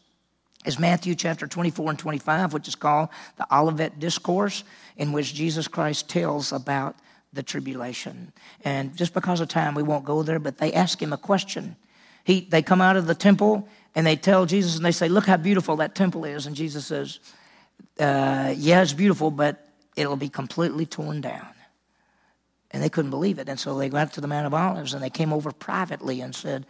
is 0.65 0.79
Matthew 0.79 1.13
chapter 1.13 1.45
24 1.45 1.91
and 1.91 1.99
25, 1.99 2.53
which 2.53 2.67
is 2.67 2.73
called 2.73 3.09
the 3.37 3.45
Olivet 3.55 3.99
Discourse, 3.99 4.63
in 4.97 5.11
which 5.11 5.35
Jesus 5.35 5.67
Christ 5.67 6.09
tells 6.09 6.51
about 6.51 6.95
the 7.33 7.43
tribulation. 7.43 8.33
And 8.65 8.97
just 8.97 9.13
because 9.13 9.41
of 9.41 9.47
time, 9.47 9.75
we 9.75 9.83
won't 9.83 10.05
go 10.05 10.23
there, 10.23 10.39
but 10.39 10.57
they 10.57 10.73
ask 10.73 10.99
him 10.99 11.13
a 11.13 11.17
question. 11.17 11.75
He, 12.23 12.41
they 12.41 12.61
come 12.61 12.81
out 12.81 12.97
of 12.97 13.07
the 13.07 13.15
temple 13.15 13.67
and 13.95 14.05
they 14.05 14.15
tell 14.15 14.45
Jesus 14.45 14.75
and 14.75 14.85
they 14.85 14.91
say, 14.91 15.09
Look 15.09 15.25
how 15.25 15.37
beautiful 15.37 15.77
that 15.77 15.95
temple 15.95 16.25
is. 16.25 16.45
And 16.45 16.55
Jesus 16.55 16.85
says, 16.85 17.19
uh, 17.99 18.53
Yeah, 18.55 18.81
it's 18.81 18.93
beautiful, 18.93 19.31
but 19.31 19.67
it'll 19.95 20.15
be 20.15 20.29
completely 20.29 20.85
torn 20.85 21.21
down. 21.21 21.47
And 22.71 22.81
they 22.81 22.89
couldn't 22.89 23.11
believe 23.11 23.37
it. 23.37 23.49
And 23.49 23.59
so 23.59 23.77
they 23.77 23.89
went 23.89 24.13
to 24.13 24.21
the 24.21 24.27
Mount 24.27 24.47
of 24.47 24.53
Olives 24.53 24.93
and 24.93 25.03
they 25.03 25.09
came 25.09 25.33
over 25.33 25.51
privately 25.51 26.21
and 26.21 26.33
said, 26.33 26.65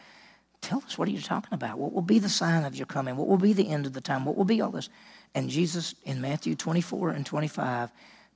Tell 0.62 0.84
us, 0.86 0.98
what 0.98 1.08
are 1.08 1.12
you 1.12 1.22
talking 1.22 1.54
about? 1.54 1.80
What 1.80 1.92
will 1.92 2.02
be 2.02 2.20
the 2.20 2.30
sign 2.30 2.66
of 2.66 2.76
your 2.76 2.86
coming? 2.86 3.18
What 3.18 3.28
will 3.28 3.38
be 3.38 3.54
the 3.54 3.70
end 3.70 3.86
of 3.88 3.94
the 3.94 4.02
time? 4.02 4.26
What 4.26 4.38
will 4.38 4.46
be 4.46 4.62
all 4.62 4.70
this? 4.70 4.90
And 5.34 5.50
Jesus, 5.50 5.96
in 6.04 6.22
Matthew 6.22 6.56
24 6.56 7.10
and 7.12 7.26
25, 7.26 7.90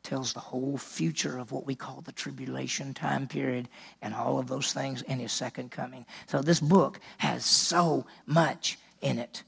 tells 0.06 0.32
the 0.32 0.39
whole 0.39 0.78
future 0.78 1.38
of 1.38 1.52
what 1.52 1.65
we 1.65 1.76
call 1.76 2.02
the 2.02 2.12
tribulation 2.12 2.94
time 2.94 3.28
period 3.28 3.68
and 4.02 4.13
all 4.13 4.39
of 4.39 4.48
those 4.48 4.72
things 4.72 5.02
in 5.02 5.20
his 5.20 5.34
second 5.34 5.72
coming. 5.72 6.06
So 6.28 6.41
this 6.41 6.60
book 6.60 7.00
has 7.18 7.44
so 7.44 8.06
much 8.26 8.78
in 9.02 9.20
it. 9.20 9.44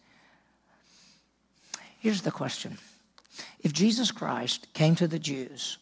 Here's 1.99 2.23
the 2.23 2.31
question 2.31 2.77
If 3.61 3.71
Jesus 3.71 4.11
Christ 4.11 4.73
came 4.73 4.95
to 4.95 5.07
the 5.07 5.19
Jews 5.19 5.77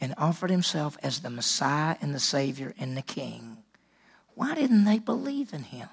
and 0.00 0.14
offered 0.16 0.50
himself 0.50 0.96
as 1.02 1.20
the 1.20 1.30
Messiah 1.30 1.96
and 2.00 2.14
the 2.14 2.20
Savior 2.20 2.74
and 2.78 2.96
the 2.96 3.02
King, 3.02 3.58
why 4.34 4.54
didn't 4.54 4.84
they 4.84 4.98
believe 4.98 5.52
in 5.52 5.64
him? 5.64 5.88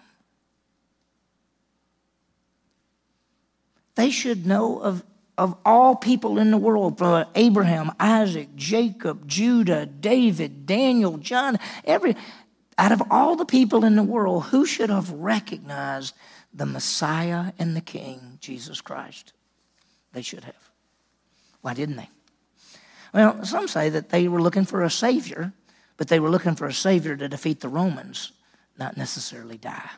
They 3.95 4.11
should 4.11 4.45
know 4.45 4.79
of 4.79 5.03
of 5.39 5.55
all 5.63 5.95
people 5.95 6.37
in 6.37 6.51
the 6.51 6.57
world, 6.57 6.97
from 6.97 7.25
Abraham, 7.33 7.93
Isaac, 7.97 8.53
Jacob, 8.57 9.25
Judah, 9.25 9.85
David, 9.85 10.65
Daniel, 10.65 11.17
John, 11.17 11.57
every 11.85 12.17
out 12.77 12.91
of 12.91 13.01
all 13.09 13.37
the 13.37 13.45
people 13.45 13.85
in 13.85 13.95
the 13.95 14.03
world, 14.03 14.43
who 14.45 14.65
should 14.65 14.89
have 14.89 15.09
recognized 15.11 16.13
the 16.53 16.65
Messiah 16.65 17.53
and 17.57 17.73
the 17.73 17.81
King, 17.81 18.37
Jesus 18.41 18.81
Christ? 18.81 19.31
They 20.11 20.21
should 20.21 20.43
have. 20.43 20.69
Why 21.61 21.73
didn't 21.73 21.95
they? 21.95 22.09
Well, 23.13 23.45
some 23.45 23.69
say 23.69 23.89
that 23.89 24.09
they 24.09 24.27
were 24.27 24.41
looking 24.41 24.65
for 24.65 24.83
a 24.83 24.89
Savior, 24.89 25.53
but 25.95 26.09
they 26.09 26.19
were 26.19 26.29
looking 26.29 26.55
for 26.55 26.67
a 26.67 26.73
Savior 26.73 27.15
to 27.15 27.29
defeat 27.29 27.61
the 27.61 27.69
Romans, 27.69 28.33
not 28.77 28.97
necessarily 28.97 29.57
die. 29.57 29.89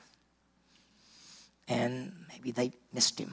And 1.68 2.14
maybe 2.30 2.52
they 2.52 2.74
missed 2.94 3.18
him 3.18 3.32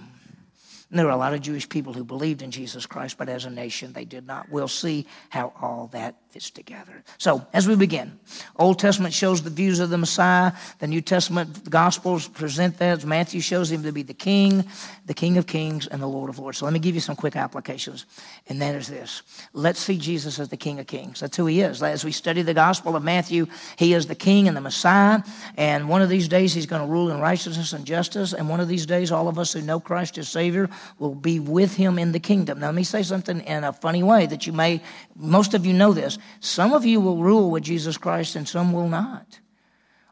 there 0.91 1.05
were 1.05 1.13
a 1.13 1.17
lot 1.17 1.35
of 1.35 1.43
Jewish 1.43 1.69
people 1.69 1.93
who 1.93 2.05
believed 2.05 2.41
in 2.41 2.51
Jesus 2.51 2.87
Christ, 2.87 3.19
but 3.19 3.29
as 3.29 3.45
a 3.45 3.51
nation, 3.51 3.93
they 3.93 4.07
did 4.07 4.27
not. 4.27 4.49
We'll 4.51 4.69
see 4.69 5.07
how 5.29 5.53
all 5.61 5.89
that 5.93 6.17
fits 6.31 6.51
together. 6.51 7.03
So, 7.17 7.47
as 7.53 7.67
we 7.67 7.75
begin, 7.75 8.19
Old 8.57 8.79
Testament 8.79 9.15
shows 9.15 9.43
the 9.43 9.51
views 9.51 9.81
of 9.81 9.91
the 9.91 9.99
Messiah. 9.99 10.53
The 10.79 10.87
New 10.87 11.01
Testament 11.01 11.65
the 11.65 11.71
Gospels 11.71 12.29
present 12.29 12.79
that. 12.79 13.05
Matthew 13.05 13.41
shows 13.41 13.71
him 13.71 13.83
to 13.83 13.93
be 13.93 14.03
the 14.03 14.15
King, 14.15 14.65
the 15.07 15.15
King 15.15 15.39
of 15.39 15.47
Kings, 15.47 15.87
and 15.87 16.03
the 16.03 16.07
Lord 16.07 16.29
of 16.29 16.39
Lords. 16.39 16.59
So, 16.59 16.67
let 16.67 16.75
me 16.75 16.81
give 16.81 16.95
you 16.95 17.01
some 17.01 17.17
quick 17.17 17.37
applications. 17.37 18.05
And 18.49 18.61
that 18.61 18.75
is 18.75 18.89
this 18.89 19.23
let's 19.53 19.81
see 19.81 19.97
Jesus 19.97 20.39
as 20.39 20.49
the 20.49 20.57
King 20.57 20.79
of 20.79 20.87
Kings. 20.87 21.21
That's 21.21 21.37
who 21.37 21.47
he 21.47 21.61
is. 21.61 21.83
As 21.83 22.05
we 22.05 22.13
study 22.13 22.43
the 22.43 22.55
Gospel 22.55 22.95
of 22.95 23.03
Matthew, 23.03 23.47
he 23.77 23.95
is 23.95 24.07
the 24.07 24.15
King 24.15 24.49
and 24.49 24.57
the 24.57 24.61
Messiah. 24.61 25.23
And 25.57 25.89
one 25.89 26.03
of 26.03 26.09
these 26.09 26.29
days, 26.29 26.53
he's 26.53 26.67
going 26.67 26.83
to 26.83 26.89
rule 26.89 27.11
in 27.11 27.21
righteousness 27.21 27.73
and 27.73 27.85
justice. 27.85 28.35
And 28.35 28.49
one 28.49 28.61
of 28.61 28.69
these 28.69 28.87
days, 28.87 29.11
all 29.11 29.29
of 29.29 29.39
us 29.39 29.53
who 29.53 29.63
know 29.63 29.81
Christ 29.81 30.19
as 30.19 30.29
Savior 30.29 30.69
will 30.99 31.15
be 31.15 31.41
with 31.41 31.75
him 31.75 31.99
in 31.99 32.13
the 32.13 32.21
kingdom. 32.21 32.61
Now, 32.61 32.67
let 32.67 32.75
me 32.75 32.85
say 32.85 33.03
something 33.03 33.41
in 33.41 33.65
a 33.65 33.73
funny 33.73 34.03
way 34.03 34.27
that 34.27 34.47
you 34.47 34.53
may, 34.53 34.83
most 35.17 35.55
of 35.55 35.65
you 35.65 35.73
know 35.73 35.93
this. 35.93 36.18
Some 36.41 36.73
of 36.73 36.85
you 36.85 37.01
will 37.01 37.19
rule 37.19 37.51
with 37.51 37.63
Jesus 37.63 37.99
Christ 37.99 38.37
and 38.37 38.49
some 38.49 38.73
will 38.73 38.89
not. 38.89 39.41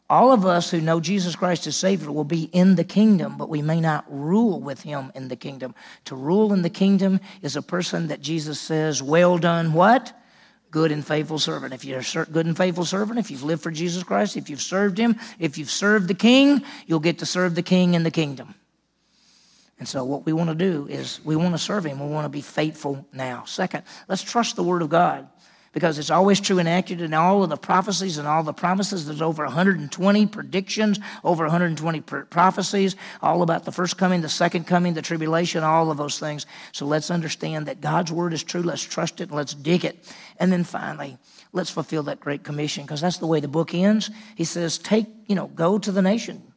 All 0.08 0.32
of 0.32 0.46
us 0.46 0.70
who 0.70 0.80
know 0.80 1.00
Jesus 1.00 1.34
Christ 1.34 1.66
as 1.66 1.76
Savior 1.76 2.12
will 2.12 2.24
be 2.24 2.44
in 2.44 2.76
the 2.76 2.84
kingdom, 2.84 3.36
but 3.36 3.48
we 3.48 3.60
may 3.60 3.80
not 3.80 4.04
rule 4.08 4.60
with 4.60 4.82
Him 4.82 5.10
in 5.16 5.26
the 5.28 5.34
kingdom. 5.34 5.74
To 6.04 6.14
rule 6.14 6.52
in 6.52 6.62
the 6.62 6.70
kingdom 6.70 7.18
is 7.42 7.56
a 7.56 7.62
person 7.62 8.06
that 8.08 8.20
Jesus 8.20 8.60
says, 8.60 9.02
Well 9.02 9.36
done, 9.36 9.72
what? 9.72 10.16
Good 10.70 10.92
and 10.92 11.04
faithful 11.04 11.40
servant. 11.40 11.74
If 11.74 11.84
you're 11.84 12.00
a 12.00 12.24
good 12.26 12.46
and 12.46 12.56
faithful 12.56 12.84
servant, 12.84 13.18
if 13.18 13.30
you've 13.30 13.42
lived 13.42 13.62
for 13.62 13.72
Jesus 13.72 14.04
Christ, 14.04 14.36
if 14.36 14.48
you've 14.48 14.60
served 14.60 14.98
Him, 14.98 15.18
if 15.40 15.58
you've 15.58 15.70
served 15.70 16.06
the 16.06 16.14
King, 16.14 16.62
you'll 16.86 17.00
get 17.00 17.18
to 17.20 17.26
serve 17.26 17.56
the 17.56 17.62
King 17.62 17.94
in 17.94 18.04
the 18.04 18.10
kingdom. 18.12 18.54
And 19.78 19.88
so, 19.88 20.04
what 20.04 20.24
we 20.24 20.32
want 20.32 20.50
to 20.50 20.54
do 20.54 20.86
is 20.88 21.20
we 21.24 21.34
want 21.34 21.52
to 21.54 21.58
serve 21.58 21.84
Him. 21.84 21.98
We 21.98 22.12
want 22.12 22.26
to 22.26 22.30
be 22.30 22.42
faithful 22.42 23.06
now. 23.12 23.44
Second, 23.44 23.82
let's 24.08 24.22
trust 24.22 24.54
the 24.54 24.62
Word 24.62 24.82
of 24.82 24.88
God 24.88 25.28
because 25.76 25.98
it's 25.98 26.08
always 26.08 26.40
true 26.40 26.58
and 26.58 26.66
accurate 26.66 27.02
in 27.02 27.12
all 27.12 27.42
of 27.42 27.50
the 27.50 27.56
prophecies 27.58 28.16
and 28.16 28.26
all 28.26 28.42
the 28.42 28.54
promises. 28.54 29.04
There's 29.04 29.20
over 29.20 29.44
120 29.44 30.26
predictions, 30.28 30.98
over 31.22 31.44
120 31.44 32.00
prophecies, 32.00 32.96
all 33.20 33.42
about 33.42 33.66
the 33.66 33.72
first 33.72 33.98
coming, 33.98 34.22
the 34.22 34.28
second 34.30 34.66
coming, 34.66 34.94
the 34.94 35.02
tribulation, 35.02 35.62
all 35.62 35.90
of 35.90 35.98
those 35.98 36.18
things. 36.18 36.46
So 36.72 36.86
let's 36.86 37.10
understand 37.10 37.66
that 37.66 37.82
God's 37.82 38.10
Word 38.10 38.32
is 38.32 38.42
true. 38.42 38.62
Let's 38.62 38.84
trust 38.84 39.20
it. 39.20 39.24
and 39.24 39.32
Let's 39.32 39.52
dig 39.52 39.84
it. 39.84 40.10
And 40.38 40.50
then 40.50 40.64
finally, 40.64 41.18
let's 41.52 41.68
fulfill 41.68 42.04
that 42.04 42.20
great 42.20 42.42
commission 42.42 42.84
because 42.84 43.02
that's 43.02 43.18
the 43.18 43.26
way 43.26 43.40
the 43.40 43.46
book 43.46 43.74
ends. 43.74 44.08
He 44.34 44.44
says, 44.44 44.78
take, 44.78 45.08
you 45.26 45.34
know, 45.34 45.48
go 45.48 45.78
to 45.78 45.92
the 45.92 46.00
nations 46.00 46.55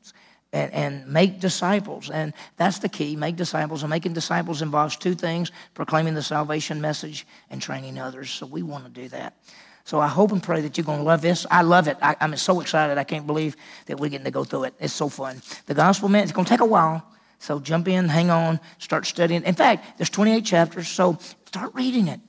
and, 0.52 0.74
and 0.74 1.08
make 1.08 1.40
disciples. 1.40 2.10
And 2.10 2.34
that's 2.58 2.80
the 2.80 2.90
key 2.90 3.16
make 3.16 3.36
disciples. 3.36 3.84
And 3.84 3.90
making 3.90 4.14
disciples 4.14 4.62
involves 4.62 4.96
two 4.96 5.16
things 5.16 5.52
proclaiming 5.74 6.16
the 6.16 6.24
salvation 6.24 6.82
message 6.82 7.28
and 7.50 7.62
training 7.62 8.00
others. 8.00 8.30
So 8.32 8.46
we 8.46 8.64
want 8.64 8.86
to 8.86 8.90
do 8.90 9.08
that. 9.10 9.36
So 9.86 10.00
I 10.00 10.08
hope 10.08 10.32
and 10.32 10.44
pray 10.44 10.62
that 10.62 10.78
you're 10.78 10.86
going 10.86 11.00
to 11.00 11.04
love 11.04 11.22
this. 11.22 11.48
I 11.50 11.64
love 11.64 11.88
it. 11.88 11.98
I, 12.02 12.16
am 12.20 12.36
so 12.38 12.62
excited. 12.62 12.98
I 12.98 13.04
can't 13.04 13.26
believe 13.26 13.56
that 13.88 14.00
we're 14.00 14.10
getting 14.10 14.26
to 14.26 14.32
go 14.32 14.44
through 14.44 14.66
it. 14.66 14.76
It's 14.80 14.94
so 14.94 15.10
fun. 15.10 15.42
The 15.66 15.74
gospel, 15.74 16.10
man, 16.10 16.24
it's 16.24 16.32
going 16.32 16.46
to 16.46 16.50
take 16.50 16.62
a 16.62 16.66
while. 16.66 17.04
So 17.40 17.60
jump 17.60 17.88
in, 17.88 18.08
hang 18.08 18.30
on, 18.30 18.60
start 18.78 19.06
studying. 19.06 19.44
In 19.44 19.56
fact, 19.56 19.98
there's 19.98 20.10
28 20.10 20.46
chapters, 20.46 20.90
so 20.90 21.18
start 21.46 21.74
reading 21.74 22.08
it. 22.08 22.20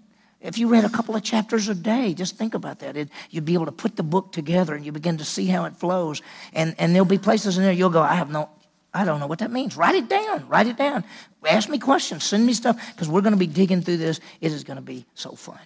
If 0.41 0.57
you 0.57 0.69
read 0.69 0.85
a 0.85 0.89
couple 0.89 1.15
of 1.15 1.23
chapters 1.23 1.69
a 1.69 1.75
day, 1.75 2.15
just 2.15 2.37
think 2.37 2.55
about 2.55 2.79
that. 2.79 2.97
It, 2.97 3.11
you'd 3.29 3.45
be 3.45 3.55
able 3.55 3.67
to 3.67 3.73
put 3.73 3.97
the 3.97 4.03
book 4.03 4.33
together 4.33 4.75
and 4.75 4.85
you 4.85 4.93
begin 4.93 5.19
to 5.19 5.25
see 5.25 5.47
how 5.47 5.65
it 5.67 5.77
flows. 5.77 6.23
And, 6.55 6.75
and 6.79 6.95
there'll 6.95 7.05
be 7.05 7.19
places 7.19 7.59
in 7.59 7.65
there 7.65 7.73
you'll 7.73 7.91
go, 7.91 8.01
I 8.01 8.15
have 8.15 8.31
no, 8.31 8.49
I 8.95 9.05
don't 9.05 9.21
know 9.21 9.27
what 9.27 9.41
that 9.41 9.51
means. 9.51 9.77
Write 9.77 9.95
it 9.95 10.09
down. 10.09 10.49
Write 10.49 10.67
it 10.67 10.79
down. 10.79 11.05
Ask 11.47 11.69
me 11.69 11.79
questions. 11.79 12.25
Send 12.25 12.47
me 12.47 12.55
stuff 12.55 12.81
because 12.95 13.09
we're 13.09 13.21
going 13.21 13.35
to 13.35 13.39
be 13.39 13.47
digging 13.47 13.83
through 13.83 13.99
this. 13.99 14.21
It 14.41 14.53
is 14.53 14.65
going 14.65 14.77
to 14.77 14.83
be 14.83 15.05
so 15.15 15.33
fun. 15.33 15.59